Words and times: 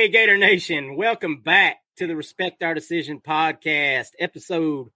Hey, 0.00 0.06
hey, 0.06 0.12
Gator 0.12 0.38
Nation. 0.38 0.96
Welcome 0.96 1.42
back 1.42 1.76
to 1.98 2.06
the 2.06 2.16
Respect 2.16 2.62
Our 2.62 2.72
Decision 2.72 3.20
podcast, 3.20 4.12
episode 4.18 4.88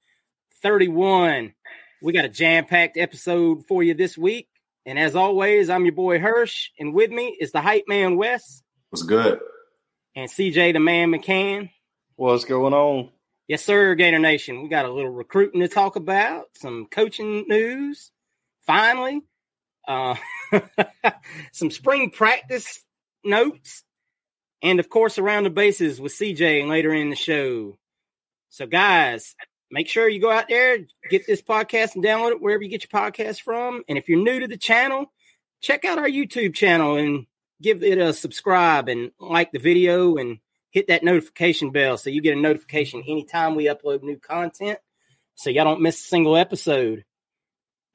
31. 0.62 1.52
We 2.00 2.12
got 2.14 2.24
a 2.24 2.30
jam 2.30 2.64
packed 2.64 2.96
episode 2.96 3.66
for 3.66 3.82
you 3.82 3.92
this 3.92 4.16
week. 4.16 4.48
And 4.86 4.98
as 4.98 5.14
always, 5.14 5.68
I'm 5.68 5.84
your 5.84 5.92
boy 5.92 6.20
Hirsch, 6.20 6.70
and 6.78 6.94
with 6.94 7.10
me 7.10 7.36
is 7.38 7.52
the 7.52 7.60
hype 7.60 7.84
man 7.86 8.16
Wes. 8.16 8.62
What's 8.88 9.02
good? 9.02 9.40
And 10.16 10.30
CJ 10.30 10.72
the 10.72 10.80
man 10.80 11.10
McCann. 11.10 11.68
What's 12.16 12.46
going 12.46 12.72
on? 12.72 13.10
Yes, 13.46 13.62
sir, 13.62 13.94
Gator 13.96 14.18
Nation. 14.18 14.62
We 14.62 14.70
got 14.70 14.86
a 14.86 14.90
little 14.90 15.10
recruiting 15.10 15.60
to 15.60 15.68
talk 15.68 15.96
about, 15.96 16.46
some 16.54 16.86
coaching 16.90 17.44
news, 17.46 18.10
finally, 18.62 19.20
uh, 19.86 20.14
some 21.52 21.70
spring 21.70 22.08
practice 22.08 22.82
notes 23.22 23.83
and 24.64 24.80
of 24.80 24.88
course 24.88 25.18
around 25.18 25.44
the 25.44 25.50
bases 25.50 26.00
with 26.00 26.12
CJ 26.12 26.66
later 26.66 26.92
in 26.92 27.10
the 27.10 27.16
show. 27.16 27.78
So 28.48 28.66
guys, 28.66 29.36
make 29.70 29.88
sure 29.88 30.08
you 30.08 30.20
go 30.20 30.30
out 30.30 30.48
there, 30.48 30.78
get 31.10 31.26
this 31.26 31.42
podcast 31.42 31.94
and 31.94 32.02
download 32.02 32.32
it 32.32 32.42
wherever 32.42 32.62
you 32.62 32.70
get 32.70 32.86
your 32.90 33.00
podcast 33.00 33.42
from. 33.42 33.84
And 33.88 33.98
if 33.98 34.08
you're 34.08 34.22
new 34.22 34.40
to 34.40 34.48
the 34.48 34.56
channel, 34.56 35.12
check 35.60 35.84
out 35.84 35.98
our 35.98 36.08
YouTube 36.08 36.54
channel 36.54 36.96
and 36.96 37.26
give 37.60 37.82
it 37.82 37.98
a 37.98 38.12
subscribe 38.12 38.88
and 38.88 39.10
like 39.20 39.52
the 39.52 39.58
video 39.58 40.16
and 40.16 40.38
hit 40.70 40.88
that 40.88 41.04
notification 41.04 41.70
bell 41.70 41.96
so 41.96 42.10
you 42.10 42.20
get 42.20 42.36
a 42.36 42.40
notification 42.40 43.04
anytime 43.06 43.54
we 43.54 43.66
upload 43.66 44.02
new 44.02 44.18
content 44.18 44.78
so 45.34 45.50
y'all 45.50 45.64
don't 45.64 45.82
miss 45.82 46.00
a 46.00 46.08
single 46.08 46.36
episode. 46.36 47.04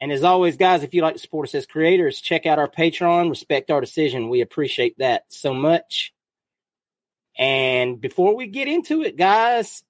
And 0.02 0.12
as 0.12 0.24
always, 0.24 0.56
guys, 0.56 0.84
if 0.84 0.94
you 0.94 1.02
like 1.02 1.16
to 1.16 1.20
support 1.20 1.48
us 1.48 1.56
as 1.56 1.66
creators, 1.66 2.22
check 2.22 2.46
out 2.46 2.60
our 2.60 2.70
Patreon, 2.70 3.30
respect 3.30 3.70
our 3.70 3.82
decision. 3.82 4.30
We 4.30 4.42
appreciate 4.42 4.98
that 5.00 5.24
so 5.30 5.54
much. 5.54 6.14
And 7.40 8.02
before 8.02 8.36
we 8.36 8.48
get 8.48 8.68
into 8.68 9.02
it, 9.02 9.16
guys, 9.16 9.82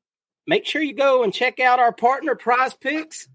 make 0.45 0.67
sure 0.67 0.83
you 0.83 0.93
go 0.93 1.23
and 1.23 1.33
check 1.33 1.59
out 1.59 1.79
our 1.79 1.91
partner 1.91 2.35
Prize 2.35 2.75
Picks. 2.75 3.27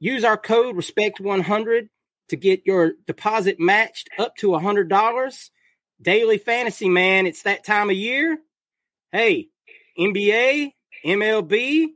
Use 0.00 0.24
our 0.24 0.38
code 0.38 0.76
RESPECT100 0.76 1.88
to 2.30 2.36
get 2.36 2.62
your 2.64 2.92
deposit 3.06 3.60
matched 3.60 4.08
up 4.18 4.34
to 4.36 4.48
$100. 4.48 5.50
Daily 6.00 6.38
fantasy, 6.38 6.88
man, 6.88 7.26
it's 7.26 7.42
that 7.42 7.64
time 7.64 7.90
of 7.90 7.96
year. 7.96 8.38
Hey, 9.12 9.48
NBA, 9.98 10.72
MLB, 11.04 11.88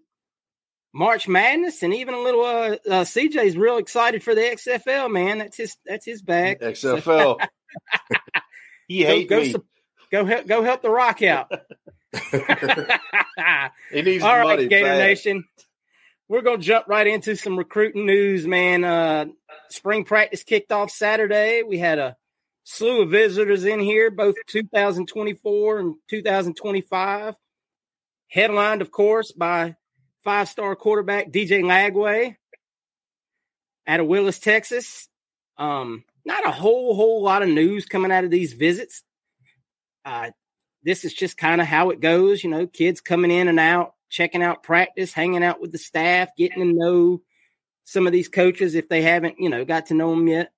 March 0.95 1.29
Madness, 1.29 1.83
and 1.83 1.95
even 1.95 2.15
a 2.15 2.21
little 2.21 2.45
uh, 2.45 2.77
uh 2.89 3.05
CJ's 3.05 3.57
real 3.57 3.79
excited 3.79 4.23
for 4.23 4.35
the 4.35 4.43
XFL, 4.43 5.11
man. 5.11 5.39
That's 5.39 5.57
his 5.57 5.77
that's 5.85 6.07
his 6.07 6.23
bag. 6.23 6.61
XFL. 6.61 7.39
he 8.89 9.03
hates 9.05 9.31
me. 9.31 9.53
Go, 9.53 9.65
Go 10.11 10.25
help, 10.25 10.47
go 10.47 10.63
help 10.63 10.83
the 10.83 10.91
Rock 10.91 11.23
out. 11.23 11.51
he 13.93 14.03
needs 14.03 14.25
All 14.25 14.39
right, 14.39 14.69
Gator 14.69 14.87
fast. 14.87 14.99
Nation. 14.99 15.45
We're 16.29 16.43
gonna 16.43 16.59
jump 16.59 16.89
right 16.89 17.07
into 17.07 17.37
some 17.37 17.57
recruiting 17.57 18.07
news, 18.07 18.47
man. 18.47 18.85
Uh, 18.85 19.27
spring 19.71 20.05
practice 20.05 20.43
kicked 20.43 20.73
off 20.73 20.91
Saturday. 20.91 21.63
We 21.63 21.79
had 21.79 21.99
a 21.99 22.17
slew 22.65 23.03
of 23.03 23.11
visitors 23.11 23.65
in 23.65 23.81
here, 23.81 24.11
both 24.11 24.37
2024 24.49 25.79
and 25.79 25.95
2025. 26.09 27.35
Headlined, 28.29 28.83
of 28.83 28.91
course, 28.91 29.33
by 29.33 29.77
five-star 30.23 30.77
quarterback 30.77 31.31
DJ 31.31 31.63
Lagway 31.63 32.37
out 33.87 34.01
of 34.01 34.07
Willis, 34.07 34.39
Texas. 34.39 35.09
Um, 35.57 36.05
not 36.27 36.47
a 36.47 36.51
whole 36.51 36.95
whole 36.95 37.23
lot 37.23 37.43
of 37.43 37.49
news 37.49 37.87
coming 37.87 38.13
out 38.13 38.25
of 38.25 38.31
these 38.31 38.53
visits. 38.53 39.03
Uh, 40.09 40.31
this 40.83 41.05
is 41.05 41.13
just 41.13 41.37
kind 41.37 41.61
of 41.61 41.67
how 41.67 41.91
it 41.91 42.01
goes, 42.01 42.43
you 42.43 42.49
know, 42.49 42.67
kids 42.67 43.03
coming 43.03 43.31
in 43.31 43.47
and 43.47 43.61
out, 43.61 43.93
checking 44.09 44.43
out 44.43 44.63
practice, 44.63 45.13
hanging 45.13 45.45
out 45.45 45.61
with 45.61 45.71
the 45.71 45.77
staff, 45.77 46.31
getting 46.35 46.61
to 46.61 46.73
know 46.73 47.21
some 47.85 48.07
of 48.07 48.13
these 48.13 48.29
coaches 48.29 48.75
if 48.75 48.89
they 48.89 49.03
haven't, 49.03 49.39
you 49.39 49.51
know, 49.51 49.67
got 49.67 49.87
to 49.87 49.95
know 49.95 50.11
them 50.11 50.27
yet. 50.27 50.51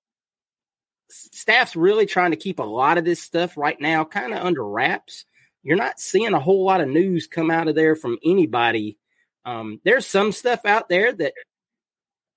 Staff's 1.11 1.75
really 1.75 2.07
trying 2.07 2.31
to 2.31 2.37
keep 2.37 2.61
a 2.61 2.65
lot 2.65 2.97
of 2.97 3.05
this 3.05 3.21
stuff 3.21 3.57
right 3.57 3.81
now 3.81 4.05
kind 4.05 4.33
of 4.33 4.45
under 4.45 4.65
wraps. 4.65 5.25
You're 5.65 5.77
not 5.77 5.99
seeing 5.99 6.33
a 6.33 6.41
whole 6.41 6.65
lot 6.65 6.81
of 6.81 6.89
news 6.89 7.27
come 7.27 7.51
out 7.51 7.67
of 7.67 7.75
there 7.75 7.97
from 7.97 8.19
anybody. 8.25 8.99
Um, 9.45 9.81
there's 9.85 10.07
some 10.07 10.31
stuff 10.31 10.65
out 10.65 10.89
there 10.89 11.13
that 11.13 11.33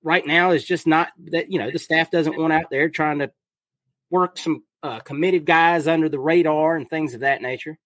right 0.01 0.25
now 0.25 0.49
is 0.51 0.63
just 0.63 0.87
not 0.87 1.09
that, 1.25 1.51
you 1.51 1.59
know, 1.59 1.69
the 1.69 1.77
staff 1.77 2.09
doesn't 2.09 2.39
want 2.39 2.53
out 2.53 2.71
there 2.71 2.89
trying 2.89 3.19
to 3.19 3.31
work 4.09 4.39
some 4.39 4.63
uh, 4.83 4.99
committed 4.99 5.45
guys 5.45 5.87
under 5.87 6.09
the 6.09 6.19
radar 6.19 6.75
and 6.75 6.87
things 6.87 7.13
of 7.13 7.21
that 7.21 7.41
nature. 7.41 7.79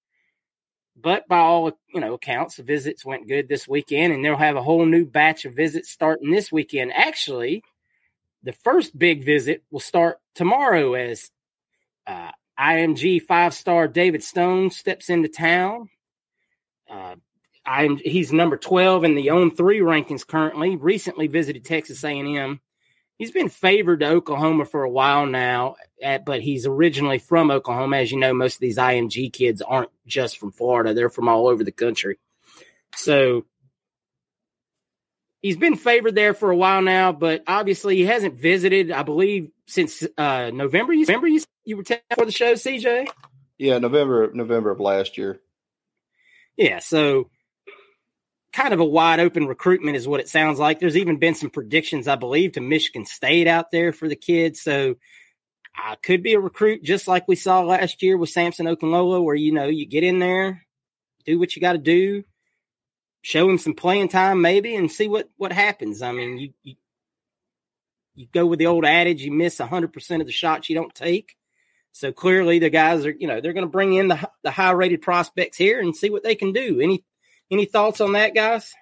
But 0.99 1.27
by 1.27 1.37
all 1.37 1.71
you 1.93 2.01
know 2.01 2.15
accounts, 2.15 2.55
the 2.55 2.63
visits 2.63 3.05
went 3.05 3.27
good 3.27 3.47
this 3.47 3.67
weekend, 3.67 4.13
and 4.13 4.25
they'll 4.25 4.35
have 4.35 4.55
a 4.55 4.63
whole 4.63 4.85
new 4.85 5.05
batch 5.05 5.45
of 5.45 5.53
visits 5.53 5.91
starting 5.91 6.31
this 6.31 6.51
weekend. 6.51 6.91
Actually, 6.91 7.63
the 8.41 8.51
first 8.51 8.97
big 8.97 9.23
visit 9.23 9.63
will 9.69 9.79
start 9.79 10.17
tomorrow 10.33 10.95
as 10.95 11.29
uh, 12.07 12.31
IMG 12.59 13.21
five 13.21 13.53
star 13.53 13.87
David 13.87 14.23
Stone 14.23 14.71
steps 14.71 15.11
into 15.11 15.27
town. 15.27 15.89
Uh, 16.89 17.15
I'm 17.63 17.97
he's 17.97 18.33
number 18.33 18.57
twelve 18.57 19.03
in 19.03 19.13
the 19.13 19.27
On3 19.27 19.55
rankings 19.55 20.25
currently. 20.25 20.77
Recently 20.77 21.27
visited 21.27 21.63
Texas 21.63 22.03
A 22.03 22.09
and 22.09 22.35
M 22.35 22.61
he's 23.17 23.31
been 23.31 23.49
favored 23.49 24.01
to 24.01 24.07
Oklahoma 24.07 24.65
for 24.65 24.83
a 24.83 24.89
while 24.89 25.25
now, 25.25 25.75
but 26.25 26.41
he's 26.41 26.65
originally 26.65 27.19
from 27.19 27.51
Oklahoma. 27.51 27.97
As 27.97 28.11
you 28.11 28.19
know, 28.19 28.33
most 28.33 28.55
of 28.55 28.59
these 28.61 28.77
IMG 28.77 29.31
kids 29.31 29.61
aren't 29.61 29.91
just 30.05 30.37
from 30.37 30.51
Florida; 30.51 30.93
they're 30.93 31.09
from 31.09 31.27
all 31.27 31.47
over 31.47 31.63
the 31.63 31.71
country. 31.71 32.17
So 32.95 33.45
he's 35.41 35.57
been 35.57 35.75
favored 35.75 36.15
there 36.15 36.33
for 36.33 36.51
a 36.51 36.57
while 36.57 36.81
now, 36.81 37.11
but 37.11 37.43
obviously 37.47 37.97
he 37.97 38.05
hasn't 38.05 38.35
visited. 38.35 38.91
I 38.91 39.03
believe 39.03 39.51
since 39.65 40.03
uh, 40.17 40.51
November. 40.53 40.93
You 40.93 41.05
remember 41.05 41.27
you 41.27 41.41
you 41.65 41.77
were 41.77 41.83
for 41.83 42.25
the 42.25 42.31
show, 42.31 42.53
CJ? 42.53 43.07
Yeah, 43.57 43.79
November 43.79 44.31
November 44.33 44.71
of 44.71 44.79
last 44.79 45.17
year. 45.17 45.39
Yeah, 46.55 46.79
so 46.79 47.29
kind 48.57 48.73
of 48.73 48.79
a 48.79 48.85
wide 48.85 49.19
open 49.19 49.45
recruitment 49.45 49.95
is 49.95 50.07
what 50.07 50.19
it 50.19 50.27
sounds 50.27 50.57
like. 50.57 50.79
There's 50.79 50.97
even 50.97 51.17
been 51.17 51.35
some 51.35 51.51
predictions, 51.51 52.07
I 52.07 52.15
believe, 52.15 52.53
to 52.53 52.59
Michigan 52.59 53.05
State 53.05 53.47
out 53.47 53.69
there 53.69 53.93
for 53.93 54.07
the 54.07 54.15
kids. 54.15 54.59
So 54.61 54.95
I 55.75 55.95
could 56.01 56.23
be 56.23 56.33
a 56.33 56.39
recruit 56.39 56.81
just 56.81 57.07
like 57.07 57.27
we 57.27 57.35
saw 57.35 57.61
last 57.61 58.01
year 58.01 58.17
with 58.17 58.31
Samson 58.31 58.65
Okunlola, 58.65 59.23
where 59.23 59.35
you 59.35 59.51
know 59.51 59.67
you 59.67 59.85
get 59.85 60.03
in 60.03 60.17
there, 60.17 60.65
do 61.23 61.37
what 61.37 61.55
you 61.55 61.61
got 61.61 61.73
to 61.73 61.77
do, 61.77 62.23
show 63.21 63.47
him 63.47 63.59
some 63.59 63.75
playing 63.75 64.07
time 64.07 64.41
maybe, 64.41 64.75
and 64.75 64.91
see 64.91 65.07
what 65.07 65.29
what 65.37 65.51
happens. 65.51 66.01
I 66.01 66.11
mean, 66.11 66.39
you 66.39 66.53
you, 66.63 66.75
you 68.15 68.27
go 68.33 68.47
with 68.47 68.57
the 68.57 68.65
old 68.65 68.85
adage, 68.85 69.21
you 69.21 69.31
miss 69.31 69.59
hundred 69.59 69.93
percent 69.93 70.21
of 70.21 70.25
the 70.25 70.33
shots 70.33 70.67
you 70.67 70.75
don't 70.75 70.95
take. 70.95 71.35
So 71.91 72.11
clearly, 72.11 72.57
the 72.57 72.71
guys 72.71 73.05
are 73.05 73.11
you 73.11 73.27
know 73.27 73.39
they're 73.39 73.53
going 73.53 73.67
to 73.67 73.71
bring 73.71 73.93
in 73.93 74.07
the 74.07 74.31
the 74.41 74.49
high 74.49 74.71
rated 74.71 75.03
prospects 75.03 75.57
here 75.57 75.79
and 75.79 75.95
see 75.95 76.09
what 76.09 76.23
they 76.23 76.33
can 76.33 76.53
do. 76.53 76.81
Any 76.81 77.03
any 77.51 77.65
thoughts 77.65 78.01
on 78.01 78.13
that, 78.13 78.35
guys? 78.35 78.73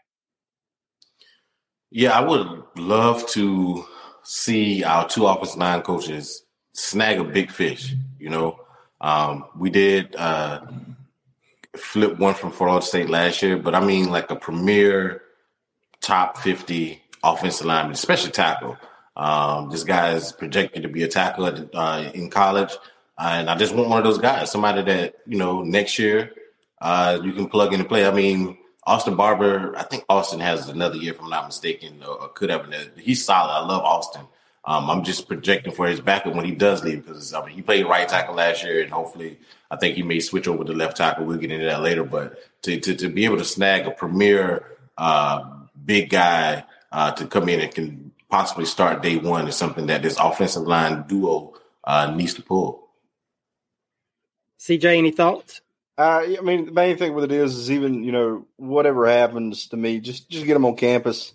Yeah, 1.91 2.17
I 2.17 2.21
would 2.21 2.63
love 2.77 3.27
to 3.29 3.85
see 4.23 4.83
our 4.83 5.07
two 5.07 5.27
offensive 5.27 5.59
line 5.59 5.81
coaches 5.81 6.43
snag 6.73 7.19
a 7.19 7.23
big 7.23 7.51
fish. 7.51 7.93
You 8.19 8.29
know, 8.29 8.59
um, 8.99 9.45
we 9.57 9.69
did 9.69 10.15
uh, 10.15 10.61
flip 11.75 12.17
one 12.19 12.33
from 12.33 12.51
Florida 12.51 12.85
State 12.85 13.09
last 13.09 13.41
year, 13.41 13.57
but 13.57 13.75
I 13.75 13.79
mean 13.79 14.09
like 14.09 14.31
a 14.31 14.35
premier 14.35 15.21
top 16.01 16.37
50 16.37 17.01
offensive 17.23 17.67
lineman, 17.67 17.93
especially 17.93 18.31
tackle. 18.31 18.77
Um, 19.15 19.69
this 19.69 19.83
guy 19.83 20.13
is 20.13 20.33
projected 20.33 20.83
to 20.83 20.89
be 20.89 21.03
a 21.03 21.07
tackle 21.07 21.69
uh, 21.73 22.09
in 22.13 22.29
college. 22.29 22.73
And 23.17 23.49
I 23.49 23.55
just 23.55 23.73
want 23.73 23.89
one 23.89 23.99
of 23.99 24.03
those 24.03 24.17
guys, 24.17 24.51
somebody 24.51 24.81
that, 24.81 25.15
you 25.25 25.37
know, 25.37 25.61
next 25.61 25.99
year– 25.99 26.31
uh, 26.81 27.19
you 27.23 27.33
can 27.33 27.47
plug 27.47 27.73
in 27.73 27.79
and 27.79 27.89
play. 27.89 28.05
I 28.05 28.11
mean, 28.11 28.57
Austin 28.85 29.15
Barber, 29.15 29.75
I 29.77 29.83
think 29.83 30.05
Austin 30.09 30.39
has 30.39 30.69
another 30.69 30.97
year, 30.97 31.13
if 31.13 31.21
I'm 31.21 31.29
not 31.29 31.47
mistaken, 31.47 32.03
or, 32.07 32.29
could 32.29 32.49
have 32.49 32.65
another. 32.65 32.91
He's 32.97 33.25
solid. 33.25 33.51
I 33.51 33.65
love 33.65 33.83
Austin. 33.83 34.27
Um, 34.63 34.89
I'm 34.89 35.03
just 35.03 35.27
projecting 35.27 35.73
for 35.73 35.87
his 35.87 36.01
backup 36.01 36.33
when 36.33 36.45
he 36.45 36.51
does 36.51 36.83
leave 36.83 37.05
because 37.05 37.33
I 37.33 37.45
mean 37.45 37.55
he 37.55 37.61
played 37.61 37.85
right 37.85 38.07
tackle 38.07 38.35
last 38.35 38.63
year, 38.63 38.81
and 38.81 38.91
hopefully 38.91 39.39
I 39.69 39.75
think 39.75 39.95
he 39.95 40.03
may 40.03 40.19
switch 40.19 40.47
over 40.47 40.63
to 40.63 40.73
left 40.73 40.97
tackle. 40.97 41.25
We'll 41.25 41.37
get 41.37 41.51
into 41.51 41.65
that 41.65 41.81
later, 41.81 42.03
but 42.03 42.39
to 42.63 42.79
to, 42.79 42.95
to 42.95 43.09
be 43.09 43.25
able 43.25 43.37
to 43.37 43.45
snag 43.45 43.85
a 43.85 43.91
premier 43.91 44.65
uh, 44.97 45.51
big 45.85 46.09
guy 46.09 46.63
uh, 46.91 47.11
to 47.11 47.27
come 47.27 47.47
in 47.49 47.59
and 47.59 47.73
can 47.73 48.11
possibly 48.29 48.65
start 48.65 49.03
day 49.03 49.17
one 49.17 49.47
is 49.47 49.55
something 49.55 49.85
that 49.87 50.01
this 50.01 50.17
offensive 50.19 50.63
line 50.63 51.03
duo 51.07 51.53
uh, 51.83 52.11
needs 52.15 52.33
to 52.33 52.41
pull. 52.41 52.89
CJ, 54.59 54.97
any 54.97 55.11
thoughts? 55.11 55.61
Uh, 55.97 56.23
I 56.37 56.41
mean, 56.41 56.65
the 56.65 56.71
main 56.73 56.97
thing 56.97 57.13
with 57.13 57.23
it 57.23 57.31
is, 57.31 57.55
is 57.55 57.71
even 57.71 58.03
you 58.03 58.11
know 58.11 58.45
whatever 58.57 59.07
happens 59.07 59.67
to 59.69 59.77
me, 59.77 59.99
just 59.99 60.29
just 60.29 60.45
get 60.45 60.53
them 60.53 60.65
on 60.65 60.75
campus, 60.75 61.33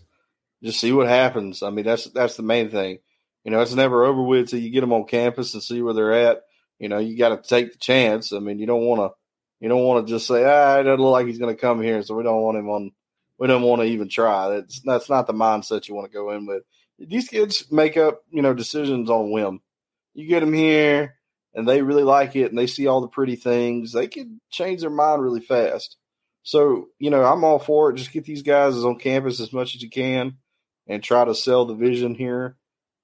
just 0.62 0.80
see 0.80 0.92
what 0.92 1.08
happens. 1.08 1.62
I 1.62 1.70
mean, 1.70 1.84
that's 1.86 2.04
that's 2.10 2.36
the 2.36 2.42
main 2.42 2.70
thing. 2.70 2.98
You 3.44 3.50
know, 3.50 3.62
it's 3.62 3.74
never 3.74 4.04
over 4.04 4.22
with 4.22 4.50
till 4.50 4.60
you 4.60 4.70
get 4.70 4.82
them 4.82 4.92
on 4.92 5.06
campus 5.06 5.54
and 5.54 5.62
see 5.62 5.80
where 5.80 5.94
they're 5.94 6.12
at. 6.12 6.42
You 6.78 6.90
know, 6.90 6.98
you 6.98 7.16
got 7.16 7.30
to 7.30 7.48
take 7.48 7.72
the 7.72 7.78
chance. 7.78 8.32
I 8.32 8.38
mean, 8.38 8.58
you 8.58 8.66
don't 8.66 8.84
want 8.84 9.00
to, 9.00 9.16
you 9.60 9.68
don't 9.70 9.84
want 9.84 10.06
to 10.06 10.12
just 10.12 10.26
say, 10.26 10.44
ah, 10.44 10.78
it 10.78 10.82
doesn't 10.82 11.00
look 11.00 11.12
like 11.12 11.26
he's 11.26 11.38
going 11.38 11.54
to 11.54 11.60
come 11.60 11.80
here, 11.80 12.02
so 12.02 12.14
we 12.14 12.22
don't 12.22 12.42
want 12.42 12.58
him 12.58 12.68
on. 12.68 12.90
We 13.38 13.46
don't 13.46 13.62
want 13.62 13.80
to 13.80 13.88
even 13.88 14.10
try. 14.10 14.50
That's 14.50 14.80
that's 14.80 15.08
not 15.08 15.26
the 15.26 15.32
mindset 15.32 15.88
you 15.88 15.94
want 15.94 16.10
to 16.10 16.14
go 16.14 16.32
in 16.32 16.44
with. 16.44 16.64
These 16.98 17.28
kids 17.28 17.72
make 17.72 17.96
up, 17.96 18.22
you 18.30 18.42
know, 18.42 18.52
decisions 18.52 19.08
on 19.08 19.30
whim. 19.30 19.62
You 20.12 20.26
get 20.26 20.40
them 20.40 20.52
here 20.52 21.14
and 21.54 21.68
they 21.68 21.82
really 21.82 22.04
like 22.04 22.36
it 22.36 22.50
and 22.50 22.58
they 22.58 22.66
see 22.66 22.86
all 22.86 23.00
the 23.00 23.08
pretty 23.08 23.36
things, 23.36 23.92
they 23.92 24.06
can 24.06 24.40
change 24.50 24.80
their 24.80 24.90
mind 24.90 25.22
really 25.22 25.40
fast. 25.40 25.96
So, 26.42 26.88
you 26.98 27.10
know, 27.10 27.22
I'm 27.22 27.44
all 27.44 27.58
for 27.58 27.90
it. 27.90 27.96
Just 27.96 28.12
get 28.12 28.24
these 28.24 28.42
guys 28.42 28.76
on 28.76 28.98
campus 28.98 29.40
as 29.40 29.52
much 29.52 29.74
as 29.74 29.82
you 29.82 29.90
can 29.90 30.38
and 30.86 31.02
try 31.02 31.24
to 31.24 31.34
sell 31.34 31.66
the 31.66 31.74
vision 31.74 32.14
here. 32.14 32.56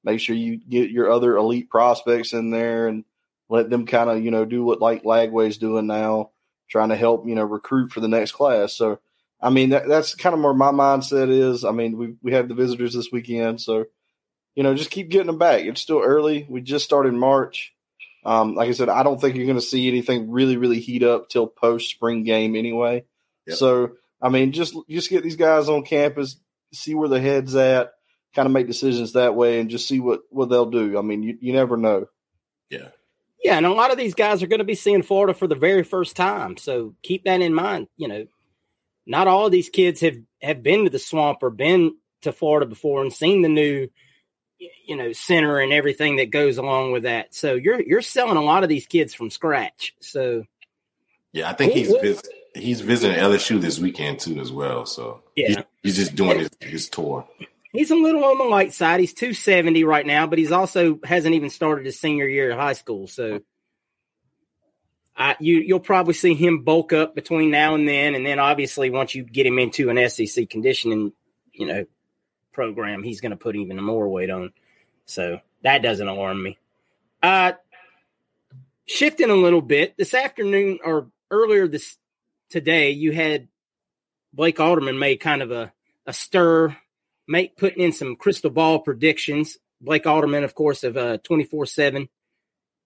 Make 0.05 0.21
sure 0.21 0.37
you 0.37 0.57
get 0.57 0.91
your 0.91 1.11
other 1.11 1.37
elite 1.37 1.69
prospects 1.69 2.33
in 2.33 2.51
there 2.51 2.89
and 2.89 3.05
let 3.49 3.69
them 3.71 3.87
kind 3.87 4.09
of, 4.09 4.25
you 4.25 4.31
know, 4.31 4.45
do 4.45 4.65
what 4.65 4.81
like 4.81 5.03
Lagway's 5.03 5.59
doing 5.59 5.87
now, 5.87 6.31
trying 6.69 6.89
to 6.91 6.97
help, 6.97 7.27
you 7.27 7.35
know, 7.35 7.45
recruit 7.45 7.93
for 7.93 8.01
the 8.01 8.09
next 8.09 8.33
class. 8.33 8.73
So, 8.73 9.01
I 9.41 9.51
mean, 9.51 9.71
that, 9.71 9.87
that's 9.87 10.15
kind 10.15 10.35
of 10.35 10.41
where 10.41 10.55
my 10.55 10.71
mindset 10.71 11.29
is. 11.29 11.65
I 11.65 11.73
mean, 11.73 11.99
we 11.99 12.15
we 12.23 12.33
have 12.33 12.49
the 12.49 12.55
visitors 12.55 12.95
this 12.95 13.13
weekend, 13.13 13.61
so 13.61 13.87
you 14.55 14.63
know, 14.63 14.75
just 14.75 14.91
keep 14.91 15.11
getting 15.11 15.27
them 15.27 15.39
back. 15.39 15.65
It's 15.65 15.83
still 15.83 16.01
early. 16.01 16.47
We 16.49 16.63
just 16.63 16.87
started 16.87 17.13
March. 17.13 17.75
Um, 18.27 18.57
like 18.57 18.69
I 18.69 18.73
said, 18.73 18.89
I 18.89 19.05
don't 19.05 19.21
think 19.21 19.37
you're 19.37 19.47
going 19.47 19.57
to 19.57 19.63
see 19.63 19.87
anything 19.87 20.33
really, 20.33 20.57
really 20.57 20.81
heat 20.81 21.05
up 21.05 21.29
till 21.29 21.47
post 21.47 21.91
spring 21.91 22.25
game 22.25 22.57
anyway. 22.57 23.05
Yep. 23.47 23.57
So, 23.57 23.93
I 24.21 24.31
mean, 24.31 24.51
just 24.51 24.77
just 24.91 25.11
get 25.11 25.23
these 25.23 25.37
guys 25.37 25.69
on 25.69 25.85
campus, 25.85 26.37
see 26.73 26.97
where 26.97 27.09
the 27.09 27.21
head's 27.21 27.55
at, 27.55 27.93
kind 28.35 28.47
of 28.47 28.53
make 28.53 28.67
decisions 28.67 29.13
that 29.13 29.37
way, 29.37 29.61
and 29.61 29.71
just 29.71 29.87
see 29.87 30.01
what 30.01 30.23
what 30.31 30.49
they'll 30.49 30.71
do. 30.71 30.99
I 30.99 31.03
mean, 31.03 31.23
you 31.23 31.39
you 31.41 31.53
never 31.53 31.77
know. 31.77 32.07
Yeah. 32.69 32.89
Yeah, 33.45 33.59
and 33.59 33.67
a 33.67 33.73
lot 33.73 33.93
of 33.93 33.99
these 33.99 34.15
guys 34.15 34.43
are 34.43 34.49
going 34.49 34.59
to 34.59 34.65
be 34.65 34.75
seeing 34.75 35.03
Florida 35.03 35.33
for 35.33 35.47
the 35.47 35.55
very 35.55 35.85
first 35.85 36.17
time, 36.17 36.57
so 36.57 36.97
keep 37.05 37.25
that 37.27 37.41
in 37.41 37.55
mind. 37.55 37.87
You 37.97 38.09
know, 38.09 38.27
not 39.07 39.29
all 39.29 39.47
of 39.47 39.53
these 39.53 39.69
kids 39.69 40.01
have 40.01 40.17
have 40.43 40.65
been 40.65 40.83
to 40.83 40.91
the 40.91 40.99
swamp 40.99 41.39
or 41.43 41.51
been 41.51 41.95
to 42.23 42.33
Florida 42.33 42.67
before 42.67 43.03
and 43.03 43.13
seen 43.13 43.43
the 43.43 43.49
new 43.49 43.87
you 44.59 44.97
know 44.97 45.13
center 45.13 45.59
and 45.59 45.73
everything 45.73 46.17
that 46.17 46.31
goes 46.31 46.59
along 46.59 46.93
with 46.93 47.05
that. 47.05 47.35
So 47.35 47.55
you're 47.55 47.81
you're 47.81 48.03
selling 48.03 48.37
a 48.37 48.43
lot 48.43 48.63
of 48.63 48.69
these 48.69 48.87
kids 48.87 49.15
from 49.15 49.31
scratch. 49.31 49.95
So 50.01 50.45
yeah, 51.33 51.51
I 51.51 51.53
think 51.53 51.73
he's 51.73 51.89
vis- 51.89 52.23
he's 52.55 52.81
visiting 52.81 53.19
LSU 53.19 53.61
this 53.61 53.79
weekend 53.79 54.21
too 54.21 54.41
as 54.41 54.51
well. 54.51 54.87
So 54.87 55.23
yeah, 55.35 55.49
he's, 55.49 55.57
he's 55.83 55.97
just 55.97 56.17
doing 56.17 56.39
his, 56.39 56.51
his 56.61 56.89
tour. 56.89 57.29
He's 57.73 57.91
a 57.91 57.97
little 57.97 58.25
on 58.25 58.39
the 58.39 58.45
light 58.45 58.73
side. 58.73 59.01
He's 59.01 59.13
270 59.13 59.85
right 59.85 60.07
now, 60.07 60.27
but 60.27 60.39
he's 60.39 60.53
also 60.53 60.99
hasn't 61.05 61.35
even 61.35 61.51
started 61.51 61.85
his 61.85 62.01
senior 62.01 62.27
year 62.27 62.53
of 62.53 62.59
high 62.59 62.73
school. 62.73 63.07
So 63.07 63.41
I, 65.15 65.37
you 65.41 65.59
you'll 65.59 65.81
probably 65.81 66.15
see 66.15 66.35
him 66.35 66.63
bulk 66.63 66.93
up 66.93 67.15
between 67.15 67.51
now 67.51 67.75
and 67.75 67.87
then, 67.87 68.15
and 68.15 68.25
then 68.25 68.39
obviously 68.39 68.91
once 68.91 69.15
you 69.15 69.23
get 69.23 69.47
him 69.47 69.59
into 69.59 69.91
an 69.91 70.09
SEC 70.09 70.49
conditioning, 70.49 71.13
you 71.53 71.67
know, 71.67 71.85
program, 72.57 73.03
he's 73.03 73.21
going 73.21 73.31
to 73.31 73.37
put 73.37 73.55
even 73.55 73.77
more 73.77 74.09
weight 74.09 74.31
on. 74.31 74.51
So 75.05 75.41
that 75.63 75.83
doesn't 75.83 76.09
alarm 76.09 76.43
me. 76.43 76.59
Uh, 77.23 77.53
shifting 78.87 79.31
a 79.31 79.35
little 79.35 79.61
bit 79.61 79.97
this 79.99 80.15
afternoon 80.15 80.81
or 80.83 81.09
earlier 81.31 81.69
this 81.69 81.99
today, 82.49 82.91
you 82.91 83.13
had 83.13 83.49
Blake 84.33 84.59
Alderman 84.59 84.99
made 84.99 85.19
kind 85.19 85.43
of 85.43 85.53
a, 85.53 85.73
a 86.07 86.15
stir, 86.15 86.75
make 87.29 87.59
putting 87.59 87.85
in 87.85 87.93
some 87.93 88.17
crystal 88.17 88.51
ball 88.51 88.81
predictions. 88.81 89.59
Blake 89.81 90.07
Alderman, 90.07 90.43
of 90.43 90.55
course, 90.55 90.83
of 90.83 90.97
uh 90.97 91.19
24 91.19 91.67
7 91.67 92.09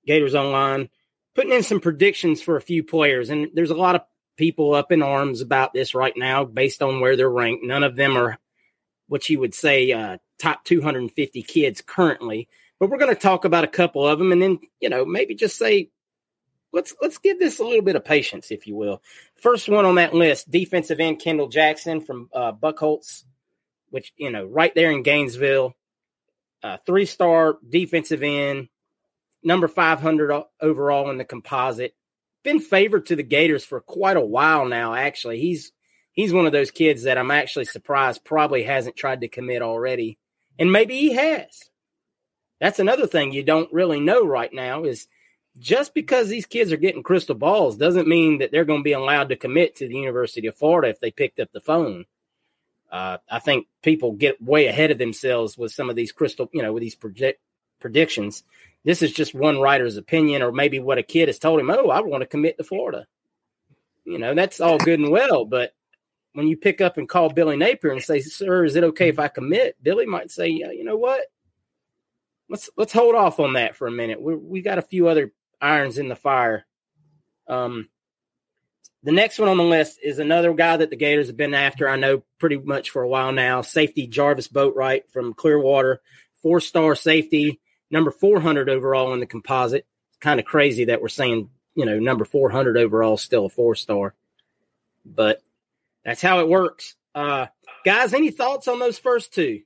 Gators 0.05 0.35
Online, 0.35 0.89
putting 1.35 1.53
in 1.53 1.63
some 1.63 1.81
predictions 1.81 2.43
for 2.43 2.57
a 2.57 2.61
few 2.61 2.83
players. 2.83 3.31
And 3.31 3.51
there's 3.55 3.71
a 3.71 3.77
lot 3.77 3.95
of 3.95 4.03
people 4.37 4.75
up 4.75 4.91
in 4.91 5.03
arms 5.03 5.43
about 5.43 5.73
this 5.73 5.95
right 5.95 6.15
now 6.17 6.45
based 6.45 6.83
on 6.83 7.01
where 7.01 7.17
they're 7.17 7.31
ranked. 7.31 7.65
None 7.65 7.85
of 7.85 7.95
them 7.95 8.17
are 8.17 8.39
what 9.11 9.29
you 9.29 9.41
would 9.41 9.55
say 9.55 9.91
uh, 9.91 10.19
top 10.39 10.65
250 10.65 11.43
kids 11.43 11.83
currently. 11.85 12.49
But 12.79 12.91
we're 12.91 12.99
going 12.99 13.15
to 13.15 13.21
talk 13.21 13.45
about 13.45 13.65
a 13.65 13.69
couple 13.69 14.07
of 14.07 14.19
them, 14.19 14.31
and 14.31 14.41
then 14.41 14.61
you 14.81 14.89
know 14.89 15.05
maybe 15.05 15.35
just 15.35 15.59
say 15.59 15.91
let's 16.73 16.95
let's 17.03 17.19
give 17.19 17.39
this 17.39 17.59
a 17.59 17.65
little 17.65 17.83
bit 17.83 17.97
of 17.97 18.05
patience, 18.05 18.51
if 18.53 18.69
you 18.69 18.77
will. 18.77 19.03
First 19.35 19.69
one 19.69 19.85
on 19.85 19.97
that 19.97 20.15
list, 20.15 20.51
defensive 20.51 21.01
end 21.01 21.19
Kendall 21.19 21.49
Jackson 21.49 22.01
from 22.01 22.31
uh, 22.33 22.53
Buchholz, 22.53 23.25
which 23.91 24.13
you 24.17 24.31
know 24.31 24.47
right 24.47 24.75
there 24.75 24.93
in 24.93 25.03
Gainesville, 25.03 25.75
uh, 26.63 26.79
three 26.87 27.05
star 27.05 27.59
defensive 27.69 28.23
end, 28.23 28.69
number 29.43 29.67
500 29.67 30.45
overall 30.61 31.11
in 31.11 31.19
the 31.19 31.25
composite. 31.25 31.95
Been 32.45 32.61
favored 32.61 33.07
to 33.07 33.17
the 33.17 33.25
Gators 33.25 33.65
for 33.65 33.81
quite 33.81 34.17
a 34.17 34.25
while 34.25 34.65
now. 34.67 34.95
Actually, 34.95 35.41
he's 35.41 35.73
he's 36.21 36.35
one 36.35 36.45
of 36.45 36.53
those 36.53 36.71
kids 36.71 37.05
that 37.05 37.17
I'm 37.17 37.31
actually 37.31 37.65
surprised 37.65 38.25
probably 38.25 38.63
hasn't 38.63 38.95
tried 38.95 39.23
to 39.23 39.29
commit 39.29 39.63
already. 39.63 40.19
And 40.59 40.71
maybe 40.71 40.99
he 40.99 41.15
has. 41.15 41.71
That's 42.61 42.79
another 42.79 43.07
thing 43.07 43.33
you 43.33 43.43
don't 43.43 43.73
really 43.73 44.01
know 44.01 44.27
right 44.27 44.53
now 44.53 44.85
is 44.85 45.09
just 45.59 45.95
because 45.95 46.29
these 46.29 46.45
kids 46.45 46.73
are 46.73 46.77
getting 46.77 47.03
crystal 47.03 47.35
balls 47.35 47.79
doesn't 47.79 48.07
mean 48.07 48.39
that 48.39 48.53
they're 48.53 48.67
going 48.67 48.81
to 48.81 48.85
be 48.85 48.93
allowed 48.93 49.31
to 49.31 49.37
commit 49.37 49.77
to 49.77 49.89
the 49.89 49.95
University 49.95 50.47
of 50.47 50.57
Florida 50.57 50.89
if 50.89 51.01
they 51.01 51.11
picked 51.11 51.41
up 51.41 51.51
the 51.53 51.61
phone. 51.61 52.05
Uh, 52.93 53.17
I 53.31 53.39
think 53.39 53.69
people 53.83 54.13
get 54.13 54.43
way 54.43 54.67
ahead 54.67 54.91
of 54.91 54.99
themselves 54.99 55.57
with 55.57 55.73
some 55.73 55.89
of 55.89 55.97
these 55.97 56.13
crystal, 56.13 56.51
you 56.53 56.61
know, 56.61 56.75
with 56.75 56.83
these 56.83 56.97
project 56.97 57.41
predictions. 57.81 58.45
This 58.85 59.01
is 59.01 59.13
just 59.13 59.35
one 59.35 59.59
writer's 59.59 59.97
opinion, 59.97 60.43
or 60.43 60.53
maybe 60.53 60.81
what 60.81 60.99
a 60.99 61.03
kid 61.03 61.29
has 61.29 61.39
told 61.39 61.61
him. 61.61 61.71
Oh, 61.71 61.89
I 61.89 62.01
want 62.01 62.21
to 62.21 62.27
commit 62.27 62.59
to 62.59 62.65
Florida. 62.65 63.07
You 64.05 64.19
know, 64.19 64.35
that's 64.35 64.61
all 64.61 64.77
good 64.77 64.99
and 64.99 65.11
well, 65.11 65.47
but 65.47 65.73
when 66.33 66.47
you 66.47 66.57
pick 66.57 66.81
up 66.81 66.97
and 66.97 67.09
call 67.09 67.31
Billy 67.31 67.57
Napier 67.57 67.91
and 67.91 68.03
say, 68.03 68.21
"Sir, 68.21 68.65
is 68.65 68.77
it 68.77 68.85
okay 68.85 69.09
if 69.09 69.19
I 69.19 69.29
commit?" 69.29 69.77
Billy 69.83 70.07
might 70.07 70.31
say, 70.31 70.49
"Yeah, 70.49 70.71
you 70.71 70.85
know 70.85 70.97
what? 70.97 71.23
Let's 72.49 72.71
let's 72.77 72.93
hold 72.93 73.15
off 73.15 73.41
on 73.41 73.55
that 73.55 73.77
for 73.77 73.87
a 73.87 73.93
minute. 73.93 74.21
We 74.21 74.37
we 74.37 74.63
got 74.63 74.79
a 74.79 74.83
few 74.83 75.09
other 75.09 75.33
irons 75.61 75.99
in 75.99 76.09
the 76.09 76.17
fire." 76.17 76.67
Um, 77.49 77.89
the 79.03 79.13
next 79.13 79.39
one 79.39 79.49
on 79.49 79.57
the 79.57 79.65
list 79.65 79.99
is 80.03 80.19
another 80.19 80.53
guy 80.53 80.77
that 80.77 80.91
the 80.91 80.97
Gators 80.97 81.29
have 81.29 81.37
been 81.37 81.55
after. 81.55 81.89
I 81.89 81.97
know 81.97 82.23
pretty 82.39 82.59
much 82.59 82.91
for 82.91 83.03
a 83.03 83.09
while 83.09 83.33
now. 83.33 83.63
Safety 83.63 84.07
Jarvis 84.07 84.49
Boatwright 84.49 85.11
from 85.11 85.35
Clearwater, 85.35 86.03
four 86.43 86.61
star 86.61 86.95
safety, 86.95 87.61
number 87.91 88.11
400 88.11 88.69
overall 88.69 89.13
in 89.15 89.21
the 89.21 89.27
composite. 89.27 89.87
Kind 90.21 90.39
of 90.39 90.47
crazy 90.47 90.87
that 90.87 91.01
we're 91.01 91.09
saying, 91.09 91.49
you 91.75 91.87
know, 91.87 91.99
number 91.99 92.27
400 92.27 92.77
overall, 92.77 93.17
still 93.17 93.47
a 93.47 93.49
four 93.49 93.75
star. 93.75 94.15
But 95.05 95.43
that's 96.05 96.23
how 96.23 96.41
it 96.41 96.49
works. 96.49 96.95
Uh, 97.15 97.47
guys, 97.85 98.15
any 98.15 98.31
thoughts 98.31 98.69
on 98.69 98.79
those 98.79 98.99
first 98.99 99.33
two? 99.35 99.63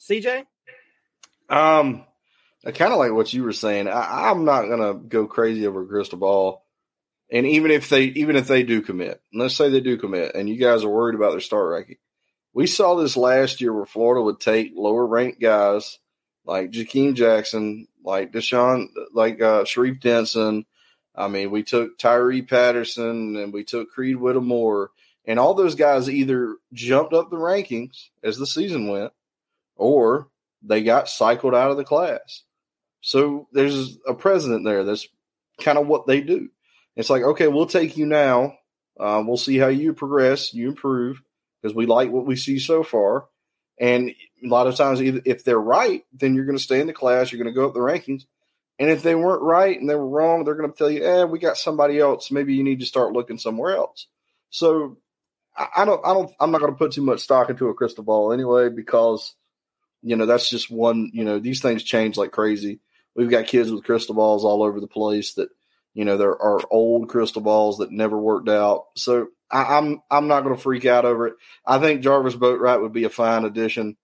CJ? 0.00 0.44
Um, 1.48 2.04
I 2.64 2.72
kind 2.72 2.92
of 2.92 2.98
like 2.98 3.12
what 3.12 3.32
you 3.32 3.44
were 3.44 3.52
saying. 3.52 3.88
I, 3.88 4.30
I'm 4.30 4.44
not 4.44 4.66
gonna 4.66 4.94
go 4.94 5.26
crazy 5.26 5.66
over 5.66 5.86
crystal 5.86 6.18
ball. 6.18 6.64
And 7.30 7.46
even 7.46 7.70
if 7.70 7.88
they 7.88 8.04
even 8.04 8.36
if 8.36 8.46
they 8.46 8.62
do 8.62 8.82
commit, 8.82 9.20
let's 9.32 9.54
say 9.54 9.68
they 9.68 9.80
do 9.80 9.96
commit, 9.96 10.34
and 10.34 10.48
you 10.48 10.56
guys 10.56 10.84
are 10.84 10.88
worried 10.88 11.14
about 11.14 11.30
their 11.30 11.40
start 11.40 11.70
ranking, 11.70 11.96
we 12.52 12.66
saw 12.66 12.94
this 12.94 13.16
last 13.16 13.60
year 13.60 13.72
where 13.72 13.86
Florida 13.86 14.22
would 14.22 14.40
take 14.40 14.72
lower 14.74 15.06
ranked 15.06 15.40
guys 15.40 15.98
like 16.44 16.70
Jakeem 16.70 17.14
Jackson, 17.14 17.86
like 18.04 18.32
Deshaun, 18.32 18.88
like 19.12 19.40
uh, 19.40 19.64
Sharif 19.64 20.00
Denson. 20.00 20.66
I 21.14 21.28
mean, 21.28 21.50
we 21.50 21.62
took 21.62 21.98
Tyree 21.98 22.42
Patterson 22.42 23.36
and 23.36 23.52
we 23.52 23.64
took 23.64 23.90
Creed 23.90 24.16
Whittemore, 24.16 24.90
and 25.24 25.38
all 25.38 25.54
those 25.54 25.74
guys 25.74 26.08
either 26.08 26.56
jumped 26.72 27.12
up 27.12 27.30
the 27.30 27.36
rankings 27.36 28.08
as 28.22 28.38
the 28.38 28.46
season 28.46 28.88
went, 28.88 29.12
or 29.76 30.28
they 30.62 30.82
got 30.82 31.08
cycled 31.08 31.54
out 31.54 31.70
of 31.70 31.76
the 31.76 31.84
class. 31.84 32.42
So 33.00 33.48
there's 33.52 33.98
a 34.06 34.14
president 34.14 34.64
there. 34.64 34.84
That's 34.84 35.06
kind 35.60 35.78
of 35.78 35.86
what 35.86 36.06
they 36.06 36.20
do. 36.20 36.48
It's 36.96 37.10
like, 37.10 37.22
okay, 37.22 37.48
we'll 37.48 37.66
take 37.66 37.96
you 37.96 38.06
now. 38.06 38.58
Uh, 38.98 39.22
we'll 39.26 39.36
see 39.36 39.58
how 39.58 39.68
you 39.68 39.94
progress, 39.94 40.52
you 40.52 40.68
improve, 40.68 41.22
because 41.60 41.74
we 41.74 41.86
like 41.86 42.10
what 42.10 42.26
we 42.26 42.36
see 42.36 42.58
so 42.58 42.82
far. 42.82 43.26
And 43.78 44.10
a 44.44 44.48
lot 44.48 44.66
of 44.66 44.76
times, 44.76 45.00
if 45.00 45.44
they're 45.44 45.58
right, 45.58 46.04
then 46.12 46.34
you're 46.34 46.44
going 46.44 46.58
to 46.58 46.62
stay 46.62 46.80
in 46.80 46.86
the 46.86 46.92
class. 46.92 47.32
You're 47.32 47.42
going 47.42 47.52
to 47.52 47.58
go 47.58 47.66
up 47.66 47.74
the 47.74 47.80
rankings. 47.80 48.24
And 48.78 48.90
if 48.90 49.02
they 49.02 49.14
weren't 49.14 49.42
right 49.42 49.78
and 49.78 49.88
they 49.88 49.94
were 49.94 50.08
wrong, 50.08 50.44
they're 50.44 50.54
going 50.54 50.70
to 50.70 50.76
tell 50.76 50.90
you, 50.90 51.04
"Eh, 51.04 51.24
we 51.24 51.38
got 51.38 51.56
somebody 51.56 51.98
else. 51.98 52.30
Maybe 52.30 52.54
you 52.54 52.64
need 52.64 52.80
to 52.80 52.86
start 52.86 53.12
looking 53.12 53.38
somewhere 53.38 53.76
else." 53.76 54.06
So 54.50 54.98
I 55.56 55.84
don't, 55.84 56.04
I 56.04 56.14
don't, 56.14 56.30
I'm 56.40 56.50
not 56.50 56.60
going 56.60 56.72
to 56.72 56.78
put 56.78 56.92
too 56.92 57.02
much 57.02 57.20
stock 57.20 57.50
into 57.50 57.68
a 57.68 57.74
crystal 57.74 58.04
ball 58.04 58.32
anyway 58.32 58.68
because 58.70 59.34
you 60.02 60.16
know 60.16 60.26
that's 60.26 60.48
just 60.48 60.70
one. 60.70 61.10
You 61.12 61.24
know, 61.24 61.38
these 61.38 61.60
things 61.60 61.82
change 61.82 62.16
like 62.16 62.32
crazy. 62.32 62.80
We've 63.14 63.30
got 63.30 63.46
kids 63.46 63.70
with 63.70 63.84
crystal 63.84 64.14
balls 64.14 64.44
all 64.44 64.62
over 64.62 64.80
the 64.80 64.86
place 64.86 65.34
that 65.34 65.50
you 65.94 66.04
know, 66.04 66.16
there 66.16 66.40
are 66.40 66.60
old 66.70 67.08
crystal 67.08 67.42
balls 67.42 67.78
that 67.78 67.92
never 67.92 68.18
worked 68.18 68.48
out. 68.48 68.86
So 68.96 69.28
I, 69.50 69.78
am 69.78 69.84
I'm, 69.84 70.02
I'm 70.10 70.28
not 70.28 70.42
going 70.42 70.56
to 70.56 70.62
freak 70.62 70.86
out 70.86 71.04
over 71.04 71.28
it. 71.28 71.34
I 71.66 71.78
think 71.78 72.02
Jarvis 72.02 72.34
Boatwright 72.34 72.80
would 72.80 72.92
be 72.92 73.04
a 73.04 73.10
fine 73.10 73.44
addition 73.44 73.96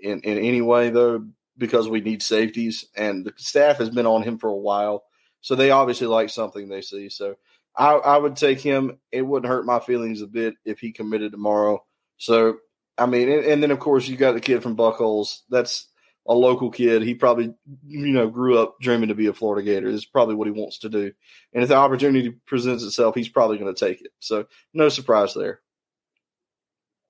in 0.00 0.20
in 0.20 0.38
any 0.38 0.60
way 0.60 0.90
though 0.90 1.24
because 1.56 1.88
we 1.88 2.00
need 2.00 2.22
safeties 2.22 2.86
and 2.96 3.24
the 3.24 3.32
staff 3.36 3.78
has 3.78 3.90
been 3.90 4.06
on 4.06 4.22
him 4.22 4.38
for 4.38 4.48
a 4.48 4.56
while, 4.56 5.04
so 5.40 5.54
they 5.54 5.70
obviously 5.70 6.06
like 6.06 6.30
something 6.30 6.68
they 6.68 6.80
see. 6.80 7.08
So 7.08 7.36
I, 7.76 7.92
I 7.92 8.16
would 8.16 8.36
take 8.36 8.60
him. 8.60 8.98
It 9.10 9.22
wouldn't 9.22 9.50
hurt 9.50 9.66
my 9.66 9.80
feelings 9.80 10.22
a 10.22 10.26
bit 10.26 10.54
if 10.64 10.78
he 10.78 10.92
committed 10.92 11.32
tomorrow. 11.32 11.84
So 12.18 12.58
I 12.96 13.06
mean, 13.06 13.30
and, 13.30 13.44
and 13.44 13.62
then 13.62 13.70
of 13.70 13.80
course 13.80 14.06
you 14.06 14.16
got 14.16 14.32
the 14.32 14.40
kid 14.40 14.62
from 14.62 14.76
Buchholz. 14.76 15.40
That's 15.48 15.88
a 16.26 16.34
local 16.34 16.70
kid. 16.70 17.02
He 17.02 17.14
probably, 17.14 17.54
you 17.86 18.06
know, 18.12 18.28
grew 18.28 18.58
up 18.58 18.76
dreaming 18.80 19.08
to 19.08 19.14
be 19.14 19.26
a 19.26 19.32
Florida 19.32 19.64
Gator. 19.64 19.90
This 19.90 20.02
is 20.02 20.06
probably 20.06 20.34
what 20.34 20.46
he 20.46 20.52
wants 20.52 20.78
to 20.80 20.88
do. 20.88 21.12
And 21.52 21.62
if 21.62 21.68
the 21.68 21.76
opportunity 21.76 22.30
presents 22.46 22.82
itself, 22.82 23.14
he's 23.14 23.28
probably 23.28 23.58
going 23.58 23.74
to 23.74 23.86
take 23.86 24.00
it. 24.00 24.12
So 24.20 24.46
no 24.72 24.88
surprise 24.88 25.34
there. 25.34 25.60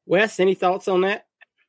Wes, 0.07 0.41
any 0.41 0.55
thoughts 0.55 0.89
on 0.89 1.03
that? 1.03 1.27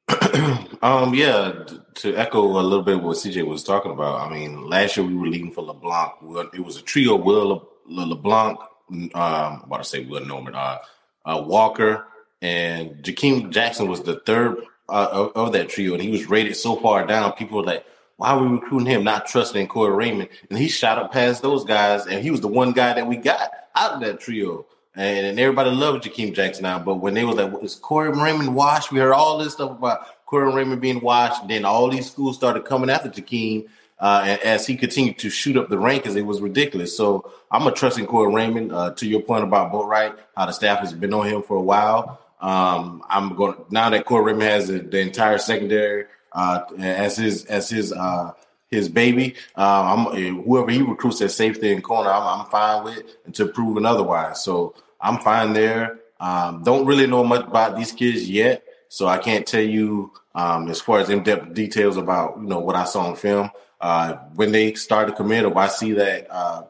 um, 0.82 1.14
yeah, 1.14 1.66
to 1.96 2.16
echo 2.16 2.42
a 2.42 2.62
little 2.62 2.84
bit 2.84 3.02
what 3.02 3.18
CJ 3.18 3.46
was 3.46 3.64
talking 3.64 3.92
about. 3.92 4.20
I 4.20 4.34
mean, 4.34 4.68
last 4.68 4.98
year 4.98 5.06
we 5.06 5.16
were 5.16 5.28
leading 5.28 5.52
for 5.52 5.64
LeBlanc. 5.64 6.14
It 6.54 6.60
was 6.60 6.78
a 6.78 6.82
trio: 6.82 7.16
Will 7.16 7.70
Le- 7.88 8.02
LeBlanc, 8.06 8.60
um, 8.89 9.10
about 9.13 9.77
to 9.77 9.84
say, 9.84 10.06
Will 10.06 10.25
Norman, 10.25 10.56
uh, 10.56 10.80
uh, 11.25 11.44
Walker, 11.46 12.06
and 12.42 13.04
Jakeem 13.04 13.51
Jackson 13.51 13.88
was 13.88 14.04
the 14.04 14.20
third 14.20 14.58
uh, 14.89 15.08
of, 15.12 15.32
of, 15.36 15.54
that 15.54 15.70
trio, 15.70 15.94
and 15.94 16.04
he 16.04 16.12
was 16.12 16.30
rated 16.30 16.56
so 16.56 16.75
far 16.75 17.06
down. 17.06 17.34
People 17.34 17.58
were 17.58 17.63
like, 17.63 17.86
"Why 18.18 18.30
are 18.30 18.44
we 18.44 18.48
recruiting 18.48 18.88
him? 18.88 19.04
Not 19.04 19.25
trusting 19.25 19.68
Corey 19.68 19.96
Raymond?" 19.96 20.30
And 20.50 20.60
he 20.60 20.68
shot 20.68 20.98
up 20.98 21.12
past 21.12 21.42
those 21.42 21.63
guys, 21.63 22.06
and 22.06 22.22
he 22.22 22.32
was 22.32 22.42
the 22.42 22.48
one 22.48 22.72
guy 22.72 22.94
that 22.94 23.08
we 23.08 23.18
got 23.18 23.50
out 23.75 23.94
of 23.94 24.00
that 24.01 24.20
trio. 24.20 24.65
And, 24.98 25.25
and 25.25 25.39
everybody 25.39 25.72
loved 25.72 26.06
Jakeem 26.06 26.34
Jackson 26.34 26.63
now, 26.63 26.80
but 26.80 26.96
when 26.96 27.15
they 27.15 27.25
was 27.25 27.36
like, 27.36 27.51
"Is 27.63 27.75
Corey 27.75 28.12
Raymond 28.12 28.54
washed?" 28.54 28.92
We 28.92 29.00
heard 29.00 29.13
all 29.13 29.39
this 29.39 29.54
stuff 29.54 29.72
about 29.72 30.25
Corey 30.25 30.54
Raymond 30.54 30.82
being 30.82 31.01
washed. 31.01 31.48
Then 31.48 31.65
all 31.65 31.89
these 31.89 32.10
schools 32.10 32.36
started 32.36 32.65
coming 32.65 32.89
after 32.89 33.10
Jakeem. 33.10 33.68
Uh, 33.98 34.38
as 34.44 34.68
he 34.68 34.75
continued 34.75 35.18
to 35.18 35.30
shoot 35.30 35.56
up 35.56 35.70
the 35.70 35.78
rankings, 35.78 36.16
it 36.16 36.24
was 36.24 36.42
ridiculous. 36.42 36.96
So 36.96 37.32
I'm 37.50 37.66
a 37.66 37.72
trusting 37.72 38.06
Corey 38.08 38.34
Raymond. 38.34 38.72
Uh, 38.72 38.94
to 38.96 39.08
your 39.08 39.22
point 39.22 39.44
about 39.44 39.72
Boatwright, 39.72 40.18
how 40.36 40.46
the 40.46 40.52
staff 40.52 40.80
has 40.80 40.94
been 40.94 41.14
on 41.14 41.28
him 41.28 41.42
for 41.42 41.56
a 41.58 41.62
while. 41.62 42.20
Um, 42.42 43.04
I'm 43.10 43.36
going 43.36 43.56
now 43.70 43.90
that 43.90 44.06
Corey 44.06 44.34
Raymond 44.34 44.52
has 44.52 44.68
the, 44.68 44.80
the 44.80 45.00
entire 45.00 45.38
secondary 45.38 46.06
uh, 46.34 46.62
as 46.78 47.18
his 47.18 47.46
as 47.46 47.70
his 47.70 47.94
uh, 47.94 48.34
his 48.70 48.90
baby. 48.90 49.36
Uh, 49.58 50.08
I'm 50.12 50.44
whoever 50.44 50.70
he 50.70 50.82
recruits 50.82 51.22
at 51.22 51.32
safety 51.32 51.72
and 51.72 51.84
corner, 51.84 52.12
I'm, 52.12 52.42
I'm 52.42 52.46
fine 52.48 52.84
with 52.84 53.04
until 53.25 53.48
proven 53.48 53.86
otherwise. 53.86 54.44
So 54.44 54.75
I'm 55.00 55.20
fine 55.20 55.54
there. 55.54 56.00
Um, 56.20 56.64
don't 56.64 56.86
really 56.86 57.08
know 57.08 57.24
much 57.24 57.46
about 57.46 57.78
these 57.78 57.92
kids 57.92 58.30
yet, 58.30 58.64
so 58.90 59.08
I 59.08 59.18
can't 59.18 59.46
tell 59.46 59.62
you 59.62 60.12
um, 60.34 60.70
as 60.70 60.82
far 60.82 61.00
as 61.00 61.10
in 61.10 61.24
depth 61.24 61.54
details 61.54 61.98
about 61.98 62.38
you 62.38 62.48
know 62.48 62.60
what 62.60 62.75
I 62.75 62.84
saw 62.84 63.08
on 63.08 63.16
film. 63.16 63.50
Uh, 63.82 64.13
when 64.36 64.51
they 64.51 64.74
start 64.74 65.08
to 65.08 65.13
commit, 65.13 65.46
or 65.46 65.58
I 65.58 65.67
see 65.67 65.94
that 65.94 66.27
uh, 66.29 66.63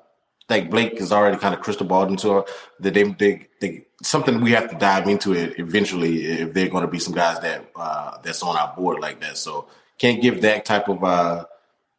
like 0.50 0.69
Blake 0.69 0.93
is 0.93 1.12
already 1.12 1.38
kind 1.38 1.53
of 1.53 1.62
crystal 1.62 1.85
balled 1.85 2.09
into 2.09 2.45
that 2.79 2.93
they, 2.93 3.03
they, 3.03 3.47
they 3.62 3.85
something 4.03 4.41
we 4.41 4.51
have 4.51 4.69
to 4.69 4.77
dive 4.77 5.07
into 5.07 5.33
it 5.33 5.59
eventually 5.59 6.25
if 6.25 6.53
they're 6.53 6.67
going 6.67 6.85
to 6.85 6.91
be 6.91 7.00
some 7.00 7.13
guys 7.13 7.39
that 7.39 7.69
uh, 7.75 8.17
that's 8.21 8.43
on 8.43 8.55
our 8.55 8.74
board 8.75 9.00
like 9.00 9.19
that. 9.21 9.38
So 9.38 9.67
can't 9.97 10.21
give 10.21 10.41
that 10.41 10.65
type 10.65 10.89
of 10.89 11.03
uh, 11.03 11.45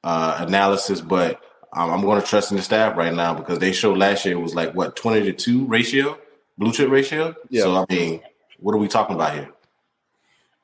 uh, 0.04 0.36
analysis, 0.46 1.00
but 1.00 1.40
um, 1.72 1.90
I'm 1.90 2.02
going 2.02 2.20
to 2.20 2.26
trust 2.26 2.50
in 2.50 2.56
the 2.56 2.62
staff 2.62 2.96
right 2.96 3.12
now 3.14 3.34
because 3.34 3.58
they 3.58 3.72
showed 3.72 3.98
last 3.98 4.25
year 4.25 4.34
it 4.36 4.40
was 4.40 4.54
like 4.54 4.75
what 4.75 4.96
twenty 4.96 5.25
to 5.26 5.32
two 5.32 5.66
ratio, 5.66 6.18
blue 6.58 6.72
chip 6.72 6.90
ratio. 6.90 7.34
Yeah. 7.50 7.62
So 7.62 7.76
I 7.76 7.86
mean, 7.92 8.20
what 8.58 8.75
are 8.75 8.78
we 8.78 8.88
talking 8.88 9.16
about 9.16 9.34
here? 9.34 9.50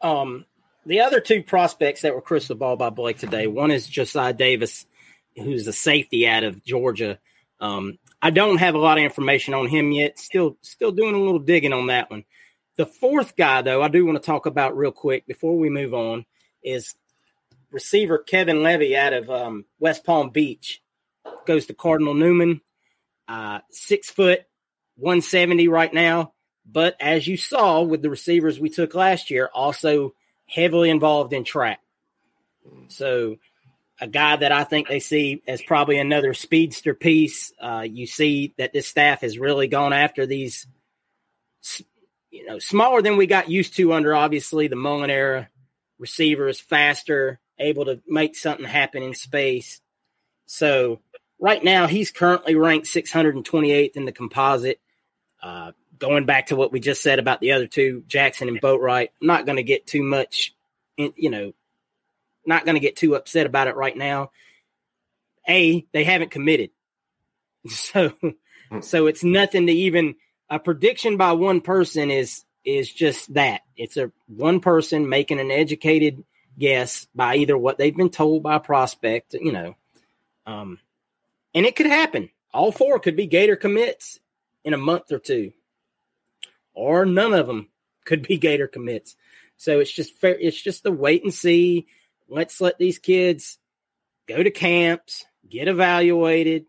Um, 0.01 0.47
the 0.87 1.01
other 1.01 1.21
two 1.21 1.43
prospects 1.43 2.03
that 2.03 2.15
were 2.15 2.23
crystal 2.23 2.57
ball 2.57 2.77
by 2.77 2.91
Blake 2.91 3.19
today. 3.19 3.47
One 3.47 3.71
is 3.71 3.87
Josiah 3.87 4.33
Davis, 4.33 4.87
who's 5.37 5.67
a 5.67 5.73
safety 5.73 6.27
out 6.27 6.45
of 6.45 6.65
Georgia. 6.65 7.19
Um, 7.61 7.99
I 8.21 8.31
don't 8.31 8.59
have 8.59 8.75
a 8.75 8.79
lot 8.79 8.99
of 8.99 9.05
information 9.05 9.55
on 9.55 9.69
him 9.69 9.93
yet. 9.93 10.19
Still, 10.19 10.57
still 10.63 10.93
doing 10.93 11.15
a 11.15 11.21
little 11.21 11.39
digging 11.39 11.73
on 11.73 11.87
that 11.87 12.11
one. 12.11 12.25
The 12.77 12.87
fourth 12.87 13.37
guy, 13.37 13.63
though, 13.63 13.83
I 13.83 13.89
do 13.89 14.05
want 14.05 14.17
to 14.17 14.27
talk 14.27 14.47
about 14.47 14.77
real 14.77 14.93
quick 14.93 15.27
before 15.27 15.57
we 15.57 15.71
move 15.71 15.95
on 15.95 16.25
is 16.63 16.95
receiver 17.71 18.19
Kevin 18.19 18.63
Levy 18.63 18.97
out 18.97 19.13
of 19.13 19.31
um, 19.31 19.65
West 19.79 20.05
Palm 20.05 20.31
Beach. 20.31 20.83
Goes 21.47 21.67
to 21.67 21.75
Cardinal 21.75 22.15
Newman, 22.15 22.61
uh, 23.29 23.61
six 23.71 24.11
foot, 24.11 24.41
170 24.97 25.69
right 25.69 25.93
now. 25.93 26.33
But 26.65 26.97
as 27.01 27.27
you 27.27 27.37
saw 27.37 27.83
with 27.83 28.03
the 28.03 28.11
receivers 28.11 28.59
we 28.59 28.71
took 28.71 28.95
last 28.95 29.31
year, 29.31 29.49
also 29.53 30.15
heavily 30.53 30.91
involved 30.91 31.33
in 31.33 31.45
track. 31.45 31.81
So 32.89 33.39
a 34.01 34.07
guy 34.07 34.37
that 34.37 34.53
I 34.53 34.65
think 34.65 34.89
they 34.89 35.01
see 35.01 35.43
as 35.47 35.63
probably 35.63 35.99
another 35.99 36.35
speedster 36.35 36.95
piece. 36.95 37.53
Uh, 37.61 37.87
you 37.89 38.07
see 38.07 38.53
that 38.59 38.73
this 38.73 38.89
staff 38.89 39.21
has 39.21 39.39
really 39.39 39.69
gone 39.69 39.93
after 39.93 40.27
these, 40.27 40.67
you 42.31 42.45
know, 42.47 42.59
smaller 42.59 43.01
than 43.01 43.17
we 43.17 43.27
got 43.27 43.49
used 43.49 43.77
to 43.77 43.93
under 43.93 44.15
obviously 44.15 44.67
the 44.67 44.77
Mullen 44.77 45.11
era 45.11 45.49
receivers, 45.99 46.61
faster, 46.61 47.39
able 47.59 47.85
to 47.85 48.03
make 48.09 48.35
something 48.35 48.67
happen 48.67 49.03
in 49.03 49.15
space. 49.15 49.81
So 50.47 51.01
right 51.39 51.63
now 51.63 51.87
he's 51.87 52.11
currently 52.11 52.57
ranked 52.57 52.89
628th 52.89 53.97
in 53.97 54.05
the 54.05 54.13
composite. 54.13 54.81
Uh, 55.41 55.73
going 56.03 56.27
back 56.27 56.49
to 56.49 56.57
what 56.57 56.73
we 56.73 56.81
just 56.81 57.01
said 57.01 57.21
about 57.21 57.41
the 57.41 57.53
other 57.53 57.69
two, 57.69 58.03
Jackson 58.09 58.49
and 58.49 58.61
Boatwright, 58.61 59.11
I'm 59.21 59.29
not 59.29 59.47
going 59.47 59.57
to 59.57 59.63
get 59.63 59.87
too 59.87 60.03
much, 60.03 60.53
in, 60.97 61.13
you 61.17 61.31
know, 61.31 61.53
not 62.45 62.65
going 62.65 62.75
to 62.75 62.81
get 62.81 62.97
too 62.97 63.15
upset 63.15 63.47
about 63.47 63.69
it 63.69 63.77
right 63.77 63.97
now. 63.97 64.33
A, 65.49 65.87
they 65.93 66.05
haven't 66.05 66.33
committed. 66.33 66.71
So, 67.69 68.13
so 68.81 69.07
it's 69.07 69.23
nothing 69.23 69.69
to 69.69 69.73
even 69.73 70.17
a 70.51 70.59
prediction 70.59 71.17
by 71.17 71.33
one 71.33 71.61
person 71.61 72.11
is 72.11 72.43
is 72.65 72.93
just 72.93 73.33
that. 73.35 73.61
It's 73.77 73.97
a 73.97 74.11
one 74.27 74.59
person 74.59 75.09
making 75.09 75.39
an 75.39 75.53
educated 75.53 76.25
guess 76.59 77.07
by 77.15 77.37
either 77.37 77.57
what 77.57 77.79
they've 77.79 77.97
been 77.97 78.11
told 78.11 78.43
by 78.43 78.57
a 78.57 78.61
prospect, 78.61 79.35
you 79.35 79.53
know. 79.53 79.77
Um, 80.45 80.81
and 81.55 81.65
it 81.67 81.77
could 81.77 81.87
happen. 81.87 82.31
All 82.53 82.73
four 82.73 82.99
could 82.99 83.15
be 83.15 83.27
Gator 83.27 83.55
commits 83.55 84.19
in 84.65 84.75
a 84.75 84.79
month 84.79 85.13
or 85.13 85.21
two, 85.21 85.53
or 86.75 87.05
none 87.05 87.33
of 87.33 87.47
them 87.47 87.69
could 88.05 88.27
be 88.27 88.37
Gator 88.39 88.69
commits. 88.69 89.17
So 89.57 89.81
it's 89.81 89.93
just 89.93 90.15
fair. 90.17 90.37
It's 90.39 90.61
just 90.61 90.83
the 90.83 90.93
wait 90.93 91.23
and 91.23 91.33
see. 91.33 91.87
Let's 92.29 92.61
let 92.61 92.79
these 92.79 92.99
kids 92.99 93.59
go 94.27 94.43
to 94.43 94.51
camps, 94.51 95.25
get 95.49 95.69
evaluated, 95.69 96.67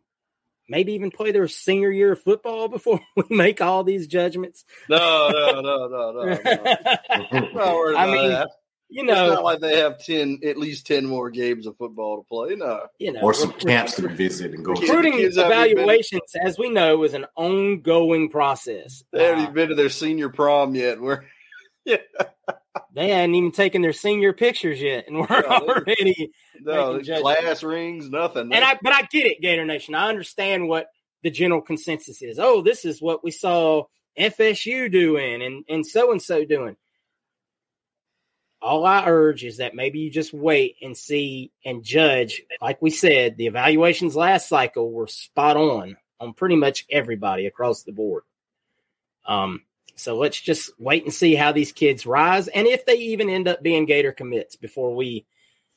maybe 0.68 0.94
even 0.94 1.12
play 1.12 1.32
their 1.32 1.48
senior 1.48 1.92
year 1.92 2.14
of 2.14 2.22
football 2.22 2.68
before 2.70 3.00
we 3.16 3.24
make 3.30 3.62
all 3.62 3.84
these 3.84 4.08
judgments. 4.08 4.66
No, 4.90 5.30
no, 5.32 5.62
no, 5.62 5.88
no, 5.88 6.12
no. 6.12 6.24
no. 6.24 7.50
no 7.54 7.96
I 7.98 8.12
mean, 8.12 8.30
that. 8.30 8.50
You 8.90 9.04
It's 9.04 9.12
know, 9.12 9.34
not 9.36 9.44
like 9.44 9.60
they 9.60 9.78
have 9.80 9.98
ten, 10.04 10.40
at 10.46 10.58
least 10.58 10.86
ten 10.86 11.06
more 11.06 11.30
games 11.30 11.66
of 11.68 11.76
football 11.78 12.18
to 12.18 12.24
play. 12.28 12.56
No, 12.56 12.88
you 13.00 13.12
know, 13.12 13.22
or 13.22 13.34
some 13.34 13.54
camps 13.54 13.96
to 13.96 14.08
visit 14.08 14.54
and 14.54 14.64
go 14.64 14.74
to. 14.74 14.82
recruiting 14.82 15.14
Kids 15.14 15.38
evaluations, 15.38 16.36
as 16.42 16.58
we 16.60 16.70
know, 16.70 17.04
is 17.04 17.14
an 17.14 17.26
ongoing 17.36 18.30
process. 18.30 19.04
they 19.12 19.24
haven't 19.24 19.40
Uh, 19.40 19.44
even 19.44 19.54
been 19.54 19.70
to 19.70 19.76
their 19.76 19.90
senior 19.90 20.30
prom 20.30 20.76
yet. 20.76 21.00
We're 21.02 21.24
yeah, 21.86 21.98
they 22.94 23.10
hadn't 23.10 23.36
even 23.36 23.52
taken 23.52 23.82
their 23.82 23.94
senior 23.94 24.32
pictures 24.34 24.82
yet, 24.82 25.06
and 25.08 25.18
we're 25.20 25.28
No, 25.30 25.42
they- 25.42 25.50
already. 25.50 26.32
no 26.62 27.00
class 27.22 27.64
rings, 27.64 28.10
nothing. 28.10 28.54
And 28.54 28.64
I, 28.64 28.78
but 28.82 28.94
I 28.94 29.02
get 29.04 29.26
it, 29.26 29.42
Gator 29.42 29.66
Nation. 29.66 29.96
I 29.96 30.08
understand 30.10 30.68
what 30.68 30.88
the 31.24 31.30
general 31.32 31.62
consensus 31.62 32.22
is. 32.22 32.38
Oh, 32.40 32.62
this 32.62 32.86
is 32.86 33.02
what 33.02 33.24
we 33.24 33.32
saw 33.32 33.84
FSU 34.20 34.92
doing, 34.92 35.42
and 35.42 35.64
and 35.68 35.86
so 35.86 36.12
and 36.12 36.22
so 36.22 36.46
doing. 36.46 36.76
All 38.64 38.86
I 38.86 39.06
urge 39.06 39.44
is 39.44 39.58
that 39.58 39.76
maybe 39.76 40.00
you 40.00 40.10
just 40.10 40.34
wait 40.34 40.78
and 40.82 40.96
see 40.96 41.52
and 41.66 41.84
judge. 41.84 42.42
Like 42.62 42.82
we 42.82 42.92
said, 42.92 43.36
the 43.36 43.48
evaluations 43.48 44.16
last 44.16 44.48
cycle 44.48 44.90
were 44.90 45.08
spot 45.08 45.58
on 45.58 45.98
on 46.22 46.34
pretty 46.34 46.56
much 46.56 46.86
everybody 46.90 47.46
across 47.46 47.84
the 47.84 47.92
board. 47.92 48.24
Um, 49.26 49.64
so 49.96 50.18
let's 50.18 50.40
just 50.40 50.72
wait 50.80 51.04
and 51.04 51.14
see 51.14 51.36
how 51.36 51.52
these 51.52 51.74
kids 51.74 52.06
rise, 52.06 52.48
and 52.48 52.66
if 52.66 52.86
they 52.86 52.96
even 52.96 53.30
end 53.30 53.50
up 53.50 53.62
being 53.62 53.86
Gator 53.86 54.14
commits 54.14 54.56
before 54.56 54.96
we, 54.96 55.26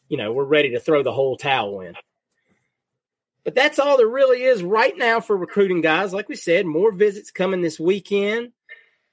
you 0.09 0.17
know, 0.17 0.33
we're 0.33 0.45
ready 0.45 0.71
to 0.71 0.81
throw 0.81 1.03
the 1.03 1.13
whole 1.13 1.37
towel 1.37 1.81
in. 1.81 1.97
But 3.43 3.57
that's 3.57 3.81
all 3.81 3.97
there 3.97 4.07
really 4.07 4.43
is 4.43 4.63
right 4.63 4.97
now 4.97 5.21
for 5.21 5.37
recruiting 5.37 5.81
guys. 5.81 6.13
Like 6.13 6.29
we 6.29 6.37
said, 6.37 6.67
more 6.67 6.93
visits 6.93 7.33
coming 7.33 7.63
this 7.63 7.81
weekend. 7.81 8.53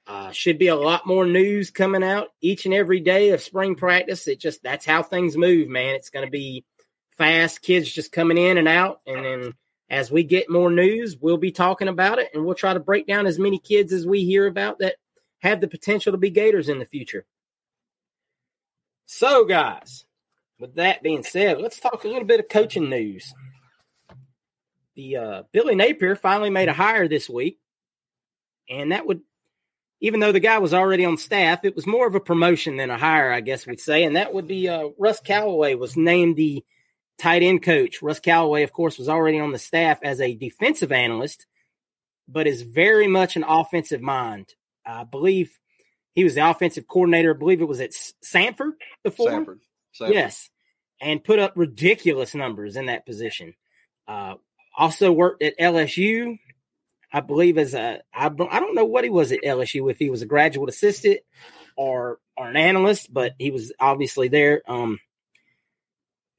Uh, 0.06 0.30
should 0.32 0.58
be 0.58 0.66
a 0.68 0.76
lot 0.76 1.06
more 1.06 1.24
news 1.24 1.70
coming 1.70 2.02
out 2.02 2.28
each 2.42 2.66
and 2.66 2.74
every 2.74 3.00
day 3.00 3.30
of 3.30 3.40
spring 3.40 3.74
practice. 3.74 4.28
It 4.28 4.38
just 4.38 4.62
that's 4.62 4.84
how 4.84 5.02
things 5.02 5.36
move, 5.36 5.68
man. 5.68 5.94
It's 5.94 6.10
going 6.10 6.26
to 6.26 6.30
be 6.30 6.64
fast. 7.16 7.62
Kids 7.62 7.90
just 7.90 8.12
coming 8.12 8.36
in 8.36 8.58
and 8.58 8.68
out, 8.68 9.00
and 9.06 9.24
then 9.24 9.54
as 9.88 10.10
we 10.10 10.22
get 10.22 10.50
more 10.50 10.70
news, 10.70 11.16
we'll 11.18 11.38
be 11.38 11.52
talking 11.52 11.88
about 11.88 12.18
it, 12.18 12.30
and 12.34 12.44
we'll 12.44 12.54
try 12.54 12.74
to 12.74 12.80
break 12.80 13.06
down 13.06 13.26
as 13.26 13.38
many 13.38 13.58
kids 13.58 13.92
as 13.92 14.06
we 14.06 14.24
hear 14.24 14.46
about 14.46 14.78
that 14.80 14.96
have 15.40 15.60
the 15.60 15.68
potential 15.68 16.12
to 16.12 16.18
be 16.18 16.30
Gators 16.30 16.68
in 16.68 16.78
the 16.78 16.84
future. 16.86 17.26
So, 19.06 19.44
guys, 19.44 20.04
with 20.58 20.76
that 20.76 21.02
being 21.02 21.22
said, 21.22 21.60
let's 21.60 21.78
talk 21.78 22.04
a 22.04 22.08
little 22.08 22.24
bit 22.24 22.40
of 22.40 22.48
coaching 22.48 22.88
news. 22.88 23.32
The 24.96 25.16
uh, 25.16 25.42
Billy 25.52 25.74
Napier 25.74 26.16
finally 26.16 26.50
made 26.50 26.68
a 26.68 26.72
hire 26.72 27.06
this 27.08 27.28
week, 27.28 27.58
and 28.70 28.92
that 28.92 29.06
would, 29.06 29.20
even 30.04 30.20
though 30.20 30.32
the 30.32 30.40
guy 30.40 30.58
was 30.58 30.74
already 30.74 31.06
on 31.06 31.16
staff, 31.16 31.64
it 31.64 31.74
was 31.74 31.86
more 31.86 32.06
of 32.06 32.14
a 32.14 32.20
promotion 32.20 32.76
than 32.76 32.90
a 32.90 32.98
hire, 32.98 33.32
I 33.32 33.40
guess 33.40 33.66
we'd 33.66 33.80
say, 33.80 34.04
and 34.04 34.16
that 34.16 34.34
would 34.34 34.46
be 34.46 34.68
uh, 34.68 34.88
Russ 34.98 35.18
Callaway 35.18 35.76
was 35.76 35.96
named 35.96 36.36
the 36.36 36.62
tight 37.18 37.42
end 37.42 37.62
coach. 37.62 38.02
Russ 38.02 38.20
Callaway, 38.20 38.64
of 38.64 38.72
course, 38.72 38.98
was 38.98 39.08
already 39.08 39.40
on 39.40 39.50
the 39.50 39.58
staff 39.58 40.00
as 40.02 40.20
a 40.20 40.34
defensive 40.34 40.92
analyst, 40.92 41.46
but 42.28 42.46
is 42.46 42.60
very 42.60 43.06
much 43.06 43.36
an 43.36 43.44
offensive 43.44 44.02
mind. 44.02 44.52
I 44.84 45.04
believe 45.04 45.58
he 46.12 46.22
was 46.22 46.34
the 46.34 46.50
offensive 46.50 46.86
coordinator. 46.86 47.34
I 47.34 47.38
believe 47.38 47.62
it 47.62 47.68
was 47.68 47.80
at 47.80 47.92
Samford 48.22 48.72
before. 49.02 49.30
Samford. 49.30 49.60
Samford. 49.98 50.12
Yes, 50.12 50.50
and 51.00 51.24
put 51.24 51.38
up 51.38 51.54
ridiculous 51.56 52.34
numbers 52.34 52.76
in 52.76 52.86
that 52.86 53.06
position. 53.06 53.54
Uh, 54.06 54.34
also 54.76 55.10
worked 55.12 55.42
at 55.42 55.58
LSU, 55.58 56.38
I 57.14 57.20
believe, 57.20 57.58
as 57.58 57.74
a 57.74 58.00
I, 58.12 58.28
don't- 58.28 58.50
don't 58.50 58.74
know 58.74 58.84
what 58.84 59.04
he 59.04 59.10
was 59.10 59.30
at 59.30 59.44
LSU 59.44 59.88
if 59.88 59.98
he 60.00 60.10
was 60.10 60.22
a 60.22 60.26
graduate 60.26 60.68
assistant 60.68 61.20
or 61.76 62.18
or 62.36 62.48
an 62.48 62.56
analyst, 62.56 63.14
but 63.14 63.34
he 63.38 63.52
was 63.52 63.72
obviously 63.78 64.26
there 64.26 64.62
um, 64.66 64.98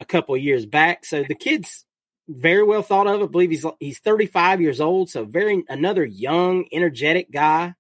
a 0.02 0.06
couple 0.06 0.36
years 0.36 0.66
back. 0.66 1.06
So 1.06 1.24
the 1.24 1.34
kid's 1.34 1.86
very 2.28 2.64
well 2.64 2.82
thought 2.82 3.08
of. 3.08 3.22
I 3.24 3.28
believe 3.28 3.52
he's 3.52 3.66
he's 3.80 4.00
35 4.00 4.60
years 4.60 4.82
old, 4.82 5.10
so 5.10 5.24
very 5.24 5.64
another 5.70 6.04
young, 6.04 6.66
energetic 6.74 7.32
guy. 7.32 7.74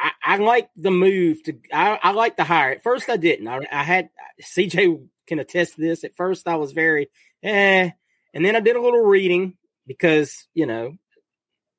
I, 0.00 0.12
I 0.24 0.36
like 0.38 0.70
the 0.76 0.90
move 0.90 1.42
to. 1.42 1.58
I, 1.70 1.98
I 2.02 2.12
like 2.12 2.38
the 2.38 2.44
hire. 2.44 2.70
At 2.70 2.82
first, 2.82 3.10
I 3.10 3.18
didn't. 3.18 3.48
I, 3.48 3.60
I 3.70 3.82
had 3.82 4.08
CJ 4.42 5.06
can 5.26 5.40
attest 5.40 5.74
to 5.74 5.82
this. 5.82 6.04
At 6.04 6.16
first, 6.16 6.48
I 6.48 6.56
was 6.56 6.72
very 6.72 7.10
eh, 7.42 7.90
and 8.32 8.44
then 8.46 8.56
I 8.56 8.60
did 8.60 8.76
a 8.76 8.80
little 8.82 9.04
reading 9.04 9.58
because 9.86 10.46
you 10.54 10.66
know 10.66 10.96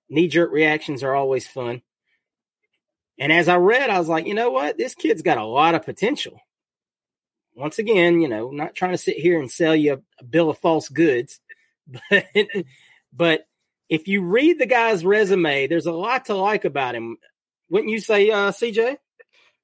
knee 0.10 0.28
jerk 0.28 0.52
reactions 0.52 1.04
are 1.04 1.16
always 1.16 1.48
fun. 1.48 1.82
And 3.20 3.32
as 3.32 3.48
I 3.48 3.58
read, 3.58 3.90
I 3.90 4.00
was 4.00 4.08
like, 4.08 4.28
you 4.28 4.36
know 4.36 4.52
what, 4.52 4.78
this 4.78 4.94
kid's 4.94 5.22
got 5.22 5.40
a 5.40 5.46
lot 5.46 5.76
of 5.76 5.84
potential. 5.84 6.40
Once 7.56 7.80
again, 7.80 8.22
you 8.22 8.28
know, 8.28 8.52
not 8.52 8.76
trying 8.76 8.92
to 8.92 8.98
sit 8.98 9.18
here 9.18 9.40
and 9.40 9.52
sell 9.52 9.76
you 9.76 9.94
a, 9.94 9.98
a 10.20 10.24
bill 10.24 10.50
of 10.50 10.60
false 10.60 10.90
goods, 10.90 11.40
but 12.10 12.26
but 13.12 13.48
if 13.90 14.08
you 14.08 14.22
read 14.22 14.60
the 14.60 14.66
guy's 14.66 15.04
resume, 15.04 15.68
there's 15.68 15.86
a 15.86 15.92
lot 15.92 16.26
to 16.26 16.36
like 16.36 16.66
about 16.66 16.96
him. 16.96 17.18
Wouldn't 17.70 17.92
you 17.92 18.00
say, 18.00 18.30
uh, 18.30 18.52
CJ? 18.52 18.98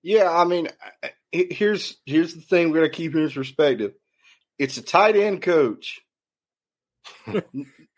Yeah, 0.02 0.30
I 0.30 0.44
mean, 0.46 0.70
here's 1.32 1.98
here's 2.06 2.34
the 2.34 2.42
thing 2.42 2.72
we're 2.72 2.80
gonna 2.80 2.90
keep 2.90 3.16
in 3.16 3.30
perspective. 3.30 3.94
It's 4.58 4.78
a 4.78 4.82
tight 4.82 5.16
end 5.16 5.42
coach. 5.42 6.02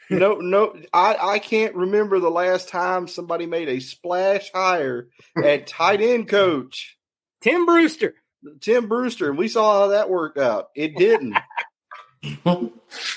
no, 0.10 0.36
no, 0.36 0.76
I 0.94 1.16
I 1.20 1.40
can't 1.40 1.76
remember 1.76 2.20
the 2.20 2.30
last 2.30 2.70
time 2.70 3.08
somebody 3.08 3.46
made 3.46 3.70
a 3.70 3.80
splash 3.80 4.52
hire 4.54 5.08
at 5.42 5.68
tight 5.68 6.02
end 6.02 6.28
coach. 6.30 6.98
Tim 7.42 7.66
Brewster. 7.66 8.16
Tim 8.62 8.88
Brewster, 8.88 9.30
and 9.30 9.38
we 9.40 9.48
saw 9.48 9.80
how 9.82 9.88
that 9.88 10.10
worked 10.10 10.38
out. 10.38 10.68
It 10.76 10.96
didn't. 10.98 11.36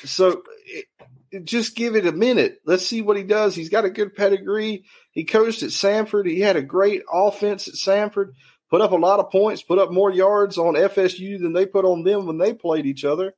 so 0.04 0.42
it, 0.66 0.86
it- 1.30 1.44
just 1.44 1.76
give 1.76 1.94
it 1.94 2.06
a 2.06 2.12
minute. 2.12 2.58
Let's 2.64 2.86
see 2.86 3.02
what 3.02 3.18
he 3.18 3.22
does. 3.22 3.54
He's 3.54 3.68
got 3.68 3.84
a 3.84 3.90
good 3.90 4.16
pedigree. 4.16 4.84
He 5.12 5.24
coached 5.24 5.62
at 5.62 5.68
Samford. 5.68 6.26
He 6.26 6.40
had 6.40 6.56
a 6.56 6.62
great 6.62 7.02
offense 7.12 7.68
at 7.68 7.74
Samford. 7.74 8.32
Put 8.70 8.80
up 8.80 8.92
a 8.92 8.96
lot 8.96 9.20
of 9.20 9.30
points. 9.30 9.62
Put 9.62 9.78
up 9.78 9.92
more 9.92 10.10
yards 10.10 10.56
on 10.56 10.72
FSU 10.72 11.38
than 11.38 11.52
they 11.52 11.66
put 11.66 11.84
on 11.84 12.02
them 12.02 12.24
when 12.24 12.38
they 12.38 12.54
played 12.54 12.86
each 12.86 13.04
other. 13.04 13.34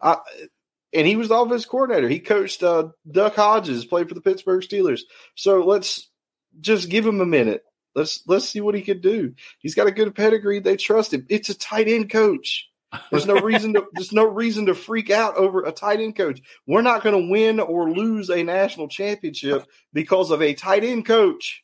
I, 0.00 0.16
and 0.92 1.06
he 1.06 1.16
was 1.16 1.28
the 1.28 1.36
offense 1.36 1.64
coordinator. 1.64 2.08
He 2.08 2.20
coached 2.20 2.62
uh, 2.62 2.88
Duck 3.10 3.36
Hodges, 3.36 3.84
played 3.84 4.08
for 4.08 4.14
the 4.14 4.20
Pittsburgh 4.20 4.62
Steelers. 4.62 5.02
So 5.34 5.64
let's 5.64 6.08
just 6.60 6.88
give 6.88 7.06
him 7.06 7.20
a 7.20 7.26
minute. 7.26 7.64
Let's 7.94 8.22
let's 8.26 8.48
see 8.48 8.60
what 8.60 8.74
he 8.74 8.82
could 8.82 9.02
do. 9.02 9.34
He's 9.58 9.74
got 9.74 9.86
a 9.86 9.92
good 9.92 10.14
pedigree. 10.14 10.60
They 10.60 10.76
trust 10.76 11.12
him. 11.12 11.26
It's 11.28 11.50
a 11.50 11.54
tight 11.54 11.88
end 11.88 12.10
coach. 12.10 12.68
There's 13.10 13.26
no 13.26 13.40
reason 13.40 13.74
to 13.74 13.84
there's 13.92 14.12
no 14.12 14.24
reason 14.24 14.66
to 14.66 14.74
freak 14.74 15.10
out 15.10 15.36
over 15.36 15.62
a 15.62 15.72
tight 15.72 16.00
end 16.00 16.16
coach. 16.16 16.40
We're 16.66 16.82
not 16.82 17.02
going 17.02 17.20
to 17.20 17.30
win 17.30 17.60
or 17.60 17.90
lose 17.90 18.30
a 18.30 18.42
national 18.42 18.88
championship 18.88 19.64
because 19.92 20.30
of 20.30 20.42
a 20.42 20.54
tight 20.54 20.84
end 20.84 21.06
coach. 21.06 21.62